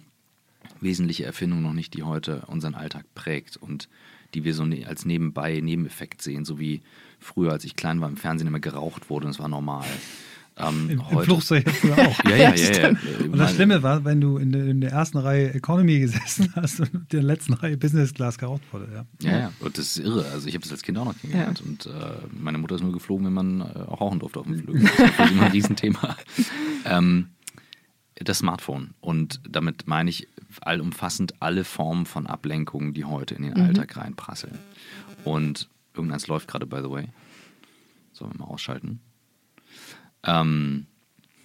wesentliche 0.82 1.26
Erfindung 1.26 1.62
noch 1.62 1.74
nicht, 1.74 1.94
die 1.94 2.04
heute 2.04 2.44
unseren 2.48 2.76
Alltag 2.76 3.06
prägt 3.16 3.58
und 3.58 3.90
die 4.34 4.44
wir 4.44 4.54
so 4.54 4.66
ne, 4.66 4.86
als 4.86 5.06
nebenbei 5.06 5.60
Nebeneffekt 5.60 6.22
sehen, 6.22 6.46
so 6.46 6.60
wie 6.60 6.82
früher, 7.20 7.52
als 7.52 7.64
ich 7.64 7.76
klein 7.76 8.02
war, 8.02 8.10
im 8.10 8.18
Fernsehen 8.18 8.48
immer 8.48 8.60
geraucht 8.60 9.10
wurde 9.10 9.26
und 9.26 9.32
es 9.32 9.40
war 9.40 9.48
normal. 9.48 9.86
Ähm, 10.60 10.90
Im, 10.90 11.04
Im 11.12 11.20
Flugzeug 11.20 11.70
früher 11.70 11.98
auch. 12.00 12.24
ja, 12.24 12.36
ja, 12.36 12.56
ja, 12.56 12.90
ja, 12.90 12.90
Und 13.24 13.38
das 13.38 13.54
Schlimme 13.54 13.84
war, 13.84 14.04
wenn 14.06 14.20
du 14.20 14.38
in 14.38 14.52
der, 14.52 14.66
in 14.66 14.82
der, 14.82 14.92
ersten 14.92 15.20
Reihe 15.20 15.54
Economy 15.54 16.00
gesessen 16.00 16.52
hast 16.56 16.80
und 16.80 16.94
in 16.94 17.06
der 17.12 17.22
letzten 17.22 17.54
Reihe 17.54 17.78
Business 17.78 18.14
Class 18.14 18.40
geraucht 18.40 18.64
wurde. 18.72 18.88
Ja, 18.92 19.30
ja, 19.30 19.40
ja. 19.40 19.54
und 19.60 19.78
das 19.78 19.98
ist 19.98 20.00
irre. 20.00 20.26
Also 20.32 20.48
ich 20.48 20.56
habe 20.56 20.64
das 20.64 20.72
als 20.72 20.82
Kind 20.82 20.98
auch 20.98 21.06
noch 21.06 21.18
kennengelernt. 21.20 21.60
Ja. 21.60 21.66
Und 21.66 21.86
äh, 21.86 22.28
meine 22.32 22.58
Mutter 22.58 22.76
ist 22.76 22.82
nur 22.82 22.92
geflogen, 22.92 23.28
wenn 23.28 23.34
man 23.34 23.62
äh, 23.62 23.82
auch 23.88 24.02
rauchen 24.02 24.20
durfte 24.20 24.40
auf 24.40 24.48
dem 24.48 24.58
Flug. 24.58 24.78
Das 24.82 24.92
für 24.92 25.28
sie 25.28 25.40
ein 25.40 25.52
Riesenthema. 25.52 26.18
ähm, 26.86 27.28
das 28.16 28.40
Smartphone. 28.40 28.96
Und 29.00 29.42
damit 29.48 29.88
meine 29.88 30.10
ich 30.10 30.28
allumfassend 30.66 31.42
alle 31.42 31.64
Formen 31.64 32.06
von 32.06 32.28
Ablenkungen, 32.28 32.94
die 32.94 33.06
heute 33.06 33.36
in 33.36 33.44
den 33.44 33.54
mhm. 33.54 33.62
Alltag 33.62 33.98
reinprasseln. 33.98 34.58
Und 35.24 35.70
irgendeins 35.94 36.28
läuft 36.28 36.48
gerade, 36.48 36.66
by 36.66 36.78
the 36.78 36.90
way. 36.90 37.10
Sollen 38.14 38.34
wir 38.34 38.40
mal 38.40 38.52
ausschalten? 38.52 39.00
Ähm, 40.24 40.88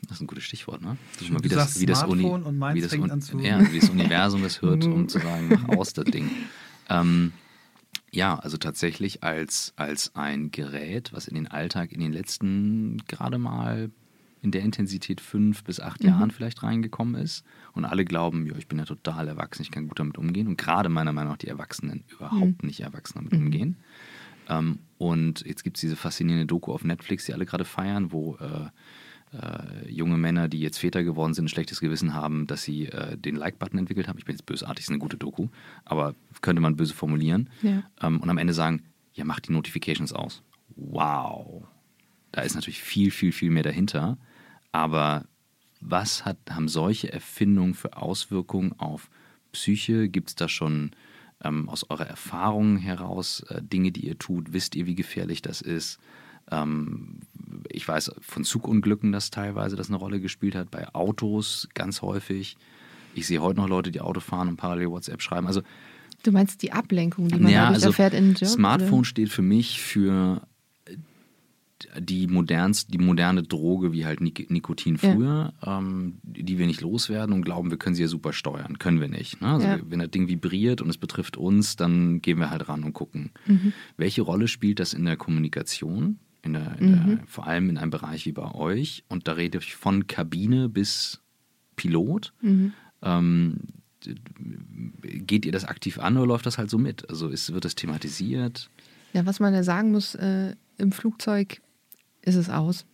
das 0.02 0.18
ist 0.18 0.22
ein 0.22 0.26
gutes 0.26 0.44
Stichwort, 0.44 0.82
ne? 0.82 0.96
Das 1.14 1.22
ist 1.22 1.30
mal, 1.30 1.42
wie, 1.44 1.48
das, 1.48 1.80
wie, 1.80 1.86
das 1.86 2.02
Uni, 2.02 2.24
wie, 2.24 2.80
das, 2.80 2.92
ja, 2.92 3.72
wie 3.72 3.80
das 3.80 3.90
Universum 3.90 4.42
das 4.42 4.62
hört, 4.62 4.84
um 4.84 5.08
zu 5.08 5.18
sagen, 5.18 5.48
mach 5.48 5.76
aus 5.76 5.92
das 5.92 6.06
Ding. 6.06 6.30
Ähm, 6.88 7.32
ja, 8.10 8.38
also 8.38 8.56
tatsächlich 8.58 9.22
als, 9.22 9.72
als 9.76 10.14
ein 10.14 10.50
Gerät, 10.50 11.12
was 11.12 11.28
in 11.28 11.34
den 11.34 11.48
Alltag 11.48 11.92
in 11.92 12.00
den 12.00 12.12
letzten 12.12 12.98
gerade 13.06 13.38
mal 13.38 13.90
in 14.42 14.50
der 14.50 14.62
Intensität 14.62 15.20
fünf 15.20 15.64
bis 15.64 15.80
acht 15.80 16.02
mhm. 16.02 16.08
Jahren 16.08 16.30
vielleicht 16.30 16.62
reingekommen 16.62 17.14
ist 17.14 17.44
und 17.72 17.84
alle 17.84 18.04
glauben, 18.04 18.46
ja, 18.46 18.56
ich 18.56 18.68
bin 18.68 18.78
ja 18.78 18.84
total 18.84 19.28
erwachsen, 19.28 19.62
ich 19.62 19.70
kann 19.70 19.88
gut 19.88 19.98
damit 19.98 20.18
umgehen 20.18 20.48
und 20.48 20.58
gerade 20.58 20.88
meiner 20.88 21.12
Meinung 21.12 21.32
nach 21.32 21.38
die 21.38 21.48
Erwachsenen 21.48 22.04
überhaupt 22.08 22.62
mhm. 22.62 22.66
nicht 22.66 22.80
erwachsen 22.80 23.14
damit 23.14 23.32
umgehen. 23.32 23.76
Ähm, 24.48 24.80
und 24.98 25.44
jetzt 25.46 25.62
gibt 25.62 25.76
es 25.76 25.80
diese 25.80 25.96
faszinierende 25.96 26.46
Doku 26.46 26.72
auf 26.72 26.84
Netflix, 26.84 27.26
die 27.26 27.34
alle 27.34 27.46
gerade 27.46 27.64
feiern, 27.64 28.12
wo 28.12 28.36
äh, 28.36 28.68
äh, 29.32 29.88
junge 29.88 30.18
Männer, 30.18 30.48
die 30.48 30.60
jetzt 30.60 30.78
Väter 30.78 31.04
geworden 31.04 31.34
sind, 31.34 31.46
ein 31.46 31.48
schlechtes 31.48 31.80
Gewissen 31.80 32.12
haben, 32.14 32.46
dass 32.46 32.62
sie 32.62 32.86
äh, 32.86 33.16
den 33.16 33.36
Like-Button 33.36 33.78
entwickelt 33.78 34.08
haben. 34.08 34.18
Ich 34.18 34.24
bin 34.24 34.34
jetzt 34.34 34.46
bösartig, 34.46 34.84
ist 34.84 34.90
eine 34.90 34.98
gute 34.98 35.16
Doku, 35.16 35.48
aber 35.84 36.14
könnte 36.40 36.60
man 36.60 36.76
böse 36.76 36.94
formulieren. 36.94 37.48
Ja. 37.62 37.84
Ähm, 38.02 38.20
und 38.20 38.28
am 38.28 38.38
Ende 38.38 38.52
sagen, 38.52 38.82
ja, 39.14 39.24
mach 39.24 39.40
die 39.40 39.52
Notifications 39.52 40.12
aus. 40.12 40.42
Wow. 40.74 41.64
Da 42.32 42.42
ist 42.42 42.54
natürlich 42.54 42.82
viel, 42.82 43.10
viel, 43.10 43.32
viel 43.32 43.50
mehr 43.50 43.62
dahinter. 43.62 44.18
Aber 44.72 45.24
was 45.80 46.24
hat, 46.24 46.38
haben 46.50 46.68
solche 46.68 47.12
Erfindungen 47.12 47.74
für 47.74 47.96
Auswirkungen 47.96 48.74
auf 48.78 49.10
Psyche? 49.52 50.08
Gibt 50.08 50.30
es 50.30 50.34
da 50.34 50.48
schon 50.48 50.92
ähm, 51.44 51.68
aus 51.68 51.88
eurer 51.90 52.06
Erfahrung 52.06 52.78
heraus 52.78 53.40
äh, 53.48 53.62
Dinge, 53.62 53.92
die 53.92 54.06
ihr 54.06 54.18
tut? 54.18 54.52
Wisst 54.52 54.74
ihr, 54.74 54.86
wie 54.86 54.94
gefährlich 54.94 55.42
das 55.42 55.60
ist? 55.60 55.98
Ähm, 56.50 57.20
ich 57.68 57.86
weiß 57.86 58.12
von 58.20 58.44
Zugunglücken, 58.44 59.12
dass 59.12 59.30
teilweise 59.30 59.76
das 59.76 59.88
eine 59.88 59.96
Rolle 59.96 60.20
gespielt 60.20 60.54
hat, 60.54 60.70
bei 60.70 60.92
Autos 60.94 61.68
ganz 61.74 62.02
häufig. 62.02 62.56
Ich 63.14 63.26
sehe 63.26 63.42
heute 63.42 63.60
noch 63.60 63.68
Leute, 63.68 63.90
die 63.90 64.00
Auto 64.00 64.20
fahren 64.20 64.48
und 64.48 64.56
parallel 64.56 64.90
WhatsApp 64.90 65.20
schreiben. 65.20 65.46
Also 65.46 65.62
Du 66.22 66.30
meinst 66.30 66.62
die 66.62 66.72
Ablenkung, 66.72 67.28
die 67.28 67.38
man 67.38 67.50
ja, 67.50 67.68
also 67.68 67.88
erfährt 67.88 68.14
in 68.14 68.34
Job? 68.34 68.48
Smartphone 68.48 69.00
oder? 69.00 69.04
steht 69.04 69.28
für 69.28 69.42
mich 69.42 69.82
für 69.82 70.40
die, 71.98 72.26
modernst, 72.26 72.92
die 72.92 72.98
moderne 72.98 73.42
Droge 73.42 73.92
wie 73.92 74.04
halt 74.04 74.20
Nik 74.20 74.50
Nikotin 74.50 74.98
früher, 74.98 75.52
ja. 75.64 75.78
ähm, 75.78 76.18
die 76.22 76.58
wir 76.58 76.66
nicht 76.66 76.80
loswerden 76.80 77.34
und 77.34 77.42
glauben, 77.42 77.70
wir 77.70 77.78
können 77.78 77.94
sie 77.94 78.02
ja 78.02 78.08
super 78.08 78.32
steuern. 78.32 78.78
Können 78.78 79.00
wir 79.00 79.08
nicht. 79.08 79.40
Ne? 79.40 79.48
Also 79.48 79.66
ja. 79.66 79.78
Wenn 79.84 79.98
das 79.98 80.10
Ding 80.10 80.28
vibriert 80.28 80.80
und 80.80 80.88
es 80.90 80.98
betrifft 80.98 81.36
uns, 81.36 81.76
dann 81.76 82.20
gehen 82.20 82.38
wir 82.38 82.50
halt 82.50 82.68
ran 82.68 82.84
und 82.84 82.92
gucken. 82.92 83.30
Mhm. 83.46 83.72
Welche 83.96 84.22
Rolle 84.22 84.48
spielt 84.48 84.80
das 84.80 84.94
in 84.94 85.04
der 85.04 85.16
Kommunikation? 85.16 86.18
In 86.42 86.54
der, 86.54 86.76
in 86.80 86.92
der, 86.92 87.02
mhm. 87.02 87.20
Vor 87.26 87.46
allem 87.46 87.70
in 87.70 87.78
einem 87.78 87.90
Bereich 87.90 88.26
wie 88.26 88.32
bei 88.32 88.52
euch. 88.52 89.04
Und 89.08 89.28
da 89.28 89.32
rede 89.32 89.58
ich 89.58 89.76
von 89.76 90.08
Kabine 90.08 90.68
bis 90.68 91.20
Pilot. 91.76 92.32
Mhm. 92.40 92.72
Ähm, 93.00 93.56
geht 95.02 95.46
ihr 95.46 95.52
das 95.52 95.64
aktiv 95.64 95.98
an 95.98 96.16
oder 96.16 96.26
läuft 96.26 96.46
das 96.46 96.58
halt 96.58 96.70
so 96.70 96.78
mit? 96.78 97.08
Also 97.08 97.28
ist, 97.28 97.52
wird 97.52 97.64
das 97.64 97.76
thematisiert? 97.76 98.70
Ja, 99.12 99.26
was 99.26 99.40
man 99.40 99.54
ja 99.54 99.62
sagen 99.62 99.92
muss, 99.92 100.14
äh, 100.14 100.56
im 100.78 100.92
Flugzeug 100.92 101.60
ist 102.22 102.36
es 102.36 102.48
aus. 102.48 102.86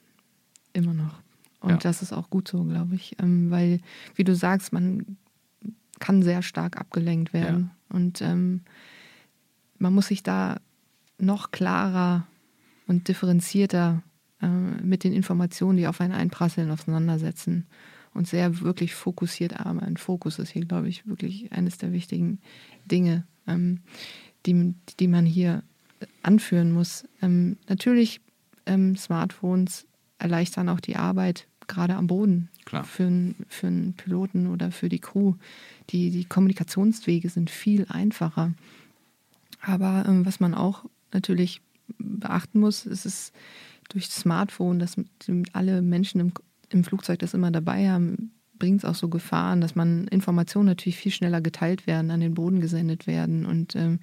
Immer 0.72 0.94
noch. 0.94 1.20
Und 1.60 1.70
ja. 1.70 1.76
das 1.76 2.02
ist 2.02 2.12
auch 2.12 2.30
gut 2.30 2.48
so, 2.48 2.64
glaube 2.64 2.94
ich. 2.94 3.16
Ähm, 3.20 3.50
weil, 3.50 3.80
wie 4.14 4.24
du 4.24 4.34
sagst, 4.34 4.72
man 4.72 5.16
kann 5.98 6.22
sehr 6.22 6.42
stark 6.42 6.78
abgelenkt 6.78 7.32
werden. 7.32 7.70
Ja. 7.90 7.96
Und 7.96 8.22
ähm, 8.22 8.62
man 9.78 9.92
muss 9.92 10.08
sich 10.08 10.22
da 10.22 10.60
noch 11.18 11.50
klarer 11.50 12.26
und 12.86 13.08
differenzierter 13.08 14.02
äh, 14.40 14.46
mit 14.46 15.04
den 15.04 15.12
Informationen, 15.12 15.78
die 15.78 15.88
auf 15.88 16.00
einen 16.00 16.14
einprasseln, 16.14 16.70
auseinandersetzen. 16.70 17.66
und 18.14 18.26
sehr 18.26 18.60
wirklich 18.60 18.94
fokussiert 18.94 19.58
arbeiten. 19.60 19.96
Fokus 19.96 20.38
ist 20.38 20.50
hier, 20.50 20.64
glaube 20.64 20.88
ich, 20.88 21.06
wirklich 21.06 21.52
eines 21.52 21.78
der 21.78 21.92
wichtigen 21.92 22.40
Dinge, 22.84 23.24
ähm, 23.46 23.80
die, 24.46 24.74
die 24.98 25.08
man 25.08 25.26
hier 25.26 25.62
anführen 26.22 26.72
muss. 26.72 27.04
Ähm, 27.22 27.56
natürlich, 27.68 28.20
ähm, 28.68 28.96
Smartphones 28.96 29.87
erleichtern 30.18 30.68
auch 30.68 30.81
die 30.81 30.96
Arbeit, 30.96 31.46
gerade 31.66 31.94
am 31.94 32.07
Boden. 32.07 32.48
Klar. 32.64 32.85
Für, 32.85 33.35
für 33.48 33.66
einen 33.66 33.94
Piloten 33.94 34.46
oder 34.46 34.70
für 34.70 34.88
die 34.88 34.98
Crew. 34.98 35.35
Die, 35.90 36.11
die 36.11 36.24
Kommunikationswege 36.24 37.28
sind 37.28 37.50
viel 37.50 37.87
einfacher. 37.88 38.52
Aber 39.61 40.04
ähm, 40.07 40.26
was 40.26 40.40
man 40.40 40.54
auch 40.54 40.85
natürlich 41.12 41.61
beachten 41.98 42.61
muss, 42.61 42.87
ist 42.87 43.07
es 43.07 43.33
durch 43.88 44.07
das 44.07 44.16
Smartphone, 44.16 44.78
dass 44.78 44.96
alle 45.52 45.83
Menschen 45.83 46.20
im, 46.20 46.33
im 46.68 46.85
Flugzeug 46.85 47.18
das 47.20 47.35
immer 47.35 47.50
dabei 47.50 47.90
haben, 47.90 48.33
bringt 48.59 48.83
es 48.83 48.85
auch 48.85 48.94
so 48.94 49.09
Gefahren, 49.09 49.61
dass 49.61 49.74
man 49.74 50.09
Informationen 50.09 50.66
natürlich 50.66 50.96
viel 50.96 51.12
schneller 51.12 51.40
geteilt 51.40 51.87
werden, 51.87 52.11
an 52.11 52.20
den 52.20 52.35
Boden 52.35 52.61
gesendet 52.61 53.07
werden. 53.07 53.46
Und 53.46 53.76
ähm, 53.76 54.00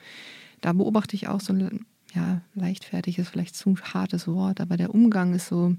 da 0.62 0.74
beobachte 0.74 1.16
ich 1.16 1.28
auch 1.28 1.42
so 1.42 1.54
ein, 1.54 1.86
ja, 2.16 2.42
leichtfertig 2.54 3.20
ist 3.20 3.30
vielleicht 3.30 3.56
zu 3.56 3.76
hartes 3.78 4.28
Wort, 4.28 4.62
aber 4.62 4.78
der 4.78 4.96
Umgang 4.96 5.34
ist 5.34 5.48
so 5.48 5.76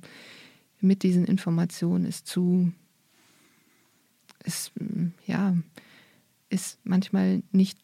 mit 0.81 1.03
diesen 1.03 1.25
Informationen 1.25 2.05
ist 2.05 2.27
zu, 2.27 2.73
ist, 4.45 4.73
ja, 5.27 5.57
ist 6.51 6.79
manchmal 6.85 7.43
nicht, 7.51 7.79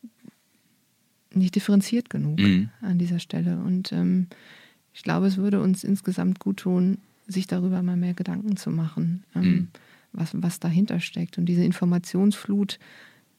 nicht 1.32 1.54
differenziert 1.54 2.10
genug 2.10 2.38
mhm. 2.38 2.70
an 2.80 2.98
dieser 2.98 3.18
Stelle. 3.18 3.58
Und 3.58 3.92
ähm, 3.92 4.28
ich 4.92 5.02
glaube, 5.02 5.26
es 5.26 5.36
würde 5.36 5.60
uns 5.60 5.84
insgesamt 5.84 6.38
gut 6.38 6.58
tun, 6.58 6.98
sich 7.26 7.46
darüber 7.46 7.82
mal 7.82 7.96
mehr 7.96 8.14
Gedanken 8.14 8.56
zu 8.56 8.70
machen, 8.70 9.24
ähm, 9.34 9.42
mhm. 9.42 9.68
was, 10.12 10.30
was 10.34 10.60
dahinter 10.60 11.00
steckt. 11.00 11.38
Und 11.38 11.46
diese 11.46 11.64
Informationsflut, 11.64 12.78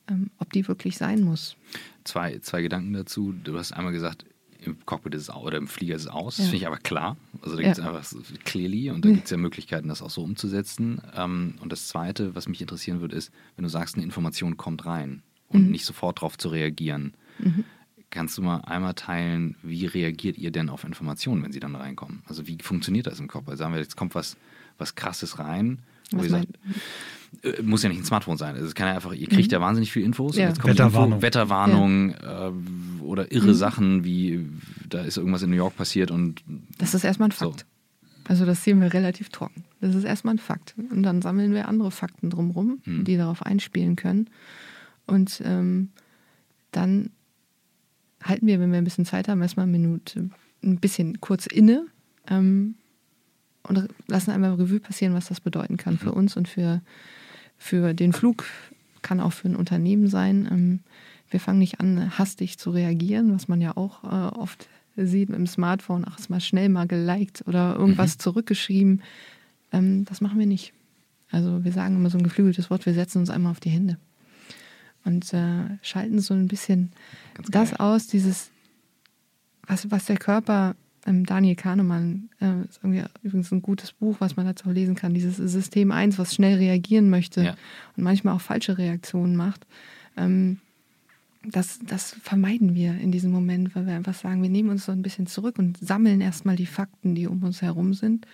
ähm, 0.10 0.32
ob 0.40 0.52
die 0.52 0.68
wirklich 0.68 0.98
sein 0.98 1.22
muss. 1.22 1.56
Zwei, 2.04 2.40
zwei 2.40 2.62
Gedanken 2.64 2.94
dazu. 2.94 3.34
Du 3.44 3.58
hast 3.58 3.72
einmal 3.72 3.94
gesagt, 3.94 4.26
im 4.66 4.86
Cockpit 4.86 5.16
ist 5.16 5.24
es 5.24 5.36
oder 5.36 5.58
im 5.58 5.68
Flieger 5.68 5.96
ist 5.96 6.04
es 6.04 6.08
aus. 6.08 6.38
Das 6.38 6.46
finde 6.46 6.58
ich 6.58 6.68
aber 6.68 6.78
klar. 6.78 7.18
Also 7.42 7.56
da 7.56 7.64
gibt 7.64 7.78
es 7.78 7.84
einfach 7.84 8.06
clearly 8.44 8.90
und 8.90 9.04
da 9.04 9.10
gibt 9.10 9.26
es 9.26 9.32
ja 9.32 9.38
Möglichkeiten, 9.38 9.88
das 9.88 10.02
auch 10.02 10.10
so 10.10 10.24
umzusetzen. 10.24 11.02
Ähm, 11.16 11.56
und 11.62 11.72
das 11.72 11.88
Zweite, 11.88 12.36
was 12.36 12.48
mich 12.48 12.62
interessieren 12.62 13.02
würde, 13.02 13.16
ist, 13.16 13.32
wenn 13.56 13.64
du 13.64 13.70
sagst, 13.70 13.96
eine 13.96 14.04
Information 14.04 14.58
kommt 14.58 14.86
rein 14.86 15.22
und 15.50 15.66
mhm. 15.66 15.72
nicht 15.72 15.86
sofort 15.86 16.18
darauf 16.18 16.38
zu 16.38 16.50
reagieren. 16.50 17.14
Mhm. 17.40 17.64
Kannst 18.10 18.38
du 18.38 18.44
mal 18.44 18.58
einmal 18.58 18.94
teilen, 18.94 19.56
wie 19.64 19.86
reagiert 19.86 20.38
ihr 20.38 20.52
denn 20.52 20.70
auf 20.70 20.84
Informationen, 20.84 21.44
wenn 21.44 21.52
sie 21.52 21.60
dann 21.60 21.76
reinkommen? 21.76 22.22
Also 22.28 22.48
wie 22.48 22.58
funktioniert 22.62 23.08
das 23.08 23.20
im 23.20 23.28
Kopf? 23.28 23.48
Also 23.48 23.60
sagen 23.60 23.74
wir, 23.74 23.82
jetzt 23.82 23.98
kommt 23.98 24.14
was, 24.14 24.38
was 24.78 24.96
Krasses 24.96 25.40
rein, 25.40 25.80
wo 26.12 26.20
was 26.20 26.26
ihr 26.26 26.30
sagt, 26.30 26.48
muss 27.64 27.84
ja 27.84 27.90
nicht 27.90 28.00
ein 28.00 28.06
Smartphone 28.06 28.38
sein. 28.38 28.56
Also 28.56 28.68
es 28.68 28.76
kann 28.76 28.88
ja 28.88 28.96
einfach, 28.96 29.14
ihr 29.14 29.28
kriegt 29.28 29.52
mhm. 29.52 29.56
ja 29.56 29.62
wahnsinnig 29.62 29.92
viel 29.92 30.04
Infos. 30.04 30.36
Ja. 30.36 30.50
Wetterwarnung. 30.64 31.14
Info, 31.14 31.22
Wetterwarnung 31.22 32.10
ja. 32.12 32.48
äh, 32.48 32.52
oder 33.02 33.32
irre 33.32 33.48
mhm. 33.48 33.54
Sachen, 33.54 34.04
wie 34.04 34.48
da 34.90 35.02
ist 35.02 35.18
irgendwas 35.18 35.44
in 35.44 35.50
New 35.50 35.56
York 35.56 35.76
passiert 35.76 36.12
und. 36.12 36.44
Das 36.78 36.94
ist 36.94 37.04
erstmal 37.04 37.30
ein 37.30 37.34
Fakt. 37.34 37.60
So. 37.60 37.66
Also 38.26 38.46
das 38.46 38.64
sehen 38.64 38.80
wir 38.80 38.94
relativ 38.94 39.30
trocken. 39.30 39.66
Das 39.82 39.96
ist 39.96 40.06
erstmal 40.06 40.36
ein 40.36 40.40
Fakt. 40.40 40.76
Und 40.78 41.04
dann 41.04 41.22
sammeln 41.22 41.54
wir 41.54 41.68
andere 41.68 41.92
Fakten 41.92 42.30
drumherum, 42.30 42.80
mhm. 42.86 43.04
die 43.04 43.18
darauf 43.18 43.46
einspielen 43.46 43.96
können. 43.96 44.30
Und 45.06 45.42
ähm, 45.44 45.90
dann 46.72 47.10
halten 48.24 48.48
wir, 48.48 48.60
wenn 48.60 48.72
wir 48.72 48.78
ein 48.78 48.86
bisschen 48.86 49.06
Zeit 49.06 49.28
haben, 49.28 49.42
erstmal 49.42 49.66
eine 49.66 49.74
Minute, 49.74 50.30
ein 50.64 50.80
bisschen 50.80 51.20
kurz 51.20 51.46
inne 51.46 51.86
ähm, 52.30 52.76
und 53.64 53.90
lassen 54.08 54.32
einmal 54.32 54.54
Revue 54.54 54.80
passieren, 54.80 55.14
was 55.14 55.28
das 55.28 55.42
bedeuten 55.42 55.78
kann 55.78 55.98
für 55.98 56.12
mhm. 56.12 56.18
uns 56.18 56.38
und 56.38 56.48
für, 56.48 56.82
für 57.64 57.94
den 57.94 58.12
Flug, 58.12 58.44
kann 59.02 59.22
auch 59.22 59.32
für 59.32 59.48
ein 59.48 59.56
Unternehmen 59.56 60.10
sein. 60.10 60.48
Ähm, 60.52 60.80
wir 61.30 61.40
fangen 61.40 61.60
nicht 61.60 61.80
an, 61.80 62.18
hastig 62.18 62.58
zu 62.58 62.72
reagieren, 62.72 63.34
was 63.34 63.48
man 63.48 63.62
ja 63.62 63.78
auch 63.78 64.04
äh, 64.04 64.36
oft 64.36 64.68
sieht 64.98 65.30
mit 65.30 65.40
dem 65.40 65.48
Smartphone, 65.48 66.06
ach, 66.06 66.20
ist 66.20 66.30
mal 66.30 66.42
schnell 66.42 66.70
mal 66.70 66.88
geliked 66.88 67.48
oder 67.48 67.76
irgendwas 67.76 68.18
mhm. 68.18 68.20
zurückgeschrieben. 68.20 69.02
Ähm, 69.72 70.04
das 70.06 70.20
machen 70.20 70.38
wir 70.38 70.46
nicht. 70.46 70.74
Also 71.32 71.64
wir 71.64 71.72
sagen 71.72 71.96
immer 71.96 72.10
so 72.10 72.18
ein 72.18 72.24
geflügeltes 72.24 72.70
Wort, 72.70 72.86
wir 72.86 72.94
setzen 72.94 73.20
uns 73.20 73.30
einmal 73.30 73.52
auf 73.52 73.62
die 73.62 73.72
Hände 73.72 73.98
und 75.06 75.34
äh, 75.34 75.78
schalten 75.82 76.20
so 76.20 76.34
ein 76.34 76.48
bisschen 76.48 76.92
das 77.50 77.74
aus, 77.80 78.08
dieses, 78.08 78.52
was, 79.66 79.90
was 79.90 80.06
der 80.06 80.18
Körper, 80.18 80.76
Daniel 81.06 81.56
Kahnemann, 81.56 82.30
äh, 82.40 82.62
ist 82.70 82.80
übrigens 83.24 83.52
ein 83.52 83.62
gutes 83.62 83.92
Buch, 83.92 84.18
was 84.20 84.38
man 84.38 84.46
dazu 84.46 84.70
lesen 84.72 84.96
kann, 84.96 85.14
dieses 85.14 85.36
System 85.38 85.92
1, 85.92 86.18
was 86.18 86.34
schnell 86.34 86.58
reagieren 86.58 87.10
möchte 87.10 87.44
ja. 87.44 87.56
und 87.98 88.04
manchmal 88.04 88.36
auch 88.36 88.42
falsche 88.42 88.78
Reaktionen 88.78 89.36
macht. 89.36 89.66
Ähm, 90.16 90.60
das, 91.46 91.80
das 91.86 92.16
vermeiden 92.22 92.74
wir 92.74 92.98
in 92.98 93.12
diesem 93.12 93.32
Moment, 93.32 93.76
weil 93.76 93.86
wir 93.86 93.96
einfach 93.96 94.14
sagen, 94.14 94.42
wir 94.42 94.50
nehmen 94.50 94.70
uns 94.70 94.86
so 94.86 94.94
ein 94.94 95.02
bisschen 95.02 95.28
zurück 95.28 95.60
und 95.60 95.78
sammeln 95.78 96.22
erstmal 96.22 96.56
die 96.56 96.66
Fakten, 96.66 97.16
die 97.16 97.28
um 97.28 97.44
uns 97.44 97.62
herum 97.62 97.94
sind. 97.94 98.26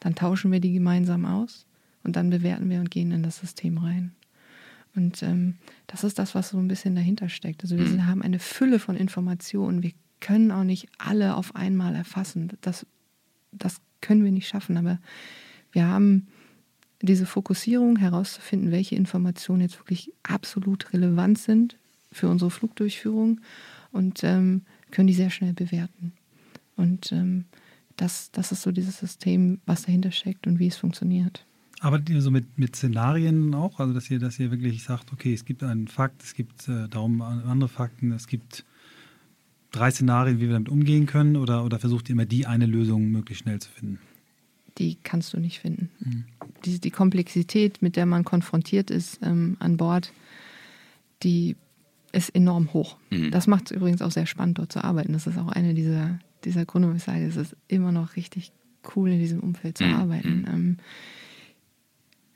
Dann 0.00 0.14
tauschen 0.14 0.52
wir 0.52 0.60
die 0.60 0.72
gemeinsam 0.72 1.24
aus 1.24 1.64
und 2.04 2.16
dann 2.16 2.28
bewerten 2.28 2.68
wir 2.68 2.80
und 2.80 2.90
gehen 2.90 3.10
in 3.10 3.22
das 3.22 3.38
System 3.38 3.78
rein. 3.78 4.12
Und 4.94 5.22
ähm, 5.22 5.54
das 5.86 6.04
ist 6.04 6.18
das, 6.18 6.34
was 6.34 6.50
so 6.50 6.58
ein 6.58 6.68
bisschen 6.68 6.94
dahinter 6.94 7.30
steckt. 7.30 7.62
Also 7.62 7.78
wir 7.78 7.86
mhm. 7.86 8.06
haben 8.06 8.20
eine 8.20 8.38
Fülle 8.38 8.78
von 8.78 8.96
Informationen. 8.96 9.82
Wir 9.82 9.92
können 10.22 10.50
auch 10.50 10.64
nicht 10.64 10.88
alle 10.96 11.36
auf 11.36 11.54
einmal 11.54 11.94
erfassen. 11.94 12.50
Das, 12.62 12.86
das 13.50 13.82
können 14.00 14.24
wir 14.24 14.32
nicht 14.32 14.48
schaffen. 14.48 14.78
Aber 14.78 14.98
wir 15.72 15.86
haben 15.86 16.28
diese 17.02 17.26
Fokussierung 17.26 17.96
herauszufinden, 17.96 18.70
welche 18.70 18.94
Informationen 18.94 19.60
jetzt 19.60 19.78
wirklich 19.80 20.12
absolut 20.22 20.92
relevant 20.94 21.38
sind 21.38 21.76
für 22.12 22.28
unsere 22.28 22.50
Flugdurchführung 22.50 23.40
und 23.90 24.22
ähm, 24.24 24.62
können 24.90 25.08
die 25.08 25.14
sehr 25.14 25.30
schnell 25.30 25.52
bewerten. 25.52 26.12
Und 26.76 27.12
ähm, 27.12 27.44
das, 27.96 28.30
das 28.30 28.52
ist 28.52 28.62
so 28.62 28.70
dieses 28.70 28.98
System, 28.98 29.60
was 29.66 29.82
dahinter 29.82 30.12
steckt 30.12 30.46
und 30.46 30.58
wie 30.58 30.68
es 30.68 30.76
funktioniert. 30.76 31.44
Arbeitet 31.80 32.10
ihr 32.10 32.22
so 32.22 32.30
mit, 32.30 32.58
mit 32.58 32.76
Szenarien 32.76 33.54
auch? 33.54 33.80
Also, 33.80 33.92
dass 33.92 34.08
ihr, 34.08 34.20
dass 34.20 34.38
ihr 34.38 34.52
wirklich 34.52 34.84
sagt, 34.84 35.12
okay, 35.12 35.34
es 35.34 35.44
gibt 35.44 35.64
einen 35.64 35.88
Fakt, 35.88 36.22
es 36.22 36.34
gibt 36.34 36.68
äh, 36.68 36.88
darum 36.88 37.20
andere 37.22 37.68
Fakten, 37.68 38.12
es 38.12 38.28
gibt 38.28 38.64
drei 39.72 39.90
Szenarien, 39.90 40.38
wie 40.38 40.46
wir 40.46 40.52
damit 40.52 40.68
umgehen 40.68 41.06
können, 41.06 41.36
oder, 41.36 41.64
oder 41.64 41.78
versucht 41.78 42.08
ihr 42.08 42.12
immer 42.12 42.26
die 42.26 42.46
eine 42.46 42.66
Lösung 42.66 43.10
möglichst 43.10 43.42
schnell 43.42 43.58
zu 43.58 43.70
finden? 43.70 43.98
Die 44.78 44.96
kannst 45.02 45.32
du 45.32 45.40
nicht 45.40 45.60
finden. 45.60 45.90
Mhm. 46.00 46.24
Die, 46.64 46.78
die 46.78 46.90
Komplexität, 46.90 47.82
mit 47.82 47.96
der 47.96 48.06
man 48.06 48.24
konfrontiert 48.24 48.90
ist 48.90 49.18
ähm, 49.22 49.56
an 49.58 49.76
Bord, 49.76 50.12
die 51.22 51.56
ist 52.12 52.34
enorm 52.34 52.72
hoch. 52.72 52.96
Mhm. 53.10 53.30
Das 53.30 53.46
macht 53.46 53.70
es 53.70 53.76
übrigens 53.76 54.02
auch 54.02 54.10
sehr 54.10 54.26
spannend, 54.26 54.58
dort 54.58 54.72
zu 54.72 54.84
arbeiten. 54.84 55.12
Das 55.12 55.26
ist 55.26 55.38
auch 55.38 55.48
einer 55.48 55.72
dieser, 55.72 56.18
dieser 56.44 56.64
Gründe, 56.64 56.90
wo 56.90 56.94
ich 56.94 57.02
sage, 57.02 57.26
es 57.26 57.36
ist 57.36 57.56
immer 57.68 57.92
noch 57.92 58.16
richtig 58.16 58.52
cool, 58.94 59.10
in 59.10 59.18
diesem 59.18 59.40
Umfeld 59.40 59.78
zu 59.78 59.84
mhm. 59.84 59.94
arbeiten. 59.94 60.38
Mhm. 60.40 60.46
Ähm, 60.48 60.76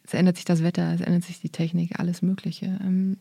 es 0.05 0.15
ändert 0.15 0.37
sich 0.37 0.45
das 0.45 0.63
Wetter, 0.63 0.93
es 0.95 1.01
ändert 1.01 1.25
sich 1.25 1.41
die 1.41 1.51
Technik, 1.51 1.99
alles 1.99 2.23
Mögliche. 2.23 2.79
Ähm, 2.83 3.19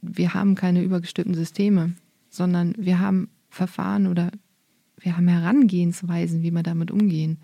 wir 0.00 0.34
haben 0.34 0.54
keine 0.54 0.82
übergestülpten 0.82 1.34
Systeme, 1.34 1.92
sondern 2.30 2.74
wir 2.78 2.98
haben 2.98 3.28
Verfahren 3.52 4.06
oder 4.06 4.30
wir 4.98 5.16
haben 5.16 5.28
Herangehensweisen, 5.28 6.42
wie 6.42 6.50
wir 6.50 6.62
damit 6.62 6.90
umgehen. 6.90 7.38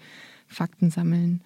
Fakten 0.47 0.91
sammeln, 0.91 1.43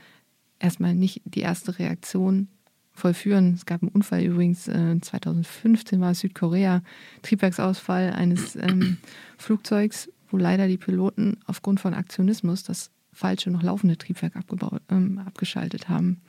erstmal 0.61 0.95
nicht 0.95 1.21
die 1.25 1.41
erste 1.41 1.81
Reaktion 1.81 2.47
vollführen. 2.93 3.55
Es 3.55 3.67
gab 3.67 3.83
einen 3.83 3.91
Unfall 3.91 4.23
übrigens, 4.23 4.65
2015 4.65 5.99
äh, 5.99 6.03
war 6.03 6.13
es 6.13 6.21
Südkorea, 6.21 6.83
Triebwerksausfall 7.23 8.13
eines 8.13 8.55
ähm, 8.55 8.99
Flugzeugs, 9.37 10.09
wo 10.31 10.37
leider 10.37 10.69
die 10.69 10.79
Piloten 10.79 11.39
aufgrund 11.47 11.81
von 11.81 11.95
Aktionismus 11.95 12.63
das 12.63 12.93
falsche, 13.13 13.51
noch 13.51 13.65
laufende 13.65 13.99
Triebwerk 13.99 14.37
abgebaut, 14.37 14.81
ähm, 14.91 15.19
abgeschaltet 15.19 15.89
haben. 15.89 16.21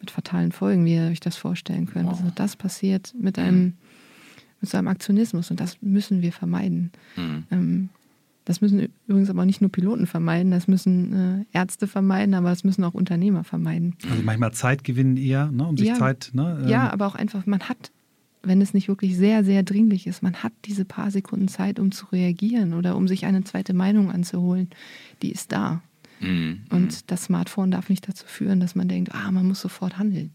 Mit 0.00 0.10
fatalen 0.10 0.52
Folgen, 0.52 0.86
wie 0.86 0.94
ihr 0.94 1.08
euch 1.08 1.20
das 1.20 1.36
vorstellen 1.36 1.86
könnt. 1.86 2.06
Wow. 2.06 2.20
Also 2.20 2.32
das 2.34 2.56
passiert 2.56 3.14
mit 3.18 3.38
einem, 3.38 3.74
mit 4.62 4.70
so 4.70 4.78
einem 4.78 4.88
Aktionismus 4.88 5.50
und 5.50 5.60
das 5.60 5.76
müssen 5.82 6.22
wir 6.22 6.32
vermeiden. 6.32 6.92
Mhm. 7.16 7.44
Ähm, 7.50 7.88
das 8.44 8.60
müssen 8.60 8.88
übrigens 9.06 9.30
aber 9.30 9.44
nicht 9.44 9.60
nur 9.60 9.70
Piloten 9.70 10.06
vermeiden, 10.06 10.50
das 10.50 10.66
müssen 10.66 11.46
äh, 11.52 11.56
Ärzte 11.56 11.86
vermeiden, 11.86 12.34
aber 12.34 12.50
das 12.50 12.64
müssen 12.64 12.82
auch 12.82 12.94
Unternehmer 12.94 13.44
vermeiden. 13.44 13.94
Also 14.10 14.22
manchmal 14.22 14.52
Zeit 14.52 14.82
gewinnen 14.82 15.16
eher, 15.16 15.50
ne, 15.52 15.66
um 15.66 15.76
sich 15.76 15.88
ja, 15.88 15.94
Zeit. 15.94 16.30
Ne, 16.32 16.60
ähm. 16.62 16.68
Ja, 16.68 16.90
aber 16.90 17.06
auch 17.06 17.14
einfach, 17.14 17.46
man 17.46 17.60
hat, 17.68 17.92
wenn 18.42 18.60
es 18.60 18.74
nicht 18.74 18.88
wirklich 18.88 19.16
sehr, 19.16 19.44
sehr 19.44 19.62
dringlich 19.62 20.08
ist, 20.08 20.22
man 20.22 20.34
hat 20.42 20.52
diese 20.64 20.84
paar 20.84 21.12
Sekunden 21.12 21.46
Zeit, 21.46 21.78
um 21.78 21.92
zu 21.92 22.06
reagieren 22.06 22.74
oder 22.74 22.96
um 22.96 23.06
sich 23.06 23.26
eine 23.26 23.44
zweite 23.44 23.74
Meinung 23.74 24.10
anzuholen. 24.10 24.70
Die 25.22 25.30
ist 25.30 25.52
da. 25.52 25.82
Mhm. 26.18 26.62
Und 26.70 27.10
das 27.12 27.24
Smartphone 27.24 27.70
darf 27.70 27.88
nicht 27.88 28.08
dazu 28.08 28.26
führen, 28.26 28.58
dass 28.58 28.74
man 28.74 28.88
denkt, 28.88 29.14
ah, 29.14 29.30
man 29.30 29.46
muss 29.46 29.60
sofort 29.60 29.98
handeln. 29.98 30.32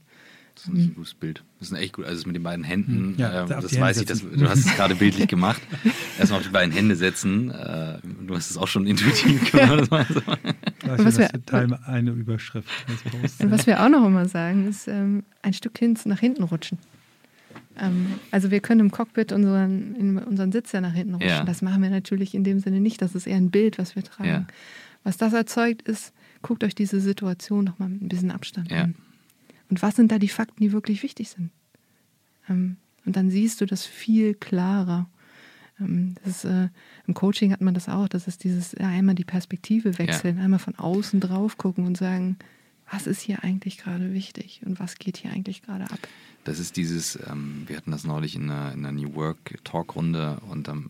Das 0.58 0.74
ist 0.74 0.74
ein 0.74 0.96
gutes 0.96 1.14
Bild. 1.14 1.44
Das 1.60 1.72
ist 1.72 1.78
echt 1.78 1.94
gut. 1.94 2.06
Also 2.06 2.26
mit 2.26 2.36
den 2.36 2.42
beiden 2.42 2.66
Händen, 2.66 3.14
ja, 3.18 3.44
äh, 3.44 3.48
das 3.48 3.80
weiß 3.80 4.00
ich, 4.00 4.06
das, 4.08 4.22
du 4.22 4.50
hast 4.50 4.66
es 4.66 4.76
gerade 4.76 4.96
bildlich 4.96 5.28
gemacht. 5.28 5.62
Erstmal 6.18 6.40
auf 6.40 6.46
die 6.46 6.52
beiden 6.52 6.74
Hände 6.74 6.96
setzen. 6.96 7.52
Äh, 7.52 8.00
du 8.26 8.36
hast 8.36 8.50
es 8.50 8.58
auch 8.58 8.68
schon 8.68 8.88
intuitiv 8.88 9.52
gemacht. 9.52 9.90
Gleich 9.90 11.06
was 11.06 11.18
wir, 11.20 11.30
Teil 11.46 11.72
eine 11.86 12.12
Überschrift. 12.12 12.68
Und 13.40 13.52
was 13.52 13.68
wir 13.68 13.84
auch 13.84 13.90
noch 13.90 14.06
immer 14.06 14.28
sagen, 14.28 14.68
ist 14.68 14.88
ähm, 14.88 15.24
ein 15.44 15.54
Stück 15.54 15.78
hin 15.78 15.96
nach 16.06 16.20
hinten 16.20 16.44
rutschen. 16.44 16.80
Ähm, 17.80 18.16
also 18.32 18.50
wir 18.50 18.60
können 18.60 18.80
im 18.80 18.92
Cockpit 18.92 19.32
unseren, 19.32 19.96
in 19.96 20.18
unseren 20.18 20.52
Sitz 20.52 20.72
ja 20.72 20.82
nach 20.82 20.94
hinten 20.94 21.14
rutschen. 21.14 21.30
Ja. 21.30 21.44
Das 21.44 21.62
machen 21.62 21.84
wir 21.84 21.92
natürlich 21.92 22.34
in 22.34 22.44
dem 22.44 22.60
Sinne 22.60 22.80
nicht. 22.80 23.02
Das 23.02 23.14
ist 23.14 23.28
eher 23.28 23.38
ein 23.38 23.52
Bild, 23.52 23.78
was 23.78 23.96
wir 23.96 24.04
tragen. 24.04 24.30
Ja. 24.30 24.48
Was 25.04 25.18
das 25.18 25.34
erzeugt, 25.34 25.84
ist, 25.84 26.14
guckt 26.42 26.64
euch 26.64 26.74
diese 26.74 27.00
Situation 27.00 27.64
noch 27.64 27.78
mal 27.80 27.90
mit 27.90 28.02
ein 28.02 28.10
bisschen 28.10 28.32
Abstand 28.32 28.72
ja. 28.72 28.84
an. 28.84 28.96
Und 29.70 29.82
was 29.82 29.96
sind 29.96 30.12
da 30.12 30.20
die 30.20 30.30
Fakten, 30.30 30.62
die 30.62 30.72
wirklich 30.72 31.04
wichtig 31.04 31.30
sind? 31.30 31.52
Ähm, 32.50 32.78
und 33.06 33.16
dann 33.16 33.30
siehst 33.30 33.62
du 33.62 33.66
das 33.66 33.86
viel 33.86 34.34
klarer. 34.34 35.10
Ähm, 35.80 36.16
das 36.24 36.44
ist, 36.44 36.46
äh, 36.46 36.70
Im 37.08 37.14
Coaching 37.14 37.52
hat 37.52 37.62
man 37.62 37.74
das 37.74 37.90
auch, 37.90 38.08
das 38.08 38.28
ist 38.28 38.44
dieses 38.44 38.74
ja, 38.74 38.88
einmal 38.88 39.16
die 39.16 39.26
Perspektive 39.26 39.98
wechseln, 39.98 40.38
ja. 40.38 40.44
einmal 40.44 40.60
von 40.60 40.76
außen 40.76 41.20
drauf 41.20 41.58
gucken 41.58 41.86
und 41.86 41.98
sagen, 41.98 42.38
was 42.90 43.08
ist 43.08 43.22
hier 43.22 43.44
eigentlich 43.44 43.78
gerade 43.78 44.14
wichtig 44.14 44.62
und 44.66 44.80
was 44.80 44.96
geht 44.96 45.18
hier 45.18 45.32
eigentlich 45.32 45.62
gerade 45.62 45.86
ab. 45.86 46.00
Das 46.46 46.60
ist 46.60 46.78
dieses, 46.78 47.20
ähm, 47.30 47.64
wir 47.68 47.76
hatten 47.76 47.92
das 47.92 48.06
neulich 48.06 48.36
in 48.36 48.50
einer, 48.50 48.72
in 48.72 48.86
einer 48.86 48.94
New 48.94 49.16
Work 49.16 49.60
Talk-Runde 49.66 50.40
und 50.50 50.70
dann 50.70 50.90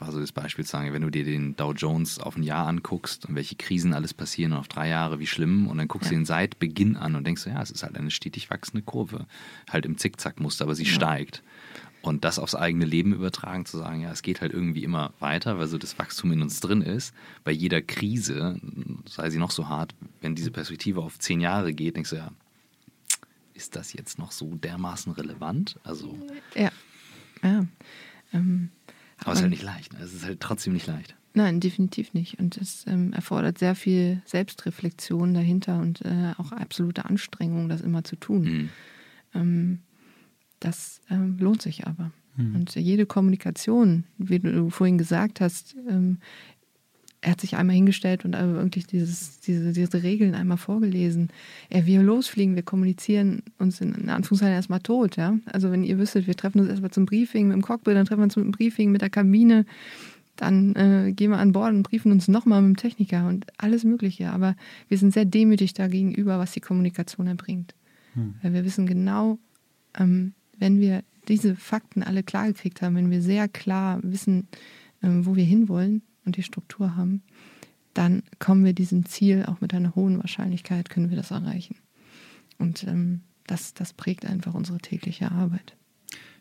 war 0.00 0.12
so 0.12 0.20
das 0.20 0.32
Beispiel 0.32 0.64
zu 0.64 0.72
sagen, 0.72 0.92
wenn 0.92 1.02
du 1.02 1.10
dir 1.10 1.24
den 1.24 1.56
Dow 1.56 1.72
Jones 1.72 2.18
auf 2.18 2.36
ein 2.36 2.42
Jahr 2.42 2.66
anguckst 2.66 3.26
und 3.26 3.34
welche 3.34 3.56
Krisen 3.56 3.94
alles 3.94 4.14
passieren 4.14 4.52
und 4.52 4.58
auf 4.58 4.68
drei 4.68 4.88
Jahre, 4.88 5.18
wie 5.18 5.26
schlimm, 5.26 5.66
und 5.66 5.78
dann 5.78 5.88
guckst 5.88 6.10
du 6.10 6.14
ja. 6.14 6.20
ihn 6.20 6.26
seit 6.26 6.58
Beginn 6.58 6.96
an 6.96 7.14
und 7.14 7.26
denkst, 7.26 7.46
ja, 7.46 7.60
es 7.60 7.70
ist 7.70 7.82
halt 7.82 7.96
eine 7.96 8.10
stetig 8.10 8.50
wachsende 8.50 8.82
Kurve, 8.82 9.26
halt 9.70 9.86
im 9.86 9.98
Zickzack-Muster, 9.98 10.64
aber 10.64 10.74
sie 10.74 10.84
ja. 10.84 10.92
steigt. 10.92 11.42
Und 12.00 12.24
das 12.24 12.38
aufs 12.38 12.54
eigene 12.54 12.84
Leben 12.84 13.12
übertragen, 13.12 13.66
zu 13.66 13.76
sagen, 13.76 14.00
ja, 14.00 14.12
es 14.12 14.22
geht 14.22 14.40
halt 14.40 14.52
irgendwie 14.52 14.84
immer 14.84 15.12
weiter, 15.18 15.58
weil 15.58 15.66
so 15.66 15.78
das 15.78 15.98
Wachstum 15.98 16.30
in 16.30 16.42
uns 16.42 16.60
drin 16.60 16.80
ist. 16.80 17.12
Bei 17.42 17.50
jeder 17.50 17.82
Krise, 17.82 18.60
sei 19.06 19.30
sie 19.30 19.38
noch 19.38 19.50
so 19.50 19.68
hart, 19.68 19.94
wenn 20.20 20.36
diese 20.36 20.52
Perspektive 20.52 21.00
auf 21.00 21.18
zehn 21.18 21.40
Jahre 21.40 21.74
geht, 21.74 21.96
denkst 21.96 22.10
du 22.10 22.16
ja, 22.16 22.30
ist 23.54 23.74
das 23.74 23.92
jetzt 23.92 24.18
noch 24.18 24.30
so 24.30 24.54
dermaßen 24.54 25.12
relevant? 25.12 25.80
Also. 25.82 26.16
Ja. 26.54 26.70
ja. 27.42 27.66
Ähm, 28.32 28.70
aber 29.18 29.32
es 29.32 29.38
ist 29.38 29.42
halt 29.42 29.50
nicht 29.50 29.62
leicht. 29.62 29.92
Ne? 29.92 30.00
Es 30.00 30.14
ist 30.14 30.24
halt 30.24 30.40
trotzdem 30.40 30.72
nicht 30.72 30.86
leicht. 30.86 31.16
Nein, 31.34 31.60
definitiv 31.60 32.14
nicht. 32.14 32.38
Und 32.38 32.56
es 32.56 32.84
ähm, 32.86 33.12
erfordert 33.12 33.58
sehr 33.58 33.74
viel 33.74 34.22
Selbstreflexion 34.24 35.34
dahinter 35.34 35.78
und 35.78 36.04
äh, 36.04 36.32
auch 36.38 36.52
absolute 36.52 37.04
Anstrengung, 37.04 37.68
das 37.68 37.80
immer 37.80 38.02
zu 38.04 38.16
tun. 38.16 38.42
Mhm. 38.42 38.68
Ähm, 39.34 39.78
das 40.60 41.00
ähm, 41.10 41.36
lohnt 41.38 41.62
sich 41.62 41.86
aber. 41.86 42.10
Mhm. 42.36 42.54
Und 42.56 42.74
jede 42.74 43.06
Kommunikation, 43.06 44.04
wie 44.16 44.38
du 44.38 44.70
vorhin 44.70 44.98
gesagt 44.98 45.40
hast, 45.40 45.76
ähm, 45.88 46.18
er 47.20 47.32
hat 47.32 47.40
sich 47.40 47.56
einmal 47.56 47.74
hingestellt 47.74 48.24
und 48.24 48.34
wirklich 48.34 48.86
dieses, 48.86 49.40
diese, 49.40 49.72
diese 49.72 50.02
Regeln 50.02 50.34
einmal 50.34 50.56
vorgelesen. 50.56 51.30
Er, 51.68 51.84
wir 51.84 52.02
losfliegen, 52.02 52.54
wir 52.54 52.62
kommunizieren 52.62 53.42
uns 53.58 53.80
in, 53.80 53.94
in 53.94 54.08
Anführungszeichen 54.08 54.54
erstmal 54.54 54.80
tot. 54.80 55.16
Ja? 55.16 55.36
Also 55.46 55.72
wenn 55.72 55.82
ihr 55.82 55.98
wüsstet, 55.98 56.28
wir 56.28 56.36
treffen 56.36 56.60
uns 56.60 56.68
erstmal 56.68 56.92
zum 56.92 57.06
Briefing 57.06 57.48
mit 57.48 57.56
dem 57.56 57.62
Cockpit, 57.62 57.96
dann 57.96 58.06
treffen 58.06 58.20
wir 58.20 58.24
uns 58.24 58.36
mit 58.36 58.44
dem 58.44 58.52
Briefing 58.52 58.92
mit 58.92 59.02
der 59.02 59.10
Kabine, 59.10 59.66
dann 60.36 60.76
äh, 60.76 61.12
gehen 61.12 61.32
wir 61.32 61.38
an 61.38 61.50
Bord 61.50 61.74
und 61.74 61.82
briefen 61.82 62.12
uns 62.12 62.28
nochmal 62.28 62.62
mit 62.62 62.76
dem 62.76 62.80
Techniker 62.80 63.26
und 63.26 63.46
alles 63.58 63.82
Mögliche. 63.82 64.30
Aber 64.30 64.54
wir 64.88 64.96
sind 64.96 65.12
sehr 65.12 65.24
demütig 65.24 65.74
dagegenüber, 65.74 66.38
was 66.38 66.52
die 66.52 66.60
Kommunikation 66.60 67.26
erbringt. 67.26 67.74
Hm. 68.14 68.34
Weil 68.42 68.52
wir 68.52 68.64
wissen 68.64 68.86
genau, 68.86 69.38
ähm, 69.98 70.34
wenn 70.56 70.78
wir 70.78 71.02
diese 71.26 71.56
Fakten 71.56 72.04
alle 72.04 72.22
klar 72.22 72.46
gekriegt 72.46 72.80
haben, 72.80 72.94
wenn 72.94 73.10
wir 73.10 73.22
sehr 73.22 73.48
klar 73.48 73.98
wissen, 74.04 74.46
ähm, 75.02 75.26
wo 75.26 75.34
wir 75.34 75.44
hinwollen 75.44 76.02
und 76.28 76.36
die 76.36 76.42
Struktur 76.42 76.96
haben, 76.96 77.22
dann 77.94 78.22
kommen 78.38 78.64
wir 78.64 78.72
diesem 78.72 79.04
Ziel 79.06 79.44
auch 79.46 79.60
mit 79.60 79.74
einer 79.74 79.94
hohen 79.94 80.18
Wahrscheinlichkeit, 80.18 80.90
können 80.90 81.10
wir 81.10 81.16
das 81.16 81.30
erreichen. 81.30 81.76
Und 82.58 82.84
ähm, 82.84 83.22
das, 83.46 83.74
das 83.74 83.92
prägt 83.92 84.26
einfach 84.26 84.54
unsere 84.54 84.78
tägliche 84.78 85.32
Arbeit. 85.32 85.76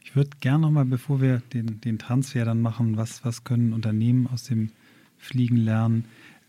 Ich 0.03 0.15
würde 0.15 0.29
gerne 0.39 0.61
nochmal, 0.61 0.85
bevor 0.85 1.21
wir 1.21 1.41
den, 1.53 1.81
den 1.81 1.99
Transfer 1.99 2.45
dann 2.45 2.61
machen, 2.61 2.97
was, 2.97 3.25
was 3.25 3.43
können 3.43 3.73
Unternehmen 3.73 4.27
aus 4.27 4.43
dem 4.43 4.69
Fliegen 5.17 5.57
lernen, 5.57 6.05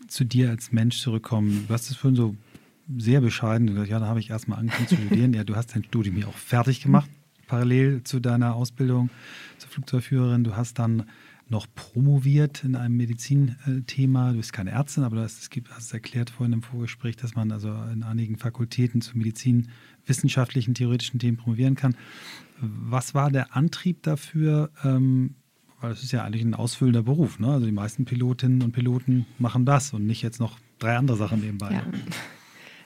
zu 0.07 0.23
dir 0.23 0.49
als 0.49 0.71
Mensch 0.71 0.99
zurückkommen. 0.99 1.65
Du 1.67 1.73
hast 1.73 1.89
es 1.89 1.97
vorhin 1.97 2.15
so 2.15 2.35
sehr 2.97 3.21
bescheiden 3.21 3.67
gesagt, 3.67 3.89
ja, 3.89 3.99
da 3.99 4.07
habe 4.07 4.19
ich 4.19 4.29
erstmal 4.29 4.59
angefangen 4.59 4.87
zu 4.87 4.95
studieren. 4.95 5.33
Ja, 5.33 5.43
du 5.43 5.55
hast 5.55 5.75
dein 5.75 5.83
Studium 5.83 6.15
hier 6.15 6.27
auch 6.27 6.37
fertig 6.37 6.81
gemacht 6.81 7.09
parallel 7.49 8.03
zu 8.03 8.21
deiner 8.21 8.55
Ausbildung 8.55 9.09
zur 9.57 9.69
Flugzeugführerin. 9.71 10.45
Du 10.45 10.55
hast 10.55 10.79
dann 10.79 11.09
noch 11.49 11.67
promoviert 11.73 12.63
in 12.63 12.75
einem 12.75 12.95
Medizinthema. 12.97 14.31
Du 14.31 14.37
bist 14.37 14.53
keine 14.53 14.71
Ärztin, 14.71 15.03
aber 15.03 15.17
du 15.17 15.21
hast 15.23 15.41
es, 15.41 15.49
gibt, 15.49 15.71
hast 15.71 15.87
es 15.87 15.93
erklärt 15.93 16.29
vorhin 16.29 16.53
im 16.53 16.61
Vorgespräch, 16.61 17.15
dass 17.15 17.35
man 17.35 17.51
also 17.51 17.69
in 17.91 18.03
einigen 18.03 18.37
Fakultäten 18.37 19.01
zu 19.01 19.17
medizinwissenschaftlichen, 19.17 20.75
theoretischen 20.75 21.19
Themen 21.19 21.37
promovieren 21.37 21.75
kann. 21.75 21.95
Was 22.61 23.15
war 23.15 23.31
der 23.31 23.55
Antrieb 23.55 24.03
dafür? 24.03 24.69
Ähm, 24.83 25.35
weil 25.81 25.91
das 25.91 26.03
ist 26.03 26.11
ja 26.11 26.23
eigentlich 26.23 26.43
ein 26.43 26.53
ausfüllender 26.53 27.03
Beruf. 27.03 27.39
Ne? 27.39 27.47
Also 27.51 27.65
die 27.65 27.71
meisten 27.71 28.05
Pilotinnen 28.05 28.61
und 28.61 28.71
Piloten 28.71 29.25
machen 29.39 29.65
das 29.65 29.93
und 29.93 30.05
nicht 30.05 30.21
jetzt 30.21 30.39
noch 30.39 30.59
drei 30.77 30.97
andere 30.97 31.17
Sachen 31.17 31.39
nebenbei. 31.39 31.71
Ja. 31.71 31.83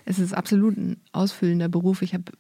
Es 0.06 0.20
ist 0.20 0.34
absolut 0.34 0.78
ein 0.78 0.98
ausfüllender 1.12 1.70
Beruf. 1.70 2.02
Ich 2.02 2.14
habe 2.14 2.32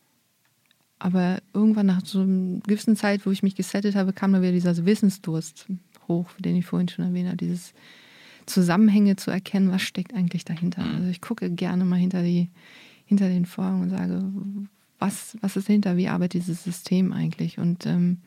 aber 1.00 1.42
irgendwann 1.54 1.88
nach 1.88 2.06
so 2.06 2.22
einer 2.22 2.60
gewissen 2.60 2.96
Zeit, 2.96 3.26
wo 3.26 3.32
ich 3.32 3.44
mich 3.44 3.56
gesettet 3.56 3.96
habe, 3.96 4.14
kam 4.14 4.32
da 4.32 4.42
wieder 4.42 4.52
dieser 4.52 4.86
Wissensdurst 4.86 5.68
hoch, 6.14 6.30
den 6.40 6.56
ich 6.56 6.66
vorhin 6.66 6.88
schon 6.88 7.06
erwähnt 7.06 7.28
habe, 7.28 7.38
dieses 7.38 7.74
Zusammenhänge 8.46 9.16
zu 9.16 9.32
erkennen, 9.32 9.72
was 9.72 9.82
steckt 9.82 10.14
eigentlich 10.14 10.46
dahinter. 10.46 10.84
Mhm. 10.84 10.96
Also 10.96 11.10
ich 11.10 11.22
gucke 11.22 11.50
gerne 11.50 11.86
mal 11.86 11.98
hinter, 11.98 12.24
die, 12.24 12.50
hinter 13.06 13.30
den 13.30 13.46
Vorhang 13.46 13.82
und 13.82 13.90
sage, 13.90 14.24
was, 15.00 15.38
was 15.42 15.56
ist 15.56 15.70
dahinter, 15.70 15.98
wie 15.98 16.08
arbeitet 16.08 16.42
dieses 16.42 16.64
System 16.64 17.14
eigentlich? 17.14 17.58
Und, 17.58 17.86
ähm, 17.86 18.20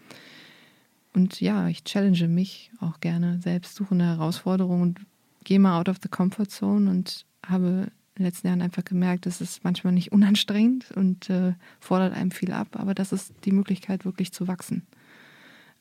und 1.14 1.40
ja, 1.40 1.68
ich 1.68 1.84
challenge 1.84 2.28
mich 2.28 2.70
auch 2.80 3.00
gerne 3.00 3.40
selbst, 3.42 3.76
suche 3.76 3.94
eine 3.94 4.06
Herausforderung 4.06 4.82
und 4.82 5.00
gehe 5.44 5.58
mal 5.58 5.78
out 5.78 5.88
of 5.88 5.98
the 6.02 6.08
comfort 6.08 6.46
zone 6.48 6.90
und 6.90 7.24
habe 7.46 7.88
in 8.16 8.22
den 8.22 8.26
letzten 8.26 8.48
Jahren 8.48 8.62
einfach 8.62 8.84
gemerkt, 8.84 9.26
es 9.26 9.40
ist 9.40 9.62
manchmal 9.62 9.92
nicht 9.92 10.10
unanstrengend 10.10 10.90
und 10.92 11.28
äh, 11.28 11.52
fordert 11.80 12.14
einem 12.14 12.30
viel 12.30 12.52
ab, 12.52 12.68
aber 12.72 12.94
das 12.94 13.12
ist 13.12 13.32
die 13.44 13.52
Möglichkeit, 13.52 14.04
wirklich 14.04 14.32
zu 14.32 14.48
wachsen. 14.48 14.86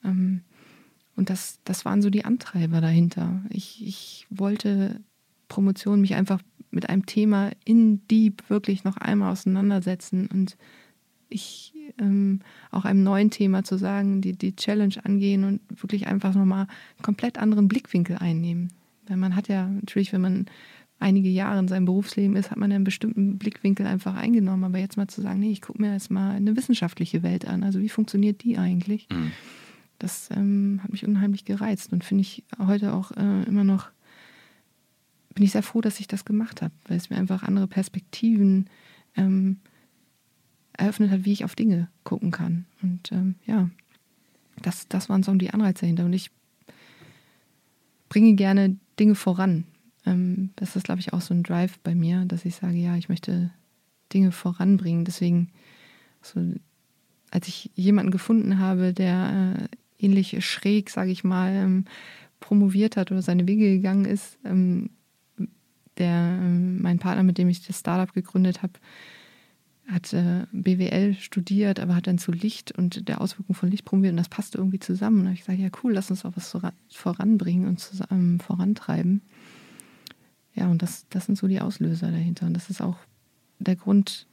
Ähm, 0.03 0.41
und 1.15 1.29
das, 1.29 1.59
das 1.63 1.85
waren 1.85 2.01
so 2.01 2.09
die 2.09 2.25
Antreiber 2.25 2.81
dahinter. 2.81 3.41
Ich, 3.49 3.85
ich 3.85 4.27
wollte 4.29 5.01
Promotion 5.47 6.01
mich 6.01 6.15
einfach 6.15 6.41
mit 6.71 6.89
einem 6.89 7.05
Thema 7.05 7.51
in 7.63 8.05
Deep 8.07 8.49
wirklich 8.49 8.83
noch 8.83 8.97
einmal 8.97 9.31
auseinandersetzen 9.31 10.27
und 10.27 10.57
ich 11.29 11.73
ähm, 11.99 12.41
auch 12.71 12.85
einem 12.85 13.03
neuen 13.03 13.29
Thema 13.31 13.63
zu 13.63 13.77
sagen, 13.77 14.21
die, 14.21 14.33
die 14.33 14.55
Challenge 14.55 14.95
angehen 15.03 15.43
und 15.43 15.61
wirklich 15.81 16.07
einfach 16.07 16.35
nochmal 16.35 16.67
einen 16.97 17.03
komplett 17.03 17.37
anderen 17.37 17.67
Blickwinkel 17.67 18.17
einnehmen. 18.17 18.71
Weil 19.07 19.17
man 19.17 19.35
hat 19.35 19.47
ja 19.47 19.67
natürlich, 19.67 20.13
wenn 20.13 20.21
man 20.21 20.45
einige 20.99 21.29
Jahre 21.29 21.59
in 21.59 21.67
seinem 21.67 21.85
Berufsleben 21.85 22.35
ist, 22.35 22.51
hat 22.51 22.57
man 22.57 22.71
einen 22.71 22.83
bestimmten 22.83 23.37
Blickwinkel 23.37 23.85
einfach 23.85 24.15
eingenommen. 24.15 24.63
Aber 24.63 24.79
jetzt 24.79 24.97
mal 24.97 25.07
zu 25.07 25.21
sagen, 25.21 25.39
nee, 25.39 25.51
ich 25.51 25.61
gucke 25.61 25.81
mir 25.81 25.93
jetzt 25.93 26.11
mal 26.11 26.35
eine 26.35 26.55
wissenschaftliche 26.55 27.23
Welt 27.23 27.47
an. 27.47 27.63
Also 27.63 27.79
wie 27.79 27.89
funktioniert 27.89 28.43
die 28.43 28.57
eigentlich? 28.57 29.07
Mhm. 29.11 29.31
Das 29.99 30.29
ähm, 30.31 30.81
hat 30.83 30.91
mich 30.91 31.05
unheimlich 31.05 31.45
gereizt 31.45 31.93
und 31.93 32.03
finde 32.03 32.21
ich 32.21 32.43
heute 32.57 32.93
auch 32.93 33.11
äh, 33.11 33.43
immer 33.43 33.63
noch, 33.63 33.89
bin 35.33 35.43
ich 35.43 35.51
sehr 35.51 35.63
froh, 35.63 35.81
dass 35.81 35.99
ich 35.99 36.07
das 36.07 36.25
gemacht 36.25 36.61
habe, 36.61 36.73
weil 36.87 36.97
es 36.97 37.09
mir 37.09 37.17
einfach 37.17 37.43
andere 37.43 37.67
Perspektiven 37.67 38.69
ähm, 39.15 39.57
eröffnet 40.73 41.11
hat, 41.11 41.25
wie 41.25 41.31
ich 41.31 41.45
auf 41.45 41.55
Dinge 41.55 41.89
gucken 42.03 42.31
kann. 42.31 42.65
Und 42.81 43.11
ähm, 43.11 43.35
ja, 43.45 43.69
das, 44.61 44.87
das 44.87 45.09
waren 45.09 45.23
so 45.23 45.33
die 45.35 45.51
Anreize 45.51 45.81
dahinter. 45.81 46.05
Und 46.05 46.13
ich 46.13 46.31
bringe 48.09 48.35
gerne 48.35 48.77
Dinge 48.99 49.15
voran. 49.15 49.65
Ähm, 50.05 50.51
das 50.55 50.75
ist, 50.75 50.83
glaube 50.83 50.99
ich, 50.99 51.13
auch 51.13 51.21
so 51.21 51.33
ein 51.33 51.43
Drive 51.43 51.79
bei 51.79 51.95
mir, 51.95 52.25
dass 52.25 52.45
ich 52.45 52.55
sage, 52.55 52.77
ja, 52.77 52.95
ich 52.95 53.09
möchte 53.09 53.51
Dinge 54.13 54.31
voranbringen. 54.31 55.05
Deswegen, 55.05 55.49
so, 56.21 56.41
als 57.31 57.47
ich 57.47 57.71
jemanden 57.75 58.11
gefunden 58.11 58.59
habe, 58.59 58.93
der 58.93 59.57
äh, 59.59 59.75
ähnlich 60.05 60.43
schräg, 60.45 60.89
sage 60.89 61.11
ich 61.11 61.23
mal, 61.23 61.51
ähm, 61.51 61.85
promoviert 62.39 62.97
hat 62.97 63.11
oder 63.11 63.21
seine 63.21 63.47
Wege 63.47 63.75
gegangen 63.75 64.05
ist, 64.05 64.37
ähm, 64.45 64.91
der, 65.97 66.39
ähm, 66.41 66.81
mein 66.81 66.99
Partner, 66.99 67.23
mit 67.23 67.37
dem 67.37 67.49
ich 67.49 67.65
das 67.65 67.79
Startup 67.79 68.13
gegründet 68.13 68.61
habe, 68.61 68.73
hat 69.87 70.13
äh, 70.13 70.45
BWL 70.51 71.13
studiert, 71.15 71.79
aber 71.79 71.95
hat 71.95 72.07
dann 72.07 72.17
zu 72.17 72.31
Licht 72.31 72.71
und 72.71 73.07
der 73.07 73.21
Auswirkung 73.21 73.55
von 73.55 73.69
Licht 73.69 73.85
promoviert 73.85 74.13
und 74.13 74.17
das 74.17 74.29
passte 74.29 74.57
irgendwie 74.57 74.79
zusammen. 74.79 75.27
Und 75.27 75.33
ich 75.33 75.43
sage, 75.43 75.61
ja 75.61 75.69
cool, 75.83 75.93
lass 75.93 76.09
uns 76.09 76.25
auch 76.25 76.33
was 76.35 76.55
voranbringen 76.89 77.67
und 77.67 77.79
zusammen 77.79 78.39
vorantreiben. 78.39 79.21
Ja, 80.55 80.67
und 80.67 80.81
das, 80.81 81.05
das 81.09 81.25
sind 81.25 81.37
so 81.37 81.47
die 81.47 81.61
Auslöser 81.61 82.11
dahinter. 82.11 82.47
Und 82.47 82.53
das 82.53 82.69
ist 82.69 82.81
auch 82.81 82.97
der 83.59 83.75
Grund, 83.75 84.25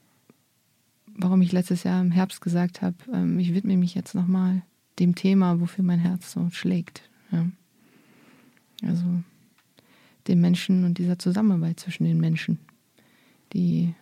warum 1.05 1.41
ich 1.41 1.51
letztes 1.51 1.83
Jahr 1.83 2.01
im 2.01 2.11
Herbst 2.11 2.41
gesagt 2.41 2.81
habe, 2.81 2.95
ich 3.37 3.53
widme 3.53 3.77
mich 3.77 3.93
jetzt 3.93 4.15
nochmal 4.15 4.63
dem 4.99 5.15
Thema, 5.15 5.59
wofür 5.59 5.83
mein 5.83 5.99
Herz 5.99 6.31
so 6.31 6.49
schlägt. 6.51 7.09
Ja. 7.31 7.47
Also 8.83 9.05
dem 10.27 10.41
Menschen 10.41 10.85
und 10.85 10.97
dieser 10.97 11.19
Zusammenarbeit 11.19 11.79
zwischen 11.79 12.05
den 12.05 12.19
Menschen, 12.19 12.59
die, 13.53 13.93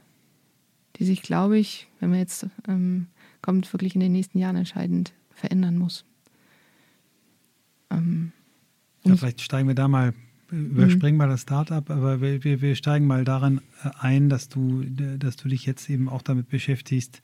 die 0.97 1.05
sich, 1.05 1.21
glaube 1.21 1.57
ich, 1.57 1.87
wenn 1.99 2.11
man 2.11 2.19
jetzt 2.19 2.47
ähm, 2.67 3.07
kommt, 3.41 3.71
wirklich 3.73 3.95
in 3.95 4.01
den 4.01 4.11
nächsten 4.11 4.37
Jahren 4.37 4.55
entscheidend 4.55 5.13
verändern 5.33 5.77
muss. 5.77 6.05
Ähm, 7.89 8.31
ja, 9.03 9.15
vielleicht 9.15 9.41
steigen 9.41 9.67
wir 9.67 9.75
da 9.75 9.87
mal, 9.87 10.13
überspringen 10.51 11.15
mhm. 11.15 11.17
mal 11.17 11.29
das 11.29 11.41
Startup, 11.41 11.89
aber 11.89 12.21
wir, 12.21 12.43
wir, 12.43 12.61
wir 12.61 12.75
steigen 12.75 13.07
mal 13.07 13.23
daran 13.23 13.61
ein, 13.99 14.29
dass 14.29 14.49
du, 14.49 14.83
dass 14.83 15.37
du 15.37 15.47
dich 15.47 15.65
jetzt 15.65 15.89
eben 15.89 16.07
auch 16.07 16.21
damit 16.21 16.49
beschäftigst, 16.49 17.21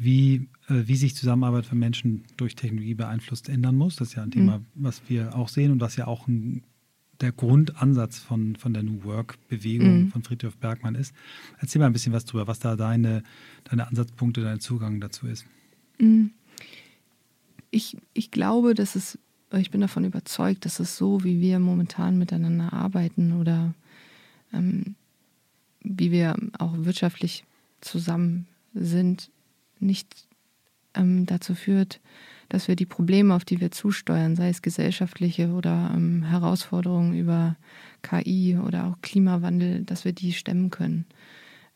wie, 0.00 0.48
äh, 0.68 0.86
wie 0.86 0.96
sich 0.96 1.14
Zusammenarbeit 1.14 1.66
von 1.66 1.78
Menschen 1.78 2.24
durch 2.38 2.56
Technologie 2.56 2.94
beeinflusst 2.94 3.50
ändern 3.50 3.76
muss. 3.76 3.96
Das 3.96 4.08
ist 4.08 4.14
ja 4.14 4.22
ein 4.22 4.30
Thema, 4.30 4.58
mhm. 4.58 4.64
was 4.74 5.02
wir 5.08 5.36
auch 5.36 5.48
sehen 5.48 5.72
und 5.72 5.80
was 5.82 5.96
ja 5.96 6.06
auch 6.06 6.26
ein, 6.26 6.62
der 7.20 7.32
Grundansatz 7.32 8.18
von, 8.18 8.56
von 8.56 8.72
der 8.72 8.82
New 8.82 9.04
Work-Bewegung 9.04 10.04
mhm. 10.04 10.08
von 10.08 10.22
Friedrich 10.22 10.56
Bergmann 10.56 10.94
ist. 10.94 11.14
Erzähl 11.58 11.80
mal 11.80 11.86
ein 11.86 11.92
bisschen 11.92 12.14
was 12.14 12.24
drüber, 12.24 12.46
was 12.46 12.60
da 12.60 12.76
deine, 12.76 13.22
deine 13.64 13.86
Ansatzpunkte, 13.86 14.40
dein 14.40 14.60
Zugang 14.60 15.02
dazu 15.02 15.26
ist. 15.26 15.44
Mhm. 15.98 16.30
Ich, 17.70 17.98
ich 18.14 18.30
glaube, 18.30 18.74
dass 18.74 18.96
es 18.96 19.18
ich 19.52 19.72
bin 19.72 19.80
davon 19.80 20.04
überzeugt, 20.04 20.64
dass 20.64 20.78
es 20.78 20.96
so, 20.96 21.24
wie 21.24 21.40
wir 21.40 21.58
momentan 21.58 22.16
miteinander 22.16 22.72
arbeiten 22.72 23.32
oder 23.32 23.74
ähm, 24.52 24.94
wie 25.82 26.12
wir 26.12 26.36
auch 26.58 26.72
wirtschaftlich 26.76 27.44
zusammen 27.80 28.46
sind, 28.74 29.30
nicht 29.80 30.28
ähm, 30.94 31.26
dazu 31.26 31.54
führt, 31.54 32.00
dass 32.48 32.68
wir 32.68 32.76
die 32.76 32.86
Probleme, 32.86 33.34
auf 33.34 33.44
die 33.44 33.60
wir 33.60 33.70
zusteuern, 33.70 34.36
sei 34.36 34.48
es 34.48 34.62
gesellschaftliche 34.62 35.50
oder 35.50 35.92
ähm, 35.94 36.24
Herausforderungen 36.24 37.16
über 37.16 37.56
KI 38.02 38.56
oder 38.56 38.86
auch 38.86 39.00
Klimawandel, 39.02 39.84
dass 39.84 40.04
wir 40.04 40.12
die 40.12 40.32
stemmen 40.32 40.70
können. 40.70 41.06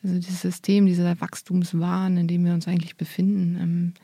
Also 0.02 0.16
dieses 0.16 0.42
System, 0.42 0.86
dieser 0.86 1.20
Wachstumswahn, 1.20 2.16
in 2.16 2.28
dem 2.28 2.44
wir 2.44 2.52
uns 2.52 2.68
eigentlich 2.68 2.96
befinden, 2.96 3.58
ähm, 3.60 3.94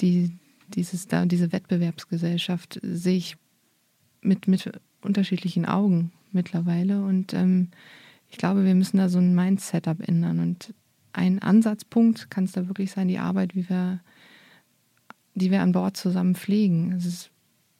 die, 0.00 0.32
dieses 0.74 1.06
da, 1.06 1.24
diese 1.26 1.52
Wettbewerbsgesellschaft 1.52 2.80
sehe 2.82 3.16
ich 3.16 3.36
mit, 4.22 4.48
mit 4.48 4.70
unterschiedlichen 5.02 5.66
Augen 5.66 6.12
mittlerweile. 6.32 7.02
Und 7.02 7.32
ähm, 7.34 7.68
ich 8.28 8.38
glaube, 8.38 8.64
wir 8.64 8.74
müssen 8.74 8.96
da 8.96 9.08
so 9.08 9.18
ein 9.18 9.34
Mindset 9.34 9.86
ändern. 9.86 10.40
Und 10.40 10.74
ein 11.16 11.40
Ansatzpunkt 11.40 12.30
kann 12.30 12.44
es 12.44 12.52
da 12.52 12.68
wirklich 12.68 12.90
sein, 12.92 13.08
die 13.08 13.18
Arbeit, 13.18 13.54
wie 13.54 13.68
wir, 13.68 14.00
die 15.34 15.50
wir 15.50 15.62
an 15.62 15.72
Bord 15.72 15.96
zusammen 15.96 16.34
pflegen. 16.34 16.92
Ist, 16.92 17.30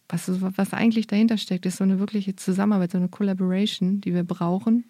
was, 0.08 0.30
was 0.40 0.72
eigentlich 0.72 1.06
dahinter 1.06 1.36
steckt, 1.36 1.66
ist 1.66 1.76
so 1.76 1.84
eine 1.84 1.98
wirkliche 1.98 2.34
Zusammenarbeit, 2.34 2.92
so 2.92 2.98
eine 2.98 3.08
Collaboration, 3.08 4.00
die 4.00 4.14
wir 4.14 4.24
brauchen. 4.24 4.84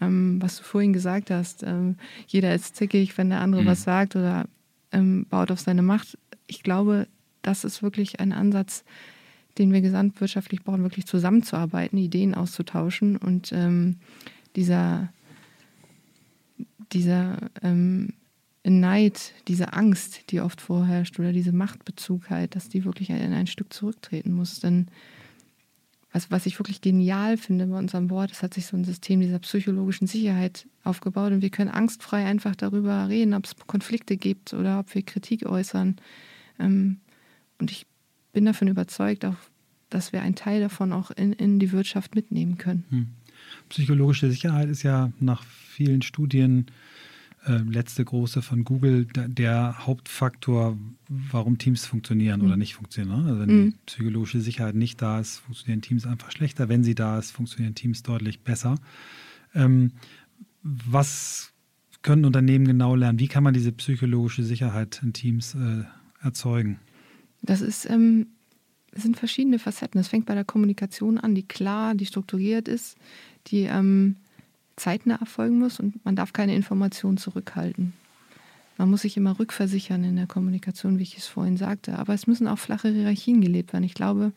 Ähm, 0.00 0.40
was 0.40 0.58
du 0.58 0.62
vorhin 0.62 0.92
gesagt 0.92 1.30
hast, 1.30 1.64
ähm, 1.64 1.96
jeder 2.28 2.54
ist 2.54 2.76
zickig, 2.76 3.18
wenn 3.18 3.30
der 3.30 3.40
andere 3.40 3.62
mhm. 3.62 3.66
was 3.66 3.82
sagt 3.82 4.14
oder 4.14 4.46
ähm, 4.92 5.26
baut 5.28 5.50
auf 5.50 5.60
seine 5.60 5.82
Macht. 5.82 6.16
Ich 6.46 6.62
glaube, 6.62 7.08
das 7.42 7.64
ist 7.64 7.82
wirklich 7.82 8.20
ein 8.20 8.32
Ansatz, 8.32 8.84
den 9.58 9.72
wir 9.72 9.80
gesamtwirtschaftlich 9.80 10.62
brauchen, 10.62 10.84
wirklich 10.84 11.06
zusammenzuarbeiten, 11.06 11.98
Ideen 11.98 12.34
auszutauschen 12.34 13.16
und 13.16 13.52
ähm, 13.52 13.96
dieser, 14.54 15.12
dieser 16.92 17.38
ähm, 17.62 18.14
Neid, 18.64 19.32
diese 19.48 19.72
Angst, 19.72 20.30
die 20.30 20.40
oft 20.40 20.60
vorherrscht 20.60 21.18
oder 21.18 21.32
diese 21.32 21.52
Machtbezugheit, 21.52 22.54
dass 22.54 22.68
die 22.68 22.84
wirklich 22.84 23.10
in 23.10 23.32
ein 23.32 23.46
Stück 23.48 23.72
zurücktreten 23.72 24.32
muss. 24.32 24.60
Denn 24.60 24.86
was, 26.12 26.30
was 26.30 26.46
ich 26.46 26.58
wirklich 26.58 26.80
genial 26.80 27.36
finde 27.36 27.66
bei 27.66 27.78
unserem 27.78 28.10
Wort, 28.10 28.30
es 28.30 28.42
hat 28.42 28.54
sich 28.54 28.66
so 28.66 28.76
ein 28.76 28.84
System 28.84 29.20
dieser 29.20 29.38
psychologischen 29.40 30.06
Sicherheit 30.06 30.68
aufgebaut 30.84 31.32
und 31.32 31.42
wir 31.42 31.50
können 31.50 31.70
angstfrei 31.70 32.24
einfach 32.24 32.54
darüber 32.54 33.08
reden, 33.08 33.34
ob 33.34 33.46
es 33.46 33.56
Konflikte 33.66 34.16
gibt 34.16 34.52
oder 34.52 34.80
ob 34.80 34.94
wir 34.94 35.02
Kritik 35.02 35.46
äußern. 35.46 35.96
Ähm, 36.58 37.00
und 37.58 37.70
ich 37.70 37.86
bin 38.32 38.44
davon 38.44 38.68
überzeugt, 38.68 39.24
auch, 39.24 39.36
dass 39.90 40.12
wir 40.12 40.22
einen 40.22 40.34
Teil 40.34 40.60
davon 40.60 40.92
auch 40.92 41.10
in, 41.10 41.32
in 41.32 41.58
die 41.58 41.72
Wirtschaft 41.72 42.14
mitnehmen 42.14 42.58
können. 42.58 42.84
Hm. 42.90 43.06
Psychologische 43.68 44.30
Sicherheit 44.30 44.68
ist 44.68 44.82
ja 44.82 45.12
nach 45.20 45.44
vielen 45.44 46.02
Studien 46.02 46.66
äh, 47.44 47.58
letzte 47.58 48.04
große 48.04 48.40
von 48.40 48.64
Google 48.64 49.06
der, 49.06 49.28
der, 49.28 49.86
Hauptfaktor, 49.86 50.78
warum 51.08 51.58
Teams 51.58 51.86
funktionieren 51.86 52.40
mhm. 52.40 52.46
oder 52.46 52.56
nicht 52.56 52.74
funktionieren. 52.74 53.24
Ne? 53.24 53.28
Also 53.28 53.40
wenn 53.40 53.48
mhm. 53.48 53.70
die 53.70 53.76
psychologische 53.86 54.40
Sicherheit 54.40 54.74
nicht 54.74 55.02
da 55.02 55.18
ist, 55.18 55.38
funktionieren 55.38 55.82
Teams 55.82 56.06
einfach 56.06 56.30
schlechter. 56.30 56.68
Wenn 56.68 56.84
sie 56.84 56.94
da 56.94 57.18
ist, 57.18 57.32
funktionieren 57.32 57.74
Teams 57.74 58.02
deutlich 58.02 58.40
besser. 58.40 58.76
Ähm, 59.54 59.92
was 60.62 61.52
können 62.02 62.24
Unternehmen 62.24 62.66
genau 62.66 62.94
lernen? 62.94 63.18
Wie 63.18 63.28
kann 63.28 63.44
man 63.44 63.54
diese 63.54 63.72
psychologische 63.72 64.42
Sicherheit 64.42 65.00
in 65.02 65.12
Teams 65.12 65.54
äh, 65.54 65.84
erzeugen? 66.22 66.78
Das 67.42 67.60
ist, 67.60 67.88
ähm, 67.90 68.28
sind 68.92 69.16
verschiedene 69.16 69.58
Facetten. 69.58 69.98
Das 69.98 70.08
fängt 70.08 70.26
bei 70.26 70.34
der 70.34 70.44
Kommunikation 70.44 71.18
an, 71.18 71.34
die 71.34 71.46
klar, 71.46 71.94
die 71.94 72.06
strukturiert 72.06 72.68
ist, 72.68 72.96
die 73.48 73.64
ähm, 73.64 74.16
zeitnah 74.76 75.16
erfolgen 75.16 75.58
muss 75.58 75.80
und 75.80 76.04
man 76.04 76.16
darf 76.16 76.32
keine 76.32 76.54
Informationen 76.54 77.16
zurückhalten. 77.16 77.92
Man 78.78 78.90
muss 78.90 79.02
sich 79.02 79.16
immer 79.16 79.38
rückversichern 79.38 80.02
in 80.04 80.16
der 80.16 80.26
Kommunikation, 80.26 80.98
wie 80.98 81.02
ich 81.02 81.18
es 81.18 81.26
vorhin 81.26 81.56
sagte. 81.56 81.98
Aber 81.98 82.14
es 82.14 82.26
müssen 82.26 82.48
auch 82.48 82.58
flache 82.58 82.88
Hierarchien 82.88 83.40
gelebt 83.40 83.72
werden. 83.72 83.84
Ich 83.84 83.94
glaube, 83.94 84.32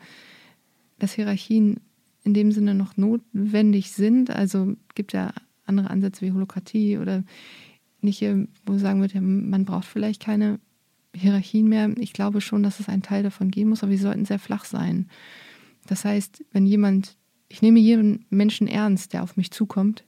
dass 1.00 1.14
Hierarchien 1.14 1.80
in 2.24 2.34
dem 2.34 2.52
Sinne 2.52 2.76
noch 2.76 2.98
notwendig 2.98 3.92
sind. 3.92 4.30
Also 4.30 4.76
gibt 4.94 5.14
ja 5.14 5.34
andere 5.66 5.90
Ansätze 5.90 6.26
wie 6.26 6.32
Holokratie 6.32 6.98
oder 6.98 7.24
nicht, 8.02 8.24
wo 8.66 8.78
sagen 8.78 9.02
wird, 9.02 9.16
man 9.16 9.66
braucht 9.66 9.86
vielleicht 9.86 10.22
keine 10.22 10.60
Hierarchien 11.16 11.68
mehr. 11.68 11.90
Ich 11.98 12.14
glaube 12.14 12.42
schon, 12.42 12.62
dass 12.62 12.80
es 12.80 12.90
einen 12.90 13.02
Teil 13.02 13.24
davon 13.24 13.52
geben 13.52 13.70
muss, 13.70 13.84
aber 13.84 13.92
die 13.92 13.98
sollten 13.98 14.26
sehr 14.26 14.40
flach 14.40 14.66
sein. 14.66 15.08
Das 15.88 16.06
heißt, 16.06 16.44
wenn 16.52 16.66
jemand, 16.66 17.18
ich 17.48 17.62
nehme 17.62 17.80
jeden 17.80 18.26
Menschen 18.30 18.68
ernst, 18.68 19.14
der 19.14 19.24
auf 19.24 19.38
mich 19.38 19.52
zukommt 19.52 20.04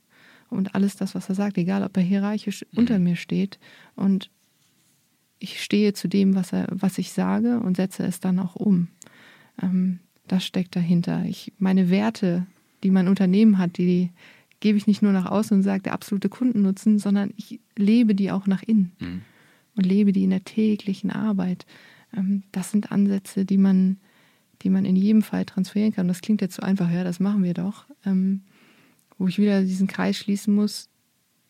und 0.50 0.74
alles 0.74 0.96
das, 0.96 1.14
was 1.14 1.28
er 1.28 1.34
sagt, 1.34 1.58
egal 1.58 1.82
ob 1.82 1.96
er 1.96 2.02
hierarchisch 2.02 2.64
mhm. 2.72 2.78
unter 2.78 2.98
mir 2.98 3.16
steht 3.16 3.58
und 3.96 4.30
ich 5.38 5.62
stehe 5.62 5.92
zu 5.92 6.08
dem, 6.08 6.34
was, 6.34 6.52
er, 6.52 6.66
was 6.70 6.98
ich 6.98 7.12
sage 7.12 7.60
und 7.60 7.76
setze 7.76 8.04
es 8.04 8.18
dann 8.18 8.40
auch 8.40 8.56
um. 8.56 8.88
Ähm, 9.62 10.00
das 10.26 10.44
steckt 10.44 10.74
dahinter. 10.74 11.24
Ich, 11.26 11.52
meine 11.58 11.90
Werte, 11.90 12.46
die 12.82 12.90
mein 12.90 13.06
Unternehmen 13.06 13.56
hat, 13.56 13.78
die 13.78 14.10
gebe 14.58 14.76
ich 14.76 14.88
nicht 14.88 15.00
nur 15.00 15.12
nach 15.12 15.26
außen 15.26 15.56
und 15.56 15.62
sage, 15.62 15.84
der 15.84 15.92
absolute 15.92 16.28
Kundennutzen, 16.28 16.98
sondern 16.98 17.32
ich 17.36 17.60
lebe 17.76 18.16
die 18.16 18.32
auch 18.32 18.48
nach 18.48 18.64
innen. 18.64 18.92
Mhm 18.98 19.22
und 19.78 19.86
lebe 19.86 20.12
die 20.12 20.24
in 20.24 20.30
der 20.30 20.44
täglichen 20.44 21.10
Arbeit. 21.10 21.64
Ähm, 22.14 22.42
das 22.52 22.70
sind 22.70 22.92
Ansätze, 22.92 23.46
die 23.46 23.56
man, 23.56 23.98
die 24.62 24.70
man 24.70 24.84
in 24.84 24.96
jedem 24.96 25.22
Fall 25.22 25.44
transferieren 25.44 25.92
kann. 25.92 26.08
Das 26.08 26.20
klingt 26.20 26.40
jetzt 26.40 26.56
so 26.56 26.62
einfach, 26.62 26.90
ja, 26.90 27.04
das 27.04 27.20
machen 27.20 27.42
wir 27.42 27.54
doch. 27.54 27.86
Ähm, 28.04 28.42
wo 29.18 29.26
ich 29.26 29.38
wieder 29.38 29.62
diesen 29.62 29.88
Kreis 29.88 30.16
schließen 30.16 30.54
muss, 30.54 30.88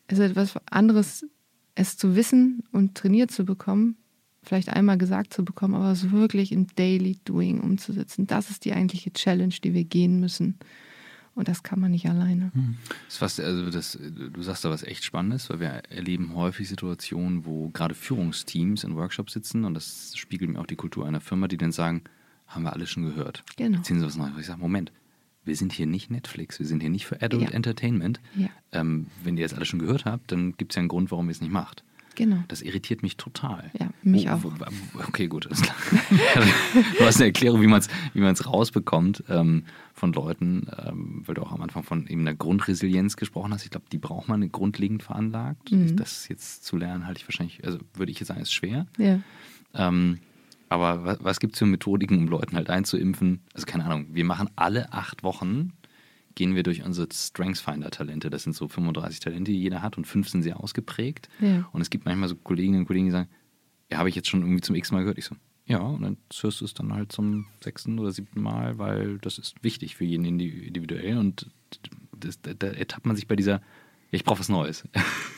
es 0.06 0.18
ist 0.18 0.30
etwas 0.30 0.54
anderes, 0.70 1.26
es 1.74 1.96
zu 1.96 2.16
wissen 2.16 2.64
und 2.72 2.94
trainiert 2.94 3.30
zu 3.30 3.44
bekommen, 3.44 3.96
vielleicht 4.42 4.70
einmal 4.70 4.96
gesagt 4.96 5.34
zu 5.34 5.44
bekommen, 5.44 5.74
aber 5.74 5.92
es 5.92 6.10
wirklich 6.10 6.52
im 6.52 6.66
Daily 6.74 7.18
Doing 7.24 7.60
umzusetzen. 7.60 8.26
Das 8.26 8.50
ist 8.50 8.64
die 8.64 8.72
eigentliche 8.72 9.12
Challenge, 9.12 9.54
die 9.62 9.74
wir 9.74 9.84
gehen 9.84 10.18
müssen. 10.18 10.58
Und 11.34 11.46
das 11.46 11.62
kann 11.62 11.78
man 11.78 11.92
nicht 11.92 12.08
alleine. 12.08 12.50
Hm. 12.52 12.76
Das 12.88 13.14
ist 13.14 13.18
fast, 13.18 13.40
also 13.40 13.70
das, 13.70 13.96
du 13.96 14.42
sagst 14.42 14.64
da 14.64 14.70
was 14.70 14.82
echt 14.82 15.04
Spannendes, 15.04 15.48
weil 15.50 15.60
wir 15.60 15.68
erleben 15.68 16.34
häufig 16.34 16.68
Situationen, 16.68 17.44
wo 17.44 17.68
gerade 17.68 17.94
Führungsteams 17.94 18.82
in 18.82 18.96
Workshops 18.96 19.34
sitzen 19.34 19.64
und 19.64 19.74
das 19.74 20.16
spiegelt 20.16 20.50
mir 20.50 20.58
auch 20.58 20.66
die 20.66 20.74
Kultur 20.74 21.06
einer 21.06 21.20
Firma, 21.20 21.46
die 21.46 21.56
dann 21.56 21.70
sagen, 21.70 22.02
haben 22.48 22.64
wir 22.64 22.72
alles 22.72 22.90
schon 22.90 23.04
gehört. 23.04 23.44
Genau. 23.56 23.80
Ziehen 23.82 24.00
Sie 24.00 24.06
was 24.06 24.16
Neues. 24.16 24.32
Ich 24.38 24.46
sage, 24.46 24.60
Moment, 24.60 24.92
wir 25.44 25.56
sind 25.56 25.72
hier 25.72 25.86
nicht 25.86 26.10
Netflix, 26.10 26.58
wir 26.58 26.66
sind 26.66 26.80
hier 26.80 26.90
nicht 26.90 27.06
für 27.06 27.22
Adult 27.22 27.42
ja. 27.42 27.50
Entertainment. 27.50 28.20
Ja. 28.34 28.48
Ähm, 28.72 29.06
wenn 29.22 29.36
ihr 29.36 29.42
jetzt 29.42 29.54
alles 29.54 29.68
schon 29.68 29.78
gehört 29.78 30.04
habt, 30.04 30.32
dann 30.32 30.56
gibt 30.56 30.72
es 30.72 30.76
ja 30.76 30.80
einen 30.80 30.88
Grund, 30.88 31.10
warum 31.10 31.26
ihr 31.26 31.32
es 31.32 31.40
nicht 31.40 31.52
macht. 31.52 31.84
Genau. 32.18 32.42
Das 32.48 32.62
irritiert 32.62 33.04
mich 33.04 33.16
total. 33.16 33.70
Ja, 33.78 33.90
mich 34.02 34.26
wo, 34.26 34.48
auch. 34.48 35.06
Okay, 35.06 35.28
gut, 35.28 35.46
alles 35.46 35.62
klar. 35.62 35.76
du 36.98 37.04
hast 37.04 37.16
eine 37.18 37.26
Erklärung, 37.26 37.62
wie 37.62 37.68
man 37.68 37.80
es 37.80 37.88
wie 38.12 38.44
rausbekommt 38.44 39.22
ähm, 39.28 39.62
von 39.94 40.12
Leuten, 40.12 40.66
ähm, 40.84 41.22
weil 41.26 41.36
du 41.36 41.42
auch 41.42 41.52
am 41.52 41.62
Anfang 41.62 41.84
von 41.84 42.08
eben 42.08 42.22
einer 42.22 42.34
Grundresilienz 42.34 43.16
gesprochen 43.16 43.54
hast. 43.54 43.64
Ich 43.64 43.70
glaube, 43.70 43.86
die 43.92 43.98
braucht 43.98 44.26
man 44.26 44.50
grundlegend 44.50 45.04
veranlagt. 45.04 45.70
Mhm. 45.70 45.94
Das 45.94 46.26
jetzt 46.26 46.64
zu 46.64 46.76
lernen, 46.76 47.06
halte 47.06 47.20
ich 47.20 47.28
wahrscheinlich, 47.28 47.64
also 47.64 47.78
würde 47.94 48.10
ich 48.10 48.18
jetzt 48.18 48.26
sagen, 48.26 48.40
ist 48.40 48.52
schwer. 48.52 48.88
Ja. 48.98 49.20
Ähm, 49.74 50.18
aber 50.68 51.04
was, 51.04 51.18
was 51.20 51.40
gibt 51.40 51.54
es 51.54 51.58
für 51.58 51.66
Methodiken, 51.66 52.18
um 52.18 52.28
Leuten 52.28 52.56
halt 52.56 52.70
einzuimpfen? 52.70 53.40
Also 53.54 53.66
keine 53.66 53.84
Ahnung, 53.84 54.06
wir 54.10 54.24
machen 54.24 54.50
alle 54.56 54.92
acht 54.92 55.22
Wochen 55.22 55.72
gehen 56.38 56.54
wir 56.54 56.62
durch 56.62 56.84
unsere 56.84 57.08
Strengthsfinder-Talente. 57.12 58.30
Das 58.30 58.44
sind 58.44 58.54
so 58.54 58.68
35 58.68 59.18
Talente, 59.18 59.50
die 59.50 59.60
jeder 59.60 59.82
hat 59.82 59.98
und 59.98 60.06
fünf 60.06 60.28
sind 60.28 60.44
sehr 60.44 60.62
ausgeprägt. 60.62 61.28
Ja. 61.40 61.68
Und 61.72 61.80
es 61.80 61.90
gibt 61.90 62.04
manchmal 62.04 62.28
so 62.28 62.36
Kolleginnen 62.36 62.78
und 62.78 62.86
Kollegen, 62.86 63.06
die 63.06 63.10
sagen, 63.10 63.28
ja, 63.90 63.98
habe 63.98 64.08
ich 64.08 64.14
jetzt 64.14 64.28
schon 64.28 64.42
irgendwie 64.42 64.60
zum 64.60 64.76
x 64.76 64.92
Mal 64.92 65.00
gehört. 65.00 65.18
Ich 65.18 65.24
so, 65.24 65.34
Ja, 65.66 65.80
und 65.80 66.02
dann 66.02 66.16
hörst 66.40 66.60
du 66.60 66.64
es 66.64 66.74
dann 66.74 66.94
halt 66.94 67.10
zum 67.10 67.46
sechsten 67.60 67.98
oder 67.98 68.12
siebten 68.12 68.40
Mal, 68.40 68.78
weil 68.78 69.18
das 69.18 69.38
ist 69.38 69.56
wichtig 69.64 69.96
für 69.96 70.04
jeden 70.04 70.24
individuell 70.24 71.18
und 71.18 71.50
das, 72.16 72.40
da, 72.40 72.54
da 72.54 72.68
ertappt 72.68 73.04
man 73.04 73.16
sich 73.16 73.26
bei 73.26 73.34
dieser, 73.34 73.60
ich 74.12 74.22
brauche 74.22 74.38
was 74.38 74.48
Neues. 74.48 74.86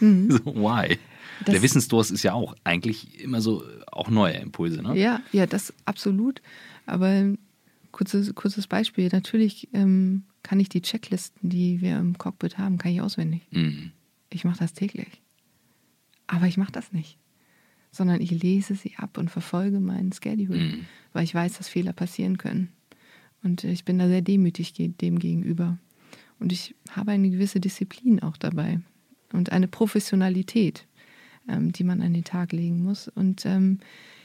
Mhm. 0.01 0.31
so, 0.31 0.45
why? 0.55 0.99
Das, 1.45 1.53
Der 1.53 1.63
Wissensdurst 1.63 2.11
ist 2.11 2.23
ja 2.23 2.33
auch 2.33 2.55
eigentlich 2.65 3.21
immer 3.21 3.41
so 3.41 3.65
auch 3.91 4.11
neue 4.11 4.35
Impulse, 4.35 4.83
ne? 4.83 4.99
Ja, 4.99 5.21
ja, 5.33 5.47
das 5.47 5.73
absolut. 5.85 6.43
Aber 6.87 7.35
kurzes, 7.93 8.35
kurzes 8.35 8.67
Beispiel, 8.67 9.09
natürlich 9.13 9.69
ähm, 9.73 10.25
kann 10.43 10.61
ich 10.61 10.69
die 10.69 10.83
Checklisten, 10.83 11.49
die 11.49 11.81
wir 11.81 11.99
im 11.99 12.19
Cockpit 12.19 12.59
haben, 12.59 12.79
kann 12.79 12.93
ich 12.93 13.01
auswendig. 13.01 13.43
Mhm. 13.51 13.93
Ich 14.31 14.45
mache 14.45 14.59
das 14.59 14.73
täglich. 14.73 15.23
Aber 16.27 16.47
ich 16.47 16.57
mache 16.57 16.73
das 16.73 16.93
nicht 16.93 17.19
sondern 17.93 18.21
ich 18.21 18.31
lese 18.31 18.75
sie 18.75 18.95
ab 18.97 19.19
und 19.19 19.31
verfolge 19.31 19.81
meinen 19.81 20.13
Schedule, 20.13 20.59
mhm. 20.59 20.87
weil 21.13 21.25
ich 21.25 21.35
weiß, 21.35 21.59
dass 21.59 21.69
Fehler 21.69 21.93
passieren 21.93 22.39
können. 22.39 22.69
Und 23.43 23.65
ich 23.65 23.85
bin 23.85 23.99
da 23.99 24.07
sehr 24.09 24.23
demütig 24.23 24.75
dem 24.77 25.19
gegenüber. 25.19 25.79
Und 26.39 26.53
ich 26.53 26.75
habe 26.91 27.13
eine 27.13 27.31
gewisse 27.31 27.61
Disziplin 27.61 28.23
auch 28.23 28.37
dabei 28.37 28.81
und 29.33 29.53
eine 29.53 29.69
Professionalität, 29.69 30.87
ähm, 31.49 31.73
die 31.73 31.85
man 31.85 32.03
an 32.03 32.13
den 32.13 32.25
Tag 32.25 32.53
legen 32.53 32.83
muss. 32.83 33.09
Und 33.09 33.45
ähm, 33.47 33.79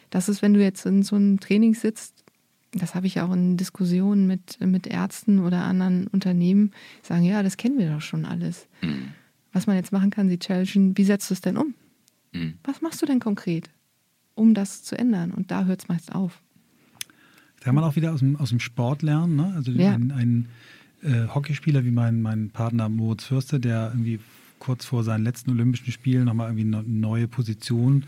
das 0.10 0.30
ist, 0.30 0.42
wenn 0.42 0.54
du 0.54 0.62
jetzt 0.62 0.86
in 0.86 1.04
so 1.04 1.16
einem 1.16 1.40
Training 1.40 1.74
sitzt, 1.74 2.24
das 2.72 2.94
habe 2.94 3.08
ich 3.08 3.22
auch 3.22 3.32
in 3.32 3.58
Diskussionen 3.58 4.28
mit, 4.28 4.60
mit 4.60 4.86
Ärzten 4.86 5.40
oder 5.40 5.64
anderen 5.64 6.08
Unternehmen, 6.08 6.72
sagen, 7.02 7.24
ja, 7.24 7.42
das 7.42 7.58
kennen 7.58 7.78
wir 7.78 7.90
doch 7.90 8.02
schon 8.02 8.26
alles. 8.26 8.68
Mhm. 8.82 9.14
Was 9.54 9.68
man 9.68 9.78
jetzt 9.78 9.94
machen 9.94 10.10
kann, 10.10 10.28
sie 10.28 10.38
challengen, 10.38 10.98
wie 10.98 11.06
setzt 11.06 11.30
du 11.30 11.34
es 11.34 11.42
denn 11.42 11.58
um? 11.58 11.74
Mhm. 12.34 12.56
Was 12.64 12.82
machst 12.82 13.02
du 13.02 13.06
denn 13.06 13.20
konkret, 13.20 13.70
um 14.34 14.54
das 14.54 14.84
zu 14.84 14.98
ändern? 14.98 15.32
Und 15.32 15.52
da 15.52 15.66
hört 15.66 15.82
es 15.82 15.88
meist 15.88 16.14
auf. 16.14 16.42
Da 17.60 17.66
kann 17.66 17.76
man 17.76 17.86
auch 17.86 17.96
wieder 17.96 18.14
aus 18.14 18.20
dem, 18.20 18.36
aus 18.36 18.50
dem 18.50 18.60
Sport 18.60 19.02
lernen. 19.02 19.38
Ne? 19.38 19.54
Also 19.56 19.72
ja. 19.72 19.94
ein, 19.94 20.12
ein 20.12 20.50
äh, 21.02 21.28
Hockeyspieler 21.34 21.86
wie 21.86 21.92
mein, 21.92 22.22
mein 22.22 22.50
Partner 22.50 22.90
Moritz 22.90 23.24
Fürste, 23.24 23.60
der 23.60 23.92
irgendwie 23.94 24.20
kurz 24.60 24.86
vor 24.86 25.04
seinen 25.04 25.24
letzten 25.24 25.52
Olympischen 25.52 25.92
Spielen 25.92 26.26
nochmal 26.26 26.50
irgendwie 26.50 26.78
eine 26.78 26.88
neue 26.88 27.28
Position 27.28 28.06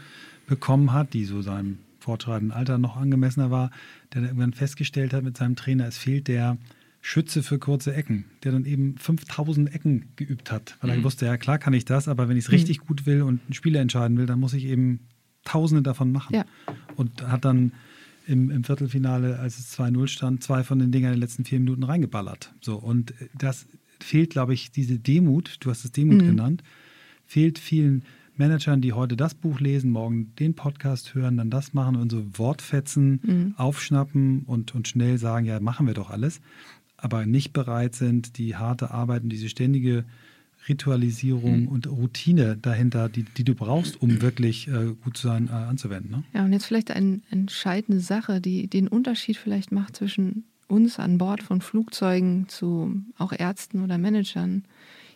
bekommen 0.47 0.93
hat, 0.93 1.13
die 1.13 1.25
so 1.25 1.41
seinem 1.41 1.79
fortschreitenden 1.99 2.55
Alter 2.55 2.77
noch 2.77 2.95
angemessener 2.95 3.51
war, 3.51 3.69
der 4.13 4.21
dann 4.21 4.29
irgendwann 4.29 4.53
festgestellt 4.53 5.13
hat 5.13 5.23
mit 5.23 5.37
seinem 5.37 5.55
Trainer, 5.55 5.87
es 5.87 5.97
fehlt 5.97 6.27
der 6.27 6.57
Schütze 7.01 7.43
für 7.43 7.59
kurze 7.59 7.93
Ecken, 7.93 8.25
der 8.43 8.51
dann 8.53 8.65
eben 8.65 8.97
5000 8.97 9.73
Ecken 9.73 10.05
geübt 10.15 10.51
hat, 10.51 10.77
weil 10.81 10.91
mhm. 10.91 10.97
er 10.97 11.03
wusste, 11.03 11.25
ja 11.25 11.37
klar 11.37 11.57
kann 11.57 11.73
ich 11.73 11.85
das, 11.85 12.07
aber 12.07 12.27
wenn 12.27 12.37
ich 12.37 12.45
es 12.45 12.51
richtig 12.51 12.81
mhm. 12.81 12.85
gut 12.87 13.05
will 13.05 13.21
und 13.21 13.49
ein 13.49 13.53
Spieler 13.53 13.81
entscheiden 13.81 14.17
will, 14.17 14.25
dann 14.25 14.39
muss 14.39 14.53
ich 14.53 14.65
eben 14.65 15.01
Tausende 15.47 15.81
davon 15.81 16.11
machen. 16.11 16.35
Ja. 16.35 16.45
Und 16.97 17.25
hat 17.25 17.45
dann 17.45 17.71
im, 18.27 18.51
im, 18.51 18.65
Viertelfinale, 18.65 19.39
als 19.39 19.59
es 19.59 19.79
2-0 19.79 20.07
stand, 20.07 20.43
zwei 20.43 20.63
von 20.65 20.77
den 20.77 20.91
Dingern 20.91 21.13
in 21.13 21.15
den 21.15 21.21
letzten 21.21 21.45
vier 21.45 21.59
Minuten 21.59 21.83
reingeballert. 21.83 22.53
So, 22.59 22.75
und 22.75 23.13
das 23.33 23.65
fehlt, 24.03 24.31
glaube 24.31 24.53
ich, 24.53 24.71
diese 24.71 24.99
Demut, 24.99 25.57
du 25.59 25.69
hast 25.69 25.85
es 25.85 25.91
Demut 25.91 26.21
mhm. 26.21 26.27
genannt, 26.27 26.63
fehlt 27.25 27.59
vielen 27.59 28.03
Managern, 28.35 28.81
die 28.81 28.93
heute 28.93 29.17
das 29.17 29.33
Buch 29.33 29.59
lesen, 29.59 29.91
morgen 29.91 30.35
den 30.35 30.53
Podcast 30.53 31.15
hören, 31.15 31.37
dann 31.37 31.49
das 31.49 31.73
machen 31.73 31.95
und 31.95 32.11
so 32.11 32.23
Wortfetzen 32.37 33.19
mhm. 33.23 33.53
aufschnappen 33.57 34.43
und, 34.43 34.75
und 34.75 34.87
schnell 34.87 35.17
sagen, 35.17 35.45
ja, 35.45 35.59
machen 35.59 35.87
wir 35.87 35.95
doch 35.95 36.11
alles 36.11 36.39
aber 36.97 37.25
nicht 37.25 37.53
bereit 37.53 37.95
sind, 37.95 38.37
die 38.37 38.55
harte 38.55 38.91
Arbeit 38.91 39.23
und 39.23 39.29
diese 39.29 39.49
ständige 39.49 40.05
Ritualisierung 40.67 41.61
mhm. 41.61 41.67
und 41.67 41.87
Routine 41.87 42.57
dahinter, 42.57 43.07
die, 43.07 43.23
die 43.23 43.43
du 43.43 43.55
brauchst, 43.55 44.01
um 44.01 44.21
wirklich 44.21 44.67
äh, 44.67 44.95
gut 45.01 45.15
zu 45.15 45.27
sein, 45.27 45.47
äh, 45.47 45.51
anzuwenden. 45.51 46.11
Ne? 46.11 46.23
Ja, 46.33 46.43
und 46.43 46.51
jetzt 46.51 46.65
vielleicht 46.65 46.91
eine 46.91 47.21
entscheidende 47.29 48.01
Sache, 48.01 48.41
die 48.41 48.67
den 48.67 48.87
Unterschied 48.87 49.37
vielleicht 49.37 49.71
macht 49.71 49.95
zwischen 49.95 50.45
uns 50.68 50.99
an 50.99 51.18
Bord 51.18 51.41
von 51.41 51.61
Flugzeugen 51.61 52.47
zu 52.49 53.01
auch 53.18 53.32
Ärzten 53.32 53.84
oder 53.84 53.97
Managern. 53.97 54.65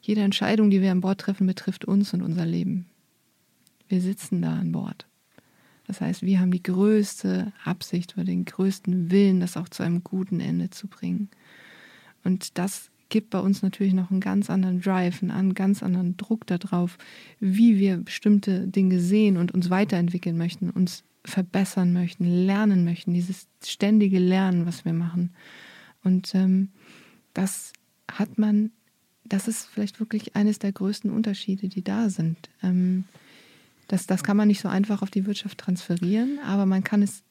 Jede 0.02 0.22
Entscheidung, 0.22 0.70
die 0.70 0.82
wir 0.82 0.91
an 0.91 1.02
Bord 1.02 1.20
treffen, 1.20 1.45
betrifft 1.47 1.86
uns 1.86 2.14
und 2.14 2.22
unser 2.22 2.45
Leben. 2.45 2.88
Wir 3.88 4.02
sitzen 4.02 4.41
da 4.41 4.54
an 4.54 4.72
Bord. 4.72 5.08
Das 5.86 5.99
heißt, 5.99 6.22
wir 6.22 6.39
haben 6.39 6.52
die 6.52 6.64
größte 6.64 7.52
Absicht 7.66 8.16
oder 8.16 8.24
den 8.24 8.45
größten 8.45 9.12
Willen, 9.12 9.41
das 9.41 9.58
auch 9.58 9.68
zu 9.68 9.84
einem 9.84 10.04
guten 10.04 10.39
Ende 10.39 10.70
zu 10.70 10.88
bringen. 10.88 11.30
Und 12.24 12.58
das 12.58 12.91
gibt 13.10 13.30
bei 13.30 13.39
uns 13.39 13.62
natürlich 13.62 13.93
noch 13.93 14.10
einen 14.10 14.22
ganz 14.22 14.49
anderen 14.49 14.80
Drive, 14.82 15.22
einen 15.22 15.54
ganz 15.54 15.84
anderen 15.84 16.16
Druck 16.18 16.47
darauf, 16.47 16.97
wie 17.39 17.78
wir 17.78 17.97
bestimmte 17.97 18.68
Dinge 18.68 18.99
sehen 18.99 19.38
und 19.38 19.54
uns 19.54 19.70
weiterentwickeln 19.70 20.38
möchten, 20.38 20.70
uns 20.70 21.04
verbessern 21.24 21.93
möchten, 21.93 22.26
lernen 22.26 22.84
möchten, 22.84 23.13
dieses 23.13 23.47
ständige 23.63 24.19
Lernen, 24.19 24.65
was 24.65 24.86
wir 24.86 24.93
machen. 24.93 25.32
Und 26.03 26.34
ähm, 26.36 26.69
das 27.34 27.74
hat 28.11 28.38
man, 28.38 28.72
das 29.24 29.47
ist 29.47 29.65
vielleicht 29.65 29.99
wirklich 29.99 30.36
eines 30.36 30.59
der 30.59 30.72
größten 30.72 31.11
Unterschiede, 31.11 31.67
die 31.67 31.84
da 31.84 32.09
sind. 32.09 32.49
Ähm, 32.63 33.05
das, 33.88 34.07
das 34.07 34.24
kann 34.24 34.38
man 34.38 34.47
nicht 34.47 34.61
so 34.61 34.69
einfach 34.69 35.01
auf 35.01 35.11
die 35.11 35.26
Wirtschaft 35.26 35.57
transferieren, 35.57 36.39
aber 36.45 36.65
man 36.65 36.84
kann 36.84 37.01
es 37.01 37.24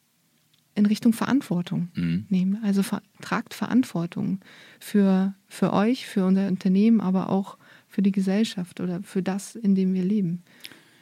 in 0.74 0.86
Richtung 0.86 1.12
Verantwortung 1.12 1.88
mhm. 1.94 2.26
nehmen. 2.28 2.62
Also 2.62 2.82
ver 2.82 3.02
tragt 3.20 3.54
Verantwortung 3.54 4.40
für, 4.78 5.34
für 5.48 5.72
euch, 5.72 6.06
für 6.06 6.24
unser 6.24 6.46
Unternehmen, 6.48 7.00
aber 7.00 7.28
auch 7.28 7.58
für 7.88 8.02
die 8.02 8.12
Gesellschaft 8.12 8.80
oder 8.80 9.02
für 9.02 9.22
das, 9.22 9.56
in 9.56 9.74
dem 9.74 9.94
wir 9.94 10.04
leben. 10.04 10.42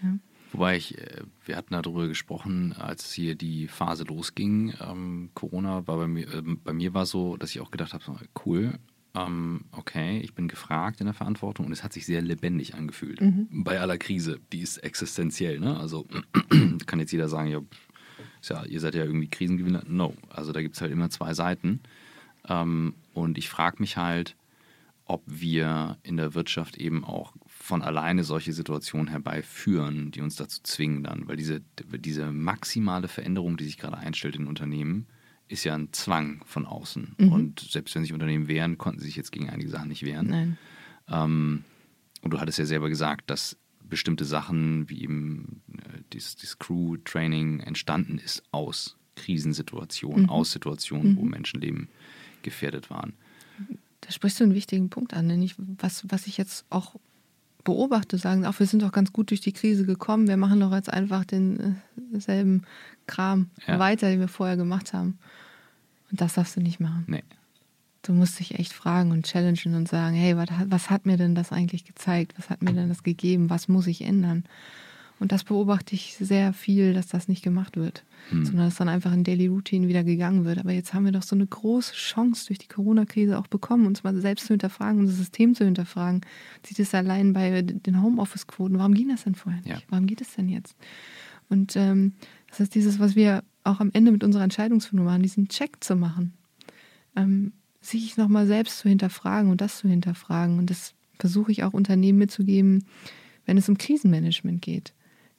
Ja. 0.02 0.18
Wobei 0.52 0.76
ich, 0.76 0.98
äh, 0.98 1.22
wir 1.44 1.56
hatten 1.56 1.74
darüber 1.74 2.08
gesprochen, 2.08 2.72
als 2.72 3.12
hier 3.12 3.34
die 3.34 3.68
Phase 3.68 4.04
losging. 4.04 4.74
Ähm, 4.80 5.30
Corona 5.34 5.86
war 5.86 5.98
bei 5.98 6.06
mir, 6.06 6.32
äh, 6.32 6.42
bei 6.42 6.72
mir 6.72 6.94
war 6.94 7.06
so, 7.06 7.36
dass 7.36 7.50
ich 7.50 7.60
auch 7.60 7.70
gedacht 7.70 7.92
habe, 7.92 8.04
cool, 8.46 8.78
ähm, 9.14 9.64
okay, 9.72 10.20
ich 10.20 10.34
bin 10.34 10.48
gefragt 10.48 11.00
in 11.00 11.06
der 11.06 11.14
Verantwortung 11.14 11.66
und 11.66 11.72
es 11.72 11.82
hat 11.82 11.92
sich 11.92 12.06
sehr 12.06 12.22
lebendig 12.22 12.74
angefühlt. 12.74 13.20
Mhm. 13.20 13.48
Bei 13.50 13.80
aller 13.80 13.98
Krise, 13.98 14.38
die 14.52 14.60
ist 14.60 14.78
existenziell. 14.78 15.60
Ne? 15.60 15.78
Also 15.78 16.06
kann 16.86 17.00
jetzt 17.00 17.12
jeder 17.12 17.28
sagen, 17.28 17.50
ja, 17.50 17.60
ja, 18.48 18.64
ihr 18.64 18.80
seid 18.80 18.94
ja 18.94 19.04
irgendwie 19.04 19.28
Krisengewinner. 19.28 19.82
No, 19.86 20.14
also 20.30 20.52
da 20.52 20.62
gibt 20.62 20.76
es 20.76 20.80
halt 20.80 20.92
immer 20.92 21.10
zwei 21.10 21.34
Seiten. 21.34 21.80
Ähm, 22.48 22.94
und 23.12 23.38
ich 23.38 23.48
frage 23.48 23.76
mich 23.80 23.96
halt, 23.96 24.36
ob 25.08 25.22
wir 25.26 25.98
in 26.02 26.18
der 26.18 26.34
Wirtschaft 26.34 26.76
eben 26.76 27.02
auch 27.02 27.32
von 27.46 27.82
alleine 27.82 28.24
solche 28.24 28.52
Situationen 28.52 29.08
herbeiführen, 29.08 30.10
die 30.10 30.20
uns 30.20 30.36
dazu 30.36 30.60
zwingen 30.62 31.02
dann. 31.02 31.26
Weil 31.26 31.36
diese, 31.36 31.62
diese 31.98 32.30
maximale 32.30 33.08
Veränderung, 33.08 33.56
die 33.56 33.64
sich 33.64 33.78
gerade 33.78 33.96
einstellt 33.96 34.36
in 34.36 34.46
Unternehmen, 34.46 35.06
ist 35.48 35.64
ja 35.64 35.74
ein 35.74 35.92
Zwang 35.92 36.42
von 36.44 36.66
außen. 36.66 37.16
Mhm. 37.16 37.32
Und 37.32 37.60
selbst 37.60 37.94
wenn 37.94 38.02
sich 38.02 38.12
Unternehmen 38.12 38.48
wehren, 38.48 38.76
konnten 38.76 39.00
sie 39.00 39.06
sich 39.06 39.16
jetzt 39.16 39.32
gegen 39.32 39.48
einige 39.48 39.70
Sachen 39.70 39.88
nicht 39.88 40.04
wehren. 40.04 40.58
Ähm, 41.08 41.64
und 42.20 42.30
du 42.30 42.38
hattest 42.38 42.58
ja 42.58 42.66
selber 42.66 42.90
gesagt, 42.90 43.30
dass 43.30 43.56
bestimmte 43.82 44.26
Sachen 44.26 44.90
wie 44.90 45.02
eben 45.02 45.62
äh, 45.72 46.02
dieses, 46.12 46.36
dieses 46.36 46.58
Crew-Training 46.58 47.60
entstanden 47.60 48.18
ist 48.18 48.42
aus 48.52 48.98
Krisensituationen, 49.16 50.24
mhm. 50.24 50.30
aus 50.30 50.52
Situationen, 50.52 51.12
mhm. 51.12 51.16
wo 51.16 51.22
Menschenleben 51.22 51.88
gefährdet 52.42 52.90
waren. 52.90 53.14
Da 54.00 54.10
sprichst 54.10 54.40
du 54.40 54.44
einen 54.44 54.54
wichtigen 54.54 54.90
Punkt 54.90 55.14
an, 55.14 55.26
nämlich 55.26 55.54
was, 55.58 56.04
was 56.08 56.26
ich 56.26 56.36
jetzt 56.36 56.64
auch 56.70 56.96
beobachte, 57.64 58.16
sagen, 58.16 58.46
auch 58.46 58.58
wir 58.58 58.66
sind 58.66 58.82
doch 58.82 58.92
ganz 58.92 59.12
gut 59.12 59.30
durch 59.30 59.40
die 59.40 59.52
Krise 59.52 59.84
gekommen, 59.84 60.28
wir 60.28 60.36
machen 60.36 60.60
doch 60.60 60.72
jetzt 60.72 60.90
einfach 60.90 61.24
denselben 61.24 62.60
äh, 62.60 62.66
Kram 63.06 63.50
ja. 63.66 63.78
weiter, 63.78 64.08
den 64.08 64.20
wir 64.20 64.28
vorher 64.28 64.56
gemacht 64.56 64.94
haben. 64.94 65.18
Und 66.10 66.20
das 66.20 66.34
darfst 66.34 66.56
du 66.56 66.60
nicht 66.60 66.80
machen. 66.80 67.04
Nee. 67.06 67.24
Du 68.02 68.12
musst 68.14 68.38
dich 68.38 68.58
echt 68.58 68.72
fragen 68.72 69.10
und 69.10 69.26
challengen 69.26 69.74
und 69.74 69.88
sagen, 69.88 70.14
hey, 70.14 70.36
was, 70.36 70.48
was 70.66 70.88
hat 70.88 71.04
mir 71.04 71.16
denn 71.16 71.34
das 71.34 71.52
eigentlich 71.52 71.84
gezeigt? 71.84 72.34
Was 72.38 72.48
hat 72.48 72.62
mir 72.62 72.72
denn 72.72 72.88
das 72.88 73.02
gegeben? 73.02 73.50
Was 73.50 73.68
muss 73.68 73.86
ich 73.86 74.02
ändern? 74.02 74.44
Und 75.20 75.32
das 75.32 75.42
beobachte 75.44 75.94
ich 75.94 76.16
sehr 76.16 76.52
viel, 76.52 76.94
dass 76.94 77.08
das 77.08 77.26
nicht 77.26 77.42
gemacht 77.42 77.76
wird, 77.76 78.04
hm. 78.30 78.44
sondern 78.44 78.66
dass 78.66 78.76
dann 78.76 78.88
einfach 78.88 79.12
in 79.12 79.24
Daily 79.24 79.48
Routine 79.48 79.88
wieder 79.88 80.04
gegangen 80.04 80.44
wird. 80.44 80.58
Aber 80.58 80.72
jetzt 80.72 80.94
haben 80.94 81.04
wir 81.04 81.12
doch 81.12 81.22
so 81.22 81.34
eine 81.34 81.46
große 81.46 81.94
Chance 81.94 82.46
durch 82.46 82.58
die 82.58 82.68
Corona-Krise 82.68 83.38
auch 83.38 83.48
bekommen, 83.48 83.86
uns 83.86 84.04
mal 84.04 84.14
selbst 84.20 84.46
zu 84.46 84.52
hinterfragen, 84.52 85.00
unser 85.00 85.14
System 85.14 85.54
zu 85.54 85.64
hinterfragen. 85.64 86.20
Sieht 86.64 86.78
es 86.78 86.94
allein 86.94 87.32
bei 87.32 87.62
den 87.62 88.02
Homeoffice-Quoten. 88.02 88.78
Warum 88.78 88.94
ging 88.94 89.08
das 89.08 89.24
denn 89.24 89.34
vorher 89.34 89.60
nicht? 89.62 89.70
Ja. 89.70 89.82
Warum 89.88 90.06
geht 90.06 90.20
es 90.20 90.34
denn 90.36 90.48
jetzt? 90.48 90.76
Und 91.48 91.74
ähm, 91.76 92.12
das 92.48 92.60
ist 92.60 92.74
dieses, 92.74 92.98
was 92.98 93.16
wir 93.16 93.42
auch 93.64 93.80
am 93.80 93.90
Ende 93.92 94.12
mit 94.12 94.22
unserer 94.22 94.44
Entscheidungsfindung 94.44 95.06
machen, 95.06 95.22
diesen 95.22 95.48
Check 95.48 95.82
zu 95.82 95.96
machen. 95.96 96.34
Ähm, 97.16 97.52
sich 97.80 98.16
nochmal 98.16 98.46
selbst 98.46 98.78
zu 98.78 98.88
hinterfragen 98.88 99.50
und 99.50 99.60
das 99.60 99.78
zu 99.78 99.88
hinterfragen. 99.88 100.58
Und 100.58 100.70
das 100.70 100.94
versuche 101.18 101.52
ich 101.52 101.64
auch 101.64 101.72
Unternehmen 101.72 102.18
mitzugeben, 102.18 102.84
wenn 103.46 103.56
es 103.56 103.68
um 103.68 103.78
Krisenmanagement 103.78 104.62
geht. 104.62 104.92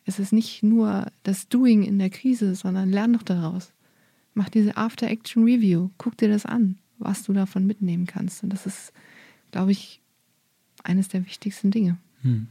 Es 0.09 0.17
ist 0.17 0.33
nicht 0.33 0.63
nur 0.63 1.05
das 1.21 1.49
Doing 1.49 1.83
in 1.83 1.99
der 1.99 2.09
Krise, 2.09 2.55
sondern 2.55 2.89
lern 2.89 3.13
doch 3.13 3.21
daraus. 3.21 3.71
Mach 4.33 4.49
diese 4.49 4.75
After-Action-Review. 4.75 5.91
Guck 5.99 6.17
dir 6.17 6.29
das 6.29 6.47
an, 6.47 6.79
was 6.97 7.21
du 7.21 7.31
davon 7.31 7.67
mitnehmen 7.67 8.07
kannst. 8.07 8.41
Und 8.41 8.49
das 8.51 8.65
ist, 8.65 8.91
glaube 9.51 9.71
ich, 9.71 10.01
eines 10.83 11.09
der 11.09 11.27
wichtigsten 11.27 11.69
Dinge. 11.69 11.99
Hm. 12.23 12.47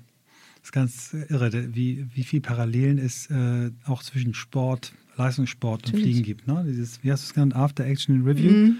Das 0.61 0.69
ist 0.69 0.73
ganz 0.73 1.17
irre, 1.29 1.75
wie, 1.75 2.07
wie 2.15 2.23
viel 2.23 2.41
Parallelen 2.41 2.99
es 2.99 3.29
äh, 3.29 3.73
auch 3.87 4.05
zwischen 4.05 4.35
Sport, 4.35 4.93
Leistungssport 5.17 5.87
und 5.87 5.95
Natürlich. 5.95 6.05
Fliegen 6.15 6.23
gibt. 6.25 6.47
Ne? 6.47 6.65
Dieses, 6.65 7.03
wie 7.03 7.11
hast 7.11 7.25
du 7.25 7.27
es 7.27 7.35
genannt, 7.35 7.57
After 7.57 7.85
Action 7.85 8.23
Review. 8.23 8.53
Mhm. 8.53 8.77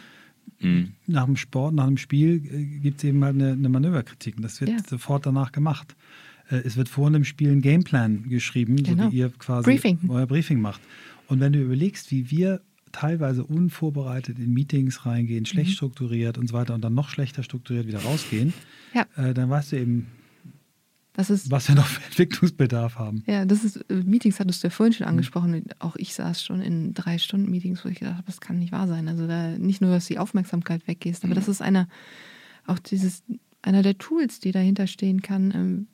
Mhm. 0.61 0.93
Nach 1.09 1.25
dem 1.25 1.37
Sport, 1.37 1.75
nach 1.75 1.87
dem 1.87 1.97
Spiel 1.97 2.37
äh, 2.49 2.65
gibt 2.79 2.99
es 2.99 3.05
eben 3.05 3.25
halt 3.25 3.35
eine, 3.35 3.53
eine 3.55 3.69
Manöverkritik. 3.69 4.37
Und 4.37 4.43
das 4.45 4.61
wird 4.61 4.71
Ja. 4.71 4.79
sofort 4.89 5.27
danach 5.27 5.51
gemacht. 5.51 5.97
Äh, 6.51 6.57
es 6.65 6.77
wird 6.77 6.89
vor 6.89 7.07
einem 7.07 7.25
Spiel 7.25 7.51
ein 7.51 7.61
Gameplan 7.61 8.29
geschrieben, 8.29 8.77
Genau. 8.77 9.05
so 9.07 9.13
wie 9.13 9.19
ihr 9.19 9.31
quasi 9.31 9.65
Briefing. 9.71 9.99
euer 10.09 10.27
Briefing 10.27 10.61
macht. 10.61 10.81
Und 11.27 11.41
wenn 11.41 11.53
du 11.53 11.61
überlegst, 11.61 12.11
wie 12.11 12.31
wir 12.31 12.61
teilweise 12.93 13.45
unvorbereitet 13.45 14.39
in 14.39 14.55
Meetings 14.55 15.05
reingehen, 15.05 15.45
schlecht 15.45 15.71
Mhm. 15.71 15.75
strukturiert 15.75 16.39
und 16.39 16.47
so 16.49 16.55
weiter 16.55 16.75
und 16.75 16.83
dann 16.83 16.95
noch 16.95 17.11
schlechter 17.11 17.43
strukturiert 17.43 17.87
wieder 17.87 17.99
rausgehen, 18.01 18.55
Ja. 18.95 19.07
äh, 19.17 19.35
dann 19.35 19.51
weißt 19.51 19.73
du 19.73 19.77
eben, 19.77 20.07
ist 21.19 21.51
was 21.51 21.67
wir 21.69 21.75
noch 21.75 21.87
für 21.87 22.03
Entwicklungsbedarf 22.05 22.95
haben. 22.97 23.25
Ja, 23.27 23.45
das 23.45 23.65
ist, 23.65 23.77
äh, 23.91 24.03
Meetings 24.05 24.39
hattest 24.39 24.63
du 24.63 24.69
ja 24.69 24.71
vorhin 24.71 24.93
schon 24.93 25.07
angesprochen. 25.09 25.65
Auch 25.81 25.97
ich 25.97 26.15
saß 26.15 26.43
schon 26.45 26.61
in 26.63 26.95
drei 26.95 27.19
Stunden 27.19 27.51
Meetings, 27.51 27.85
wo 27.85 27.89
ich 27.89 27.99
gedacht 27.99 28.15
habe, 28.19 28.27
das 28.27 28.41
kann 28.41 28.59
nicht 28.61 28.71
wahr 28.73 28.87
sein. 28.87 29.09
Also 29.09 29.27
da 29.27 29.59
nicht 29.59 29.81
nur, 29.81 29.91
dass 29.91 30.07
die 30.07 30.19
Aufmerksamkeit 30.19 30.87
weggeht, 30.87 31.19
aber 31.25 31.35
das 31.35 31.49
ist 31.49 31.61
einer, 31.61 31.89
auch 32.67 32.79
dieses, 32.79 33.25
einer 33.63 33.83
der 33.83 33.99
Tools, 33.99 34.39
die 34.41 34.53
dahinter 34.53 34.87
stehen 34.87 35.21
kann, 35.21 35.53
ähm, 35.55 35.87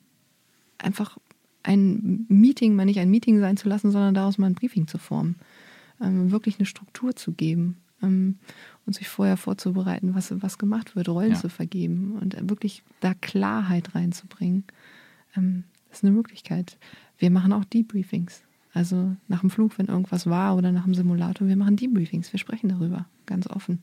einfach 0.77 1.17
ein 1.63 2.25
Meeting 2.29 2.75
mal 2.75 2.85
nicht 2.85 2.99
ein 2.99 3.09
Meeting 3.09 3.39
sein 3.39 3.57
zu 3.57 3.67
lassen, 3.67 3.91
sondern 3.91 4.13
daraus 4.13 4.37
mal 4.37 4.47
ein 4.47 4.53
Briefing 4.55 4.87
zu 4.87 4.97
formen. 4.97 5.35
Ähm, 6.01 6.31
wirklich 6.31 6.59
eine 6.59 6.65
Struktur 6.65 7.15
zu 7.15 7.31
geben 7.31 7.77
ähm, 8.03 8.37
und 8.85 8.93
sich 8.93 9.07
vorher 9.07 9.37
vorzubereiten, 9.37 10.13
was, 10.13 10.33
was 10.41 10.57
gemacht 10.57 10.95
wird, 10.95 11.09
Rollen 11.09 11.31
Ja. 11.33 11.39
zu 11.39 11.49
vergeben 11.49 12.17
und 12.21 12.35
wirklich 12.49 12.83
da 12.99 13.13
Klarheit 13.13 13.95
reinzubringen. 13.95 14.65
Ähm, 15.35 15.63
das 15.89 15.99
ist 15.99 16.03
eine 16.03 16.13
Möglichkeit. 16.13 16.77
Wir 17.17 17.31
machen 17.31 17.53
auch 17.53 17.63
Debriefings. 17.65 18.43
Also 18.73 19.15
nach 19.29 19.39
dem 19.39 19.49
Flug, 19.49 19.77
wenn 19.77 19.85
irgendwas 19.87 20.27
war 20.27 20.57
oder 20.57 20.73
nach 20.73 20.83
dem 20.83 20.93
Simulator, 20.93 21.47
wir 21.47 21.55
machen 21.55 21.77
Debriefings. 21.77 22.33
Wir 22.33 22.39
sprechen 22.39 22.67
darüber, 22.67 23.05
ganz 23.25 23.47
offen. 23.47 23.81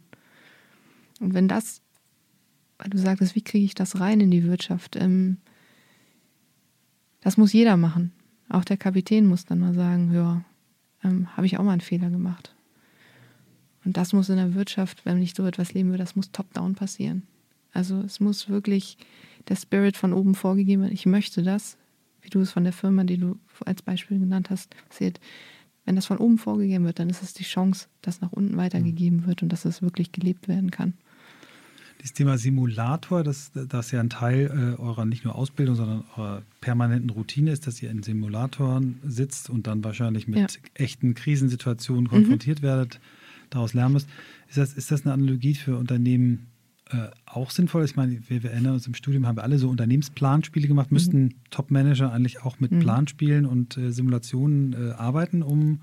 Und 1.18 1.32
wenn 1.32 1.48
das, 1.48 1.80
weil 2.78 2.90
du 2.90 2.98
sagtest, 2.98 3.34
wie 3.34 3.42
kriege 3.42 3.64
ich 3.64 3.74
das 3.74 4.00
rein 4.00 4.20
in 4.20 4.30
die 4.30 4.44
Wirtschaft? 4.44 4.96
Ähm, 4.96 5.38
das 7.22 7.36
muss 7.36 7.52
jeder 7.52 7.76
machen. 7.76 8.12
Auch 8.48 8.64
der 8.64 8.76
Kapitän 8.76 9.26
muss 9.26 9.46
dann 9.46 9.60
mal 9.60 9.72
sagen, 9.72 10.12
ja, 10.12 10.44
ähm, 11.02 11.34
habe 11.36 11.46
ich 11.46 11.58
auch 11.58 11.64
mal 11.64 11.72
einen 11.72 11.80
Fehler 11.80 12.10
gemacht. 12.10 12.54
Und 13.84 13.96
das 13.96 14.12
muss 14.12 14.28
in 14.28 14.36
der 14.36 14.54
Wirtschaft, 14.54 15.04
wenn 15.04 15.22
ich 15.22 15.34
so 15.34 15.46
etwas 15.46 15.72
leben 15.72 15.90
will, 15.90 15.98
das 15.98 16.14
muss 16.14 16.30
top-down 16.30 16.74
passieren. 16.74 17.22
Also 17.72 18.00
es 18.00 18.20
muss 18.20 18.48
wirklich 18.48 18.98
der 19.48 19.56
Spirit 19.56 19.96
von 19.96 20.12
oben 20.12 20.34
vorgegeben 20.34 20.82
werden. 20.82 20.94
Ich 20.94 21.06
möchte 21.06 21.42
das, 21.42 21.78
wie 22.20 22.28
du 22.28 22.40
es 22.40 22.52
von 22.52 22.64
der 22.64 22.72
Firma, 22.72 23.04
die 23.04 23.18
du 23.18 23.38
als 23.64 23.82
Beispiel 23.82 24.18
genannt 24.18 24.50
hast, 24.50 24.74
passiert. 24.88 25.18
Wenn 25.84 25.96
das 25.96 26.06
von 26.06 26.18
oben 26.18 26.38
vorgegeben 26.38 26.84
wird, 26.84 27.00
dann 27.00 27.10
ist 27.10 27.22
es 27.22 27.34
die 27.34 27.42
Chance, 27.42 27.88
dass 28.02 28.20
nach 28.20 28.30
unten 28.32 28.56
weitergegeben 28.56 29.26
wird 29.26 29.42
und 29.42 29.48
dass 29.48 29.64
es 29.64 29.82
wirklich 29.82 30.12
gelebt 30.12 30.46
werden 30.46 30.70
kann. 30.70 30.94
Das 32.02 32.12
Thema 32.12 32.36
Simulator, 32.36 33.22
das, 33.22 33.52
das 33.54 33.92
ja 33.92 34.00
ein 34.00 34.10
Teil 34.10 34.74
äh, 34.76 34.80
eurer 34.82 35.04
nicht 35.04 35.24
nur 35.24 35.36
Ausbildung, 35.36 35.76
sondern 35.76 36.04
eurer 36.16 36.42
permanenten 36.60 37.10
Routine 37.10 37.52
ist, 37.52 37.66
dass 37.68 37.80
ihr 37.80 37.90
in 37.90 38.02
Simulatoren 38.02 38.98
sitzt 39.06 39.48
und 39.48 39.68
dann 39.68 39.84
wahrscheinlich 39.84 40.26
mit 40.26 40.38
Ja. 40.40 40.46
echten 40.74 41.14
Krisensituationen 41.14 42.08
konfrontiert 42.08 42.60
werdet, 42.60 42.98
daraus 43.50 43.72
lernen 43.72 43.92
müsst. 43.94 44.08
Ist 44.48 44.58
das, 44.58 44.72
ist 44.74 44.90
das 44.90 45.02
eine 45.04 45.12
Analogie 45.14 45.54
für 45.54 45.76
Unternehmen 45.76 46.48
äh, 46.90 47.08
auch 47.24 47.52
sinnvoll? 47.52 47.84
Ich 47.84 47.94
meine, 47.94 48.18
wir, 48.28 48.42
wir 48.42 48.50
erinnern 48.50 48.74
uns 48.74 48.86
im 48.88 48.94
Studium, 48.94 49.26
haben 49.28 49.36
wir 49.36 49.44
alle 49.44 49.58
so 49.58 49.68
Unternehmensplanspiele 49.68 50.66
gemacht. 50.66 50.90
Müssten 50.90 51.34
Top-Manager 51.50 52.12
eigentlich 52.12 52.42
auch 52.42 52.58
mit 52.58 52.72
Mhm. 52.72 52.80
Planspielen 52.80 53.46
und 53.46 53.76
äh, 53.76 53.92
Simulationen 53.92 54.72
äh, 54.72 54.90
arbeiten, 54.94 55.42
um, 55.44 55.80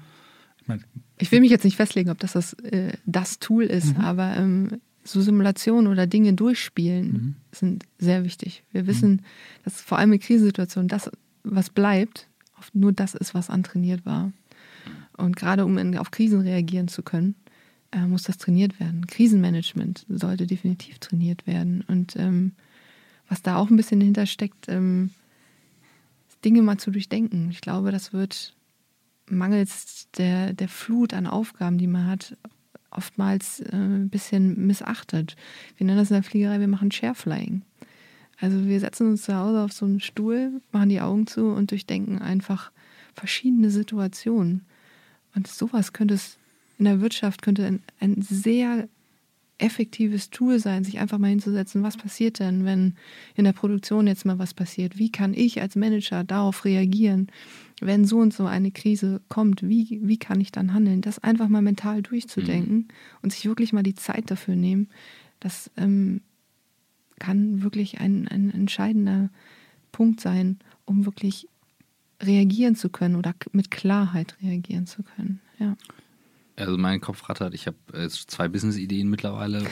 ich 0.61 0.67
meine, 0.67 0.81
Ich 1.17 1.31
will 1.31 1.39
mich 1.39 1.49
jetzt 1.49 1.63
nicht 1.63 1.77
festlegen, 1.77 2.09
ob 2.09 2.19
das 2.19 2.33
das, 2.33 2.53
äh, 2.53 2.91
das 3.05 3.39
Tool 3.39 3.63
ist, 3.63 3.95
Mhm. 3.97 4.01
aber 4.03 4.35
ähm, 4.35 4.81
so 5.03 5.21
Simulationen 5.21 5.87
oder 5.91 6.07
Dinge 6.07 6.33
durchspielen 6.33 7.11
Mhm. 7.11 7.35
sind 7.51 7.85
sehr 7.97 8.23
wichtig. 8.23 8.63
Wir 8.71 8.85
wissen, 8.87 9.23
dass 9.63 9.81
vor 9.81 9.97
allem 9.97 10.13
in 10.13 10.19
Krisensituationen 10.19 10.87
das, 10.87 11.09
was 11.43 11.69
bleibt, 11.69 12.27
oft 12.57 12.75
nur 12.75 12.91
das 12.91 13.15
ist, 13.15 13.33
was 13.33 13.49
antrainiert 13.49 14.05
war. 14.05 14.31
Und 15.17 15.35
gerade 15.35 15.65
um 15.65 15.77
in, 15.77 15.97
auf 15.97 16.11
Krisen 16.11 16.41
reagieren 16.41 16.87
zu 16.87 17.03
können, 17.03 17.35
äh, 17.91 18.05
muss 18.05 18.23
das 18.23 18.37
trainiert 18.37 18.79
werden. 18.79 19.07
Krisenmanagement 19.07 20.05
sollte 20.09 20.45
definitiv 20.45 20.99
trainiert 20.99 21.47
werden. 21.47 21.83
Und 21.87 22.15
ähm, 22.15 22.53
was 23.27 23.41
da 23.41 23.57
auch 23.57 23.69
ein 23.69 23.77
bisschen 23.77 23.99
dahinter 23.99 24.25
steckt, 24.25 24.67
ähm, 24.67 25.11
Dinge 26.45 26.61
mal 26.61 26.77
zu 26.77 26.91
durchdenken. 26.91 27.49
Ich 27.51 27.61
glaube, 27.61 27.91
das 27.91 28.13
wird 28.13 28.55
mangels 29.27 30.07
der, 30.17 30.53
der 30.53 30.69
Flut 30.69 31.13
an 31.13 31.27
Aufgaben, 31.27 31.77
die 31.77 31.87
man 31.87 32.07
hat, 32.07 32.37
oftmals 32.91 33.59
äh, 33.59 33.75
ein 33.75 34.09
bisschen 34.09 34.67
missachtet. 34.67 35.35
Wir 35.77 35.85
nennen 35.85 35.99
das 35.99 36.11
in 36.11 36.15
der 36.15 36.23
Fliegerei, 36.23 36.59
wir 36.59 36.67
machen 36.67 36.91
Shareflying. 36.91 37.61
Also 38.39 38.65
wir 38.65 38.79
setzen 38.79 39.09
uns 39.09 39.23
zu 39.23 39.35
Hause 39.35 39.61
auf 39.61 39.73
so 39.73 39.85
einen 39.85 39.99
Stuhl, 39.99 40.61
machen 40.71 40.89
die 40.89 41.01
Augen 41.01 41.27
zu 41.27 41.47
und 41.47 41.71
durchdenken 41.71 42.19
einfach 42.19 42.71
verschiedene 43.13 43.69
Situationen. 43.69 44.65
Und 45.35 45.47
sowas 45.47 45.93
könnte 45.93 46.13
es 46.13 46.37
in 46.77 46.85
der 46.85 47.01
Wirtschaft 47.01 47.41
könnte 47.41 47.65
ein, 47.65 47.83
ein 47.99 48.21
sehr 48.21 48.87
effektives 49.59 50.29
Tool 50.29 50.59
sein, 50.59 50.83
sich 50.83 50.99
einfach 50.99 51.17
mal 51.17 51.27
hinzusetzen, 51.27 51.83
was 51.83 51.97
passiert 51.97 52.39
denn, 52.39 52.65
wenn 52.65 52.95
in 53.35 53.43
der 53.43 53.53
Produktion 53.53 54.07
jetzt 54.07 54.25
mal 54.25 54.39
was 54.39 54.53
passiert? 54.53 54.97
Wie 54.97 55.11
kann 55.11 55.33
ich 55.33 55.61
als 55.61 55.75
Manager 55.75 56.23
darauf 56.23 56.65
reagieren, 56.65 57.27
wenn 57.81 58.05
so 58.05 58.17
und 58.19 58.33
so 58.33 58.45
eine 58.45 58.71
Krise 58.71 59.21
kommt? 59.29 59.67
Wie, 59.67 59.99
wie 60.01 60.17
kann 60.17 60.41
ich 60.41 60.51
dann 60.51 60.73
handeln? 60.73 61.01
Das 61.01 61.19
einfach 61.19 61.49
mal 61.49 61.61
mental 61.61 62.01
durchzudenken 62.01 62.87
und 63.21 63.31
sich 63.33 63.45
wirklich 63.45 63.73
mal 63.73 63.83
die 63.83 63.95
Zeit 63.95 64.31
dafür 64.31 64.55
nehmen, 64.55 64.87
das 65.39 65.69
ähm, 65.77 66.21
kann 67.19 67.61
wirklich 67.61 67.99
ein, 67.99 68.27
ein 68.27 68.51
entscheidender 68.51 69.29
Punkt 69.91 70.21
sein, 70.21 70.59
um 70.85 71.05
wirklich 71.05 71.47
reagieren 72.21 72.75
zu 72.75 72.89
können 72.89 73.15
oder 73.15 73.33
mit 73.51 73.71
Klarheit 73.71 74.37
reagieren 74.41 74.87
zu 74.87 75.03
können. 75.03 75.41
Ja. 75.57 75.75
Also 76.59 76.77
mein 76.77 76.99
Kopf 77.01 77.27
rattert. 77.29 77.53
Ich 77.53 77.67
habe 77.67 77.77
äh, 77.93 78.09
zwei 78.09 78.47
Business-Ideen 78.47 79.09
mittlerweile 79.09 79.59
und 79.59 79.69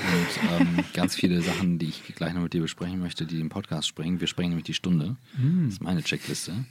ähm, 0.59 0.83
ganz 0.93 1.15
viele 1.15 1.41
Sachen, 1.41 1.79
die 1.79 1.87
ich 1.87 2.15
gleich 2.15 2.33
noch 2.33 2.41
mit 2.41 2.53
dir 2.53 2.61
besprechen 2.61 2.99
möchte, 2.99 3.25
die 3.25 3.37
den 3.37 3.49
Podcast 3.49 3.87
sprengen. 3.87 4.19
Wir 4.19 4.27
sprengen 4.27 4.51
nämlich 4.51 4.65
die 4.65 4.73
Stunde. 4.73 5.17
Das 5.63 5.73
ist 5.73 5.81
meine 5.83 6.01
Checkliste. 6.03 6.65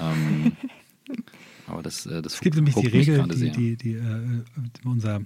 Ähm, 0.00 0.52
aber 1.66 1.82
das, 1.82 2.06
äh, 2.06 2.22
das 2.22 2.34
Es 2.34 2.40
gibt 2.40 2.56
nämlich 2.56 2.74
die 2.74 2.86
Regel, 2.86 3.26
die, 3.28 3.50
die, 3.50 3.76
die 3.76 3.92
äh, 3.94 4.42
unser 4.84 5.22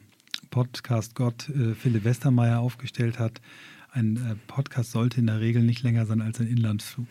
Podcast-Gott 0.50 1.48
äh, 1.48 1.74
Philipp 1.74 2.04
Westermeier 2.04 2.60
aufgestellt 2.60 3.18
hat. 3.18 3.40
Ein 3.94 4.16
äh, 4.16 4.34
Podcast 4.46 4.92
sollte 4.92 5.20
in 5.20 5.26
der 5.26 5.40
Regel 5.40 5.62
nicht 5.62 5.82
länger 5.82 6.06
sein 6.06 6.22
als 6.22 6.40
ein 6.40 6.46
Inlandsflug. 6.46 7.06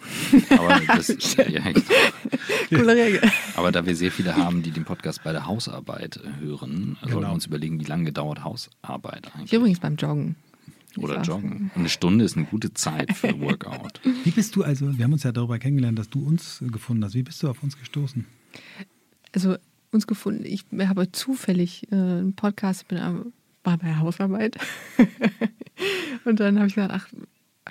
Aber, 0.50 0.80
das, 0.88 1.10
ja, 1.38 1.44
echt. 1.46 1.84
Coole 2.70 2.96
Regel. 2.96 3.22
aber 3.56 3.72
da 3.72 3.86
wir 3.86 3.96
sehr 3.96 4.12
viele 4.12 4.36
haben, 4.36 4.64
die 4.64 4.72
den 4.72 4.84
Podcast 4.84 5.24
bei 5.24 5.32
der 5.32 5.46
Hausarbeit 5.46 6.18
äh, 6.18 6.40
hören, 6.44 6.98
sollten 7.02 7.16
Genau. 7.16 7.28
wir 7.30 7.34
uns 7.34 7.46
überlegen, 7.46 7.80
wie 7.80 7.84
lange 7.86 8.12
dauert 8.12 8.44
Hausarbeit 8.44 9.28
Ich 9.28 9.36
eigentlich. 9.36 9.54
übrigens 9.54 9.80
beim 9.80 9.96
Joggen. 9.96 10.36
Oder 10.98 11.22
Joggen. 11.22 11.70
Eine 11.76 11.88
Stunde 11.88 12.26
ist 12.26 12.36
eine 12.36 12.46
gute 12.48 12.74
Zeit 12.74 13.14
für 13.16 13.40
Workout. 13.40 14.02
Wie 14.24 14.32
bist 14.32 14.56
du 14.56 14.64
also, 14.64 14.98
wir 14.98 15.06
haben 15.06 15.14
uns 15.14 15.24
ja 15.24 15.32
darüber 15.32 15.60
kennengelernt, 15.60 16.00
dass 16.00 16.10
du 16.10 16.26
uns 16.26 16.64
gefunden 16.72 17.04
hast. 17.06 17.14
Wie 17.14 17.24
bist 17.24 17.42
du 17.44 17.50
auf 17.50 17.62
uns 17.64 17.78
gestoßen? 17.78 18.26
Also 19.34 19.56
uns 19.92 20.08
gefunden, 20.08 20.44
ich 20.46 20.66
habe 20.80 21.12
zufällig 21.12 21.88
äh, 21.92 21.96
einen 21.96 22.34
Podcast, 22.36 22.82
ich 22.82 22.88
bin 22.88 22.98
am- 22.98 23.34
war 23.64 23.78
bei 23.78 23.96
Hausarbeit. 23.98 24.58
und 26.26 26.40
dann 26.40 26.58
habe 26.58 26.68
ich 26.68 26.76
gesagt, 26.76 26.94
ach, 26.94 27.08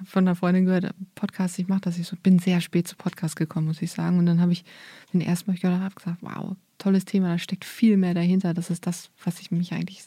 von 0.04 0.26
einer 0.26 0.36
Freundin 0.36 0.66
gehört, 0.66 0.94
Podcast, 1.14 1.58
ich 1.58 1.68
mache 1.68 1.82
das. 1.82 1.98
Ich 1.98 2.06
so, 2.06 2.16
bin 2.16 2.38
sehr 2.38 2.60
spät 2.60 2.86
zu 2.88 2.96
Podcast 2.96 3.36
gekommen, 3.36 3.66
muss 3.66 3.82
ich 3.82 3.90
sagen. 3.90 4.18
Und 4.18 4.26
dann 4.26 4.40
habe 4.40 4.52
ich 4.52 4.64
den 5.12 5.20
ersten 5.20 5.50
Mal 5.50 5.58
gehört, 5.58 5.80
habe 5.80 5.94
gesagt, 5.94 6.18
wow, 6.20 6.56
tolles 6.78 7.04
Thema, 7.04 7.28
da 7.28 7.38
steckt 7.38 7.64
viel 7.64 7.96
mehr 7.96 8.14
dahinter. 8.14 8.54
Das 8.54 8.70
ist 8.70 8.86
das, 8.86 9.10
was 9.24 9.40
ich 9.40 9.50
mich 9.50 9.72
eigentlich 9.72 10.04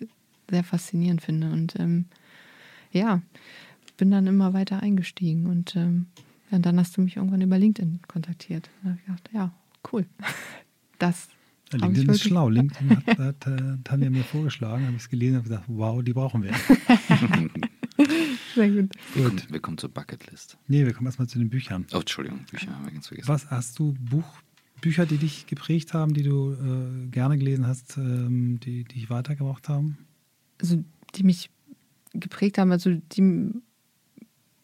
sehr 0.49 0.63
faszinierend 0.63 1.21
finde. 1.21 1.51
Und 1.51 1.79
ähm, 1.79 2.05
ja, 2.91 3.21
bin 3.97 4.11
dann 4.11 4.27
immer 4.27 4.53
weiter 4.53 4.81
eingestiegen. 4.81 5.47
Und 5.47 5.75
ähm, 5.75 6.07
dann 6.49 6.79
hast 6.79 6.97
du 6.97 7.01
mich 7.01 7.17
irgendwann 7.17 7.41
über 7.41 7.57
LinkedIn 7.57 8.01
kontaktiert. 8.07 8.69
Und 8.81 8.83
dann 8.83 8.91
habe 8.91 8.99
ich 8.99 9.05
gedacht, 9.05 9.29
ja, 9.33 9.51
cool. 9.91 10.05
Das 10.99 11.27
LinkedIn 11.77 12.09
ist 12.09 12.23
schlau. 12.23 12.49
LinkedIn 12.49 12.97
hat, 12.97 13.19
hat 13.19 13.47
äh, 13.47 13.77
Tanja 13.83 14.09
mir 14.09 14.23
vorgeschlagen, 14.23 14.85
habe 14.85 14.95
ich 14.95 15.03
es 15.03 15.09
gelesen 15.09 15.37
und 15.37 15.43
gesagt, 15.43 15.65
wow, 15.67 16.03
die 16.03 16.13
brauchen 16.13 16.43
wir. 16.43 16.53
Sehr 18.55 18.69
gut. 18.69 18.91
Wir 19.13 19.23
kommen, 19.23 19.37
Gut. 19.37 19.51
wir 19.51 19.59
kommen 19.59 19.77
zur 19.77 19.89
Bucketlist. 19.89 20.57
Nee, 20.67 20.85
wir 20.85 20.93
kommen 20.93 21.07
erstmal 21.07 21.27
zu 21.27 21.39
den 21.39 21.49
Büchern. 21.49 21.85
Oh, 21.93 21.97
Entschuldigung, 21.97 22.45
Bücher 22.49 22.73
haben 22.73 22.85
wir 22.85 22.91
ganz 22.91 23.07
vergessen. 23.07 23.27
Was 23.27 23.49
hast 23.49 23.79
du 23.79 23.95
Buch, 23.99 24.25
Bücher, 24.81 25.05
die 25.05 25.17
dich 25.17 25.47
geprägt 25.47 25.93
haben, 25.93 26.13
die 26.13 26.23
du 26.23 26.53
äh, 26.53 27.07
gerne 27.09 27.37
gelesen 27.37 27.67
hast, 27.67 27.97
ähm, 27.97 28.59
die, 28.59 28.83
die 28.83 28.95
dich 28.95 29.09
weitergebracht 29.09 29.69
haben? 29.69 29.97
Also, 30.59 30.83
die 31.15 31.23
mich 31.23 31.49
geprägt 32.13 32.57
haben, 32.57 32.71
also 32.71 32.91
die 32.91 33.51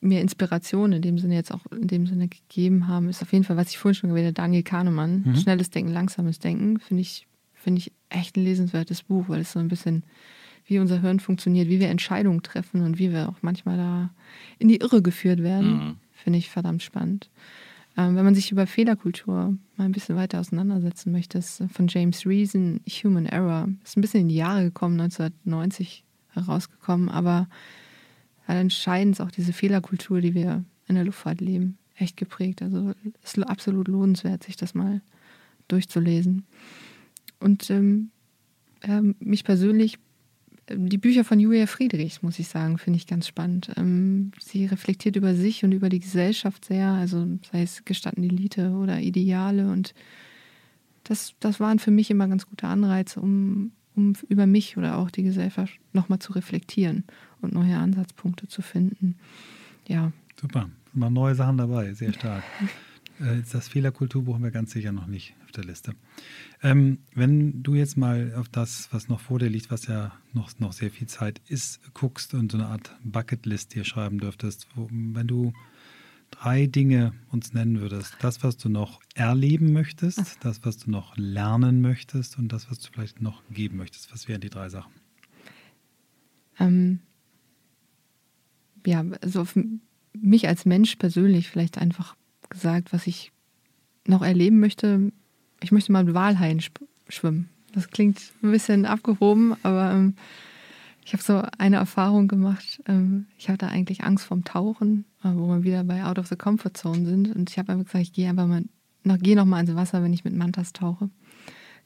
mir 0.02 0.22
Inspiration 0.22 0.94
in 0.94 1.02
dem 1.02 1.18
Sinne 1.18 1.36
jetzt 1.36 1.54
auch 1.54 1.66
in 1.72 1.88
dem 1.88 2.08
Sinne 2.08 2.28
gegeben 2.28 2.88
haben, 2.88 3.10
ist 3.10 3.22
auf 3.22 3.34
jeden 3.34 3.44
Fall, 3.44 3.58
was 3.58 3.70
ich 3.70 3.78
vorhin 3.78 3.96
schon 3.96 4.10
erwähnt 4.10 4.28
habe, 4.28 4.34
Daniel 4.34 4.64
Kahnemann. 4.64 5.24
Mhm. 5.26 5.36
Schnelles 5.36 5.70
Denken, 5.70 5.92
langsames 5.92 6.40
Denken, 6.40 6.80
finde 6.80 7.02
ich 7.02 7.28
finde 7.60 7.80
ich 7.80 7.92
echt 8.10 8.38
ein 8.38 8.44
lesenswertes 8.44 9.04
Buch, 9.04 9.26
weil 9.28 9.42
es 9.42 9.52
so 9.52 9.60
ein 9.60 9.68
bisschen 9.68 10.04
wie 10.66 10.80
unser 10.80 11.02
Hirn 11.02 11.20
funktioniert, 11.20 11.68
wie 11.68 11.80
wir 11.80 11.90
Entscheidungen 11.90 12.42
treffen 12.42 12.82
und 12.84 13.00
wie 13.00 13.12
wir 13.12 13.30
auch 13.30 13.38
manchmal 13.42 13.78
da 13.78 14.10
in 14.60 14.68
die 14.68 14.78
Irre 14.78 15.02
geführt 15.02 15.42
werden, 15.44 15.72
mhm. 15.72 15.96
finde 16.12 16.40
ich 16.40 16.50
verdammt 16.50 16.84
spannend. 16.84 17.30
Ähm, 17.98 18.16
wenn 18.16 18.24
man 18.24 18.36
sich 18.36 18.52
über 18.52 18.68
Fehlerkultur 18.68 19.58
mal 19.78 19.86
ein 19.86 19.92
bisschen 19.92 20.16
weiter 20.16 20.40
auseinandersetzen 20.40 21.12
möchte, 21.12 21.40
ist 21.40 21.64
von 21.72 21.88
James 21.88 22.26
Reason 22.26 22.82
Human 22.88 23.26
Error. 23.26 23.68
Ist 23.84 23.98
ein 23.98 24.02
bisschen 24.02 24.22
in 24.22 24.30
die 24.30 24.36
Jahre 24.36 24.64
gekommen, 24.64 25.00
1990 25.02 26.06
herausgekommen, 26.34 27.10
aber 27.10 27.48
entscheidend 28.58 29.16
ist 29.16 29.22
auch 29.22 29.32
diese 29.32 29.54
Fehlerkultur, 29.54 30.22
die 30.22 30.34
wir 30.34 30.64
in 30.88 30.96
der 30.96 31.04
Luftfahrt 31.04 31.42
leben, 31.42 31.78
echt 31.96 32.18
geprägt. 32.18 32.62
Also 32.62 32.94
es 33.24 33.38
ist 33.38 33.44
absolut 33.44 33.88
lohnenswert, 33.88 34.44
sich 34.44 34.58
das 34.58 34.74
mal 34.74 35.02
durchzulesen. 35.68 36.46
Und 37.40 37.70
ähm, 37.70 38.10
äh, 38.82 39.02
mich 39.20 39.44
persönlich 39.44 40.00
die 40.72 40.98
Bücher 40.98 41.24
von 41.24 41.40
Julia 41.40 41.66
Friedrichs, 41.66 42.22
muss 42.22 42.40
ich 42.40 42.48
sagen, 42.48 42.78
finde 42.78 42.98
ich 42.98 43.08
ganz 43.08 43.28
spannend. 43.28 43.72
Ähm, 43.76 44.32
sie 44.40 44.66
reflektiert 44.66 45.16
über 45.16 45.34
sich 45.34 45.64
und 45.64 45.72
über 45.72 45.90
die 45.90 46.00
Gesellschaft 46.00 46.66
sehr, 46.66 46.90
also 46.90 47.28
sei 47.52 47.64
es 47.64 47.86
gestatten 47.86 48.24
Elite 48.24 48.72
oder 48.72 49.00
Ideale. 49.00 49.72
Und 49.72 49.94
das, 51.04 51.34
das 51.40 51.60
waren 51.60 51.80
für 51.80 51.92
mich 51.92 52.12
immer 52.12 52.28
ganz 52.28 52.46
gute 52.46 52.68
Anreize, 52.68 53.20
um, 53.20 53.72
um 54.00 54.14
über 54.30 54.48
mich 54.48 54.78
oder 54.78 54.98
auch 54.98 55.12
die 55.12 55.24
Gesellschaft 55.24 55.74
nochmal 55.94 56.20
zu 56.20 56.34
reflektieren 56.34 57.04
und 57.42 57.54
neue 57.54 57.78
Ansatzpunkte 57.78 58.48
zu 58.48 58.62
finden. 58.62 59.16
Ja. 59.88 60.12
Super, 60.40 60.70
mal 60.94 61.10
neue 61.10 61.36
Sachen 61.36 61.58
dabei, 61.58 61.94
sehr 61.94 62.14
stark. 62.14 62.44
Äh, 63.22 63.42
das 63.52 63.68
Fehlerkulturbuch 63.68 64.36
haben 64.36 64.46
wir 64.46 64.52
ganz 64.52 64.72
sicher 64.72 64.94
noch 64.94 65.06
nicht 65.06 65.36
auf 65.44 65.52
der 65.52 65.66
Liste. 65.66 65.94
Ähm, 66.64 67.00
wenn 67.14 67.62
du 67.62 67.76
jetzt 67.76 67.98
mal 67.98 68.34
auf 68.38 68.48
das, 68.48 68.88
was 68.92 69.10
noch 69.10 69.20
vor 69.20 69.40
dir 69.40 69.50
liegt, 69.50 69.72
was 69.72 69.88
ja 69.88 70.14
noch, 70.32 70.58
noch 70.60 70.72
sehr 70.72 70.90
viel 70.90 71.08
Zeit 71.08 71.42
ist, 71.50 71.82
guckst 71.94 72.34
und 72.34 72.50
so 72.50 72.58
eine 72.58 72.68
Art 72.68 72.96
Bucketlist 73.04 73.74
hier 73.74 73.84
schreiben 73.84 74.20
dürftest, 74.20 74.70
wo, 74.74 74.88
wenn 74.90 75.28
du 75.28 75.52
drei 76.32 76.68
Dinge 76.68 77.14
uns 77.32 77.54
nennen 77.54 77.80
würdest, 77.80 78.16
das, 78.22 78.44
was 78.44 78.58
du 78.58 78.70
noch 78.70 79.02
erleben 79.16 79.74
möchtest, 79.74 80.38
das, 80.42 80.66
was 80.66 80.78
du 80.78 80.92
noch 80.92 81.18
lernen 81.18 81.82
möchtest 81.82 82.38
und 82.38 82.52
das, 82.52 82.70
was 82.70 82.80
du 82.80 82.92
vielleicht 82.92 83.22
noch 83.22 83.44
geben 83.50 83.78
möchtest, 83.78 84.12
was 84.12 84.28
wären 84.28 84.42
die 84.42 84.50
drei 84.50 84.70
Sachen? 84.70 84.92
Ähm, 86.60 87.00
ja, 88.86 89.04
also 89.22 89.46
für 89.46 89.64
mich 90.14 90.48
als 90.48 90.66
Mensch 90.66 90.96
persönlich 90.96 91.50
vielleicht 91.50 91.78
einfach 91.78 92.16
gesagt, 92.50 92.94
was 92.94 93.08
ich 93.08 93.32
noch 94.06 94.22
erleben 94.22 94.60
möchte. 94.60 95.12
Ich 95.62 95.72
möchte 95.72 95.92
mal 95.92 96.04
mit 96.04 96.14
Walhaien 96.14 96.62
schwimmen. 97.08 97.50
Das 97.74 97.90
klingt 97.90 98.20
ein 98.42 98.52
bisschen 98.52 98.86
abgehoben, 98.86 99.56
aber 99.64 99.92
ähm, 99.92 100.16
ich 101.06 101.14
habe 101.14 101.24
so 101.24 101.44
eine 101.58 101.78
Erfahrung 101.78 102.28
gemacht. 102.28 102.82
Ähm, 102.88 103.28
ich 103.38 103.50
hatte 103.50 103.68
eigentlich 103.68 104.04
Angst 104.04 104.26
vorm 104.26 104.44
Tauchen, 104.44 105.06
wo 105.24 105.48
wir 105.48 105.64
wieder 105.64 105.84
bei 105.84 106.04
Out 106.04 106.20
of 106.20 106.28
the 106.28 106.36
Comfort 106.36 106.74
Zone 106.76 107.06
sind. 107.06 107.36
Und 107.36 107.50
ich 107.50 107.58
habe 107.58 107.72
einfach 107.72 107.86
gesagt, 107.86 108.04
ich 108.04 108.14
gehe 108.14 108.30
einfach 108.30 108.48
mal, 108.48 108.64
noch, 109.04 109.20
gehe 109.20 109.36
noch 109.36 109.46
mal 109.46 109.60
ins 109.60 109.76
Wasser, 109.76 110.04
wenn 110.04 110.14
ich 110.14 110.24
mit 110.24 110.36
Mantas 110.36 110.74
tauche 110.74 111.10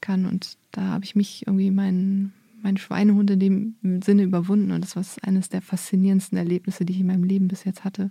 kann. 0.02 0.26
Und 0.26 0.58
da 0.72 0.82
habe 0.82 1.06
ich 1.06 1.16
mich 1.16 1.48
irgendwie 1.48 1.72
meinen 1.72 2.34
mein 2.64 2.78
Schweinehund 2.78 3.30
in 3.30 3.40
dem 3.40 4.02
Sinne 4.02 4.24
überwunden. 4.24 4.72
Und 4.72 4.82
das 4.82 4.96
war 4.96 5.04
eines 5.22 5.50
der 5.50 5.62
faszinierendsten 5.62 6.38
Erlebnisse, 6.38 6.86
die 6.86 6.94
ich 6.94 7.02
in 7.02 7.08
meinem 7.08 7.26
Leben 7.26 7.50
bis 7.50 7.66
jetzt 7.66 7.84
hatte. 7.84 8.04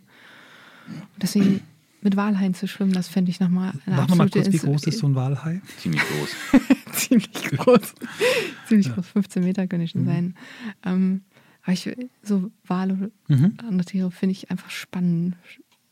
Und 0.87 1.23
deswegen 1.23 1.61
mit 2.03 2.17
Walhaien 2.17 2.55
zu 2.55 2.69
schwimmen, 2.69 2.93
das 2.93 3.09
fände 3.09 3.31
ich 3.31 3.41
nochmal 3.41 3.73
eine 3.87 3.97
Sag 3.97 4.09
nochmal 4.11 4.29
kurz, 4.29 4.53
wie 4.53 4.59
groß 4.59 4.87
ist 4.87 4.99
so 4.99 5.07
ein 5.07 5.15
Walhai? 5.15 5.63
Ziemlich 5.79 6.03
groß. 6.03 6.63
Ziemlich 6.93 7.33
groß. 7.33 7.95
Ziemlich 8.69 8.87
ja. 8.89 8.95
groß, 8.95 9.07
15 9.09 9.43
Meter 9.43 9.67
können 9.67 9.89
schon 9.89 10.03
mhm. 10.03 10.07
sein. 10.07 10.35
Ähm, 10.85 11.23
aber 11.63 11.73
ich, 11.73 11.91
so 12.23 12.51
Wale 12.65 12.95
oder 12.95 13.11
mhm. 13.29 13.57
andere 13.59 13.85
Tiere 13.85 14.11
finde 14.11 14.33
ich 14.33 14.51
einfach 14.51 14.71
spannend, 14.71 15.37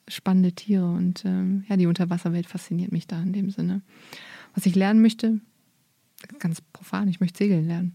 spannende 0.09 0.53
Tiere. 0.53 0.91
Und 0.91 1.25
ähm, 1.25 1.65
ja, 1.69 1.77
die 1.77 1.87
Unterwasserwelt 1.87 2.47
fasziniert 2.47 2.93
mich 2.93 3.07
da 3.07 3.23
in 3.23 3.33
dem 3.33 3.51
Sinne. 3.51 3.83
Was 4.55 4.67
ich 4.67 4.75
lernen 4.75 5.01
möchte, 5.01 5.41
ganz 6.39 6.61
profan, 6.61 7.09
ich 7.09 7.21
möchte 7.21 7.39
segeln 7.39 7.67
lernen. 7.67 7.95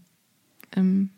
Ähm, 0.74 1.10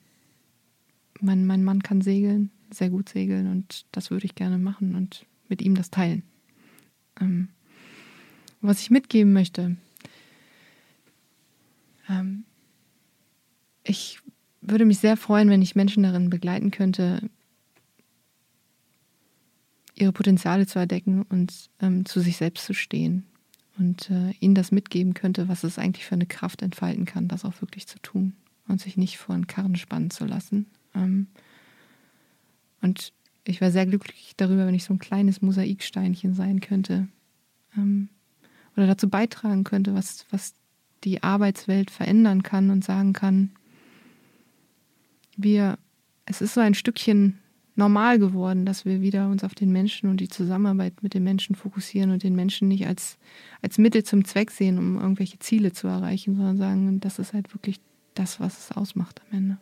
mein, 1.20 1.46
mein 1.46 1.64
Mann 1.64 1.82
kann 1.82 2.00
segeln, 2.00 2.50
sehr 2.70 2.90
gut 2.90 3.08
segeln 3.08 3.50
und 3.50 3.86
das 3.92 4.10
würde 4.10 4.26
ich 4.26 4.34
gerne 4.34 4.58
machen 4.58 4.94
und 4.94 5.26
mit 5.48 5.62
ihm 5.62 5.74
das 5.74 5.90
teilen. 5.90 6.22
Ähm, 7.20 7.48
was 8.60 8.80
ich 8.80 8.90
mitgeben 8.90 9.32
möchte, 9.32 9.76
ähm, 12.08 12.44
ich 13.84 14.20
würde 14.70 14.84
mich 14.84 14.98
sehr 14.98 15.16
freuen, 15.16 15.50
wenn 15.50 15.62
ich 15.62 15.76
Menschen 15.76 16.02
darin 16.02 16.30
begleiten 16.30 16.70
könnte, 16.70 17.28
ihre 19.94 20.12
Potenziale 20.12 20.66
zu 20.66 20.78
erdecken 20.78 21.22
und 21.22 21.70
ähm, 21.80 22.04
zu 22.04 22.20
sich 22.20 22.36
selbst 22.36 22.64
zu 22.64 22.74
stehen 22.74 23.24
und 23.78 24.10
äh, 24.10 24.32
ihnen 24.40 24.54
das 24.54 24.72
mitgeben 24.72 25.14
könnte, 25.14 25.48
was 25.48 25.64
es 25.64 25.78
eigentlich 25.78 26.06
für 26.06 26.14
eine 26.14 26.26
Kraft 26.26 26.62
entfalten 26.62 27.04
kann, 27.04 27.28
das 27.28 27.44
auch 27.44 27.60
wirklich 27.60 27.86
zu 27.86 27.98
tun 28.00 28.34
und 28.66 28.80
sich 28.80 28.96
nicht 28.96 29.18
vor 29.18 29.34
einen 29.34 29.46
Karren 29.46 29.76
spannen 29.76 30.10
zu 30.10 30.24
lassen. 30.24 30.66
Ähm, 30.94 31.26
und 32.80 33.12
ich 33.44 33.60
wäre 33.60 33.72
sehr 33.72 33.86
glücklich 33.86 34.34
darüber, 34.36 34.66
wenn 34.66 34.74
ich 34.74 34.84
so 34.84 34.94
ein 34.94 34.98
kleines 34.98 35.42
Mosaiksteinchen 35.42 36.34
sein 36.34 36.60
könnte 36.60 37.08
ähm, 37.76 38.08
oder 38.76 38.86
dazu 38.86 39.08
beitragen 39.08 39.64
könnte, 39.64 39.94
was, 39.94 40.26
was 40.30 40.54
die 41.04 41.22
Arbeitswelt 41.22 41.90
verändern 41.90 42.42
kann 42.42 42.70
und 42.70 42.84
sagen 42.84 43.12
kann, 43.12 43.50
wir, 45.38 45.78
es 46.26 46.42
ist 46.42 46.54
so 46.54 46.60
ein 46.60 46.74
Stückchen 46.74 47.38
normal 47.78 48.18
geworden, 48.18 48.66
dass 48.66 48.84
wir 48.84 49.00
wieder 49.00 49.28
uns 49.28 49.44
auf 49.44 49.54
den 49.54 49.70
Menschen 49.70 50.10
und 50.10 50.20
die 50.20 50.28
Zusammenarbeit 50.28 51.02
mit 51.02 51.14
den 51.14 51.22
Menschen 51.22 51.54
fokussieren 51.54 52.10
und 52.10 52.24
den 52.24 52.34
Menschen 52.34 52.68
nicht 52.68 52.86
als, 52.86 53.18
als 53.62 53.78
Mittel 53.78 54.02
zum 54.02 54.24
Zweck 54.24 54.50
sehen, 54.50 54.78
um 54.78 54.96
irgendwelche 55.00 55.38
Ziele 55.38 55.72
zu 55.72 55.86
erreichen, 55.86 56.34
sondern 56.34 56.56
sagen, 56.56 57.00
das 57.00 57.20
ist 57.20 57.32
halt 57.32 57.54
wirklich 57.54 57.80
das, 58.14 58.40
was 58.40 58.58
es 58.58 58.76
ausmacht 58.76 59.22
am 59.30 59.38
Ende. 59.38 59.58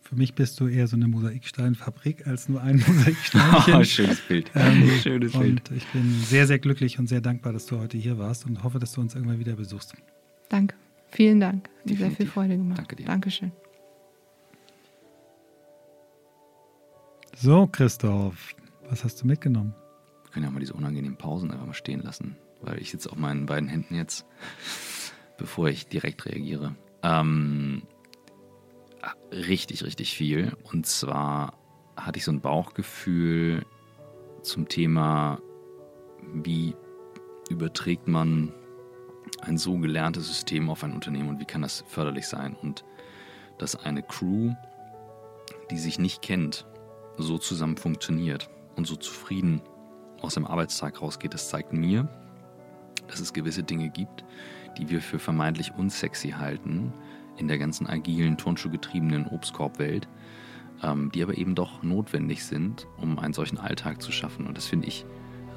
Für 0.00 0.16
mich 0.16 0.34
bist 0.34 0.58
du 0.60 0.66
eher 0.66 0.88
so 0.88 0.96
eine 0.96 1.08
Mosaiksteinfabrik 1.08 2.26
als 2.26 2.48
nur 2.48 2.62
ein 2.62 2.76
Mosaiksteinchen. 2.86 3.74
Oh, 3.74 3.84
schönes 3.84 4.20
Bild. 4.22 4.50
Ähm, 4.54 4.88
schönes 5.02 5.34
und 5.34 5.70
ich 5.70 5.86
bin 5.88 6.10
sehr, 6.24 6.46
sehr 6.46 6.58
glücklich 6.58 6.98
und 6.98 7.06
sehr 7.06 7.20
dankbar, 7.20 7.52
dass 7.52 7.66
du 7.66 7.78
heute 7.78 7.98
hier 7.98 8.18
warst 8.18 8.46
und 8.46 8.62
hoffe, 8.64 8.78
dass 8.78 8.92
du 8.92 9.02
uns 9.02 9.14
irgendwann 9.14 9.38
wieder 9.38 9.54
besuchst. 9.54 9.94
Danke. 10.48 10.74
Vielen 11.10 11.40
Dank. 11.40 11.68
Hat 11.88 11.96
sehr 11.96 12.10
viel 12.10 12.26
Freude 12.26 12.56
gemacht. 12.56 12.78
Danke 12.78 12.96
dir. 12.96 13.04
Dankeschön. 13.04 13.52
So, 17.34 17.66
Christoph, 17.66 18.54
was 18.88 19.04
hast 19.04 19.22
du 19.22 19.26
mitgenommen? 19.26 19.74
Wir 20.24 20.30
können 20.32 20.44
ja 20.44 20.50
mal 20.50 20.60
diese 20.60 20.74
unangenehmen 20.74 21.16
Pausen 21.16 21.50
einfach 21.50 21.66
mal 21.66 21.74
stehen 21.74 22.02
lassen, 22.02 22.36
weil 22.60 22.80
ich 22.80 22.90
sitze 22.90 23.10
auf 23.10 23.16
meinen 23.16 23.46
beiden 23.46 23.68
Händen 23.68 23.94
jetzt, 23.94 24.26
bevor 25.38 25.68
ich 25.68 25.88
direkt 25.88 26.26
reagiere. 26.26 26.76
Ähm, 27.02 27.82
richtig, 29.32 29.82
richtig 29.82 30.14
viel. 30.14 30.56
Und 30.62 30.86
zwar 30.86 31.54
hatte 31.96 32.18
ich 32.18 32.24
so 32.24 32.32
ein 32.32 32.40
Bauchgefühl 32.40 33.64
zum 34.42 34.68
Thema, 34.68 35.40
wie 36.34 36.76
überträgt 37.50 38.08
man 38.08 38.52
ein 39.40 39.58
so 39.58 39.78
gelerntes 39.78 40.28
System 40.28 40.70
auf 40.70 40.84
ein 40.84 40.92
Unternehmen 40.92 41.30
und 41.30 41.40
wie 41.40 41.44
kann 41.44 41.62
das 41.62 41.82
förderlich 41.88 42.28
sein? 42.28 42.54
Und 42.54 42.84
dass 43.58 43.74
eine 43.74 44.02
Crew, 44.02 44.52
die 45.70 45.78
sich 45.78 45.98
nicht 45.98 46.22
kennt, 46.22 46.66
so 47.18 47.38
zusammen 47.38 47.76
funktioniert 47.76 48.48
und 48.76 48.86
so 48.86 48.96
zufrieden 48.96 49.60
aus 50.20 50.34
dem 50.34 50.46
Arbeitstag 50.46 51.02
rausgeht, 51.02 51.34
das 51.34 51.48
zeigt 51.48 51.72
mir, 51.72 52.08
dass 53.08 53.20
es 53.20 53.32
gewisse 53.32 53.62
Dinge 53.62 53.88
gibt, 53.88 54.24
die 54.78 54.88
wir 54.88 55.02
für 55.02 55.18
vermeintlich 55.18 55.72
unsexy 55.76 56.30
halten, 56.30 56.92
in 57.36 57.48
der 57.48 57.58
ganzen 57.58 57.86
agilen, 57.86 58.36
turnschuhgetriebenen 58.36 59.26
Obstkorbwelt, 59.26 60.08
ähm, 60.82 61.10
die 61.12 61.22
aber 61.22 61.36
eben 61.36 61.54
doch 61.54 61.82
notwendig 61.82 62.44
sind, 62.44 62.86
um 62.96 63.18
einen 63.18 63.34
solchen 63.34 63.58
Alltag 63.58 64.02
zu 64.02 64.12
schaffen. 64.12 64.46
Und 64.46 64.56
das 64.56 64.66
finde 64.66 64.88
ich 64.88 65.04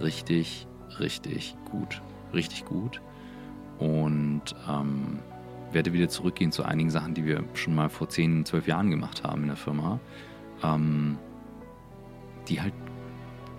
richtig, 0.02 0.68
richtig 1.00 1.56
gut. 1.70 2.02
Richtig 2.34 2.66
gut. 2.66 3.02
Und 3.78 4.56
ähm, 4.70 5.20
werde 5.72 5.94
wieder 5.94 6.10
zurückgehen 6.10 6.52
zu 6.52 6.64
einigen 6.64 6.90
Sachen, 6.90 7.14
die 7.14 7.26
wir 7.26 7.44
schon 7.54 7.76
mal 7.76 7.90
vor 7.90 8.10
10, 8.10 8.46
12 8.46 8.68
Jahren 8.68 8.90
gemacht 8.90 9.24
haben 9.24 9.42
in 9.42 9.48
der 9.48 9.58
Firma, 9.58 10.00
ähm, 10.64 11.18
die 12.48 12.62
halt 12.62 12.74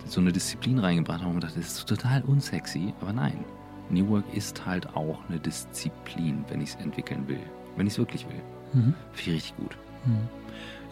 so 0.05 0.21
eine 0.21 0.31
Disziplin 0.31 0.79
reingebracht 0.79 1.21
haben 1.21 1.29
und 1.29 1.35
gedacht, 1.41 1.57
das 1.57 1.67
ist 1.67 1.85
total 1.87 2.23
unsexy, 2.23 2.93
aber 3.01 3.13
nein. 3.13 3.43
New 3.89 4.07
Work 4.09 4.25
ist 4.33 4.65
halt 4.65 4.95
auch 4.95 5.19
eine 5.29 5.39
Disziplin, 5.39 6.43
wenn 6.49 6.61
ich 6.61 6.69
es 6.69 6.75
entwickeln 6.75 7.27
will 7.27 7.39
wenn 7.77 7.87
ich 7.87 7.93
es 7.93 7.99
wirklich 7.99 8.25
will. 8.27 8.41
Mhm. 8.73 8.93
Finde 9.13 9.21
ich 9.21 9.27
richtig 9.27 9.55
gut. 9.57 9.77
Mhm. 10.05 10.27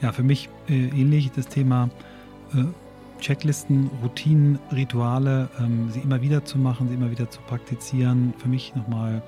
Ja, 0.02 0.12
für 0.12 0.24
mich 0.24 0.50
äh, 0.70 0.88
ähnlich 0.90 1.32
das 1.32 1.48
Thema 1.48 1.90
äh, 2.54 2.64
Checklisten, 3.20 3.90
Routinen, 4.04 4.60
Rituale, 4.72 5.50
ähm, 5.60 5.90
sie 5.92 6.00
immer 6.00 6.22
wieder 6.22 6.46
zu 6.46 6.58
machen, 6.58 6.88
sie 6.88 6.94
immer 6.94 7.12
wieder 7.12 7.30
zu 7.30 7.42
praktizieren. 7.42 8.34
Für 8.38 8.48
mich 8.48 8.76
nochmal 8.76 9.22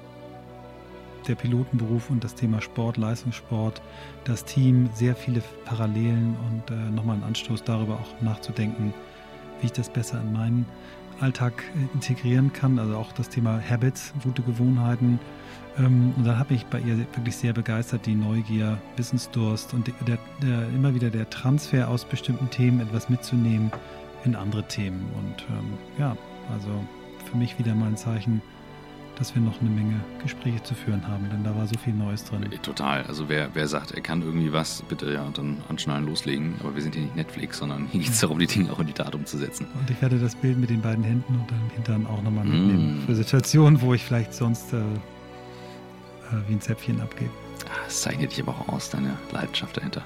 der 1.28 1.36
Pilotenberuf 1.36 2.10
und 2.10 2.24
das 2.24 2.36
Thema 2.36 2.62
Sport, 2.62 2.98
Leistungssport, 2.98 3.82
das 4.26 4.46
Team, 4.46 4.90
sehr 4.94 5.16
viele 5.16 5.42
Parallelen 5.66 6.36
und 6.50 6.72
äh, 6.72 6.76
nochmal 6.92 7.16
einen 7.16 7.26
Anstoß 7.26 7.64
darüber 7.64 7.96
auch 7.96 8.22
nachzudenken, 8.22 8.94
wie 9.62 9.68
ich 9.68 9.72
das 9.72 9.90
besser 9.90 10.22
in 10.22 10.34
meinen 10.34 10.66
Alltag 11.20 11.64
äh, 11.76 11.94
integrieren 11.94 12.54
kann. 12.54 12.80
Also 12.80 12.96
auch 12.96 13.12
das 13.12 13.30
Thema 13.30 13.62
Habits, 13.62 14.14
gute 14.24 14.42
Gewohnheiten. 14.42 15.20
Ähm, 15.78 16.14
und 16.16 16.26
dann 16.26 16.38
habe 16.40 16.54
ich 16.54 16.66
bei 16.66 16.80
ihr 16.80 16.98
wirklich 16.98 17.36
sehr 17.36 17.54
begeistert 17.54 18.06
die 18.06 18.16
Neugier, 18.16 18.78
Wissensdurst 18.96 19.74
und 19.74 19.88
der, 20.08 20.18
der, 20.42 20.68
immer 20.70 20.94
wieder 20.94 21.10
der 21.10 21.30
Transfer 21.30 21.88
aus 21.88 22.06
bestimmten 22.06 22.50
Themen 22.50 22.80
etwas 22.80 23.10
mitzunehmen 23.10 23.72
in 24.26 24.36
andere 24.36 24.68
Themen. 24.68 25.06
Und 25.18 25.46
ähm, 25.50 25.74
ja, 25.98 26.18
also 26.52 26.70
für 27.30 27.38
mich 27.38 27.60
wieder 27.60 27.76
mal 27.76 27.88
ein 27.88 27.98
Zeichen, 27.98 28.42
dass 29.18 29.34
wir 29.34 29.42
noch 29.42 29.60
eine 29.62 29.70
Menge 29.70 30.00
Gespräche 30.22 30.62
zu 30.64 30.76
führen 30.76 31.08
haben, 31.08 31.30
denn 31.30 31.44
da 31.44 31.56
war 31.56 31.66
so 31.68 31.78
viel 31.78 31.94
Neues 31.94 32.24
drin. 32.26 32.44
Äh, 32.52 32.58
total. 32.58 33.04
Also 33.04 33.30
wer, 33.30 33.50
wer 33.54 33.68
sagt, 33.68 33.92
er 33.92 34.02
kann 34.02 34.22
irgendwie 34.22 34.54
was, 34.54 34.84
bitte 34.84 35.12
ja, 35.12 35.28
dann 35.34 35.58
anschnallen, 35.70 36.06
loslegen. 36.06 36.56
Aber 36.60 36.76
wir 36.76 36.82
sind 36.82 36.96
hier 36.96 37.04
nicht 37.04 37.16
Netflix, 37.16 37.58
sondern 37.58 37.88
hier 37.88 38.02
geht 38.02 38.12
es 38.12 38.20
darum, 38.20 38.40
die 38.40 38.48
Dinge 38.48 38.72
auch 38.72 38.80
in 38.80 38.88
die 38.88 38.94
Tat 38.94 39.16
umzusetzen. 39.16 39.68
Und 39.80 39.90
ich 39.90 40.02
werde 40.02 40.20
das 40.20 40.36
Bild 40.36 40.58
mit 40.58 40.70
den 40.70 40.82
beiden 40.82 41.04
Händen 41.04 41.34
und 41.34 41.50
dann 41.50 41.70
Hintern 41.74 42.06
auch 42.06 42.22
nochmal 42.22 42.46
mitnehmen. 42.46 43.04
Mm. 43.04 43.06
Für 43.06 43.16
Situationen, 43.16 43.82
wo 43.82 43.94
ich 43.94 44.04
vielleicht 44.04 44.34
sonst 44.34 44.74
äh, 44.74 44.78
äh, 44.78 44.82
wie 46.48 46.54
ein 46.54 46.62
Zäpfchen 46.62 47.02
abgebe. 47.02 47.32
Ah, 47.66 47.86
das 47.86 48.02
zeichnet 48.02 48.32
dich 48.32 48.42
aber 48.42 48.54
auch 48.54 48.70
aus, 48.70 48.90
deine 48.90 49.18
Leidenschaft 49.32 49.78
dahinter. 49.78 50.04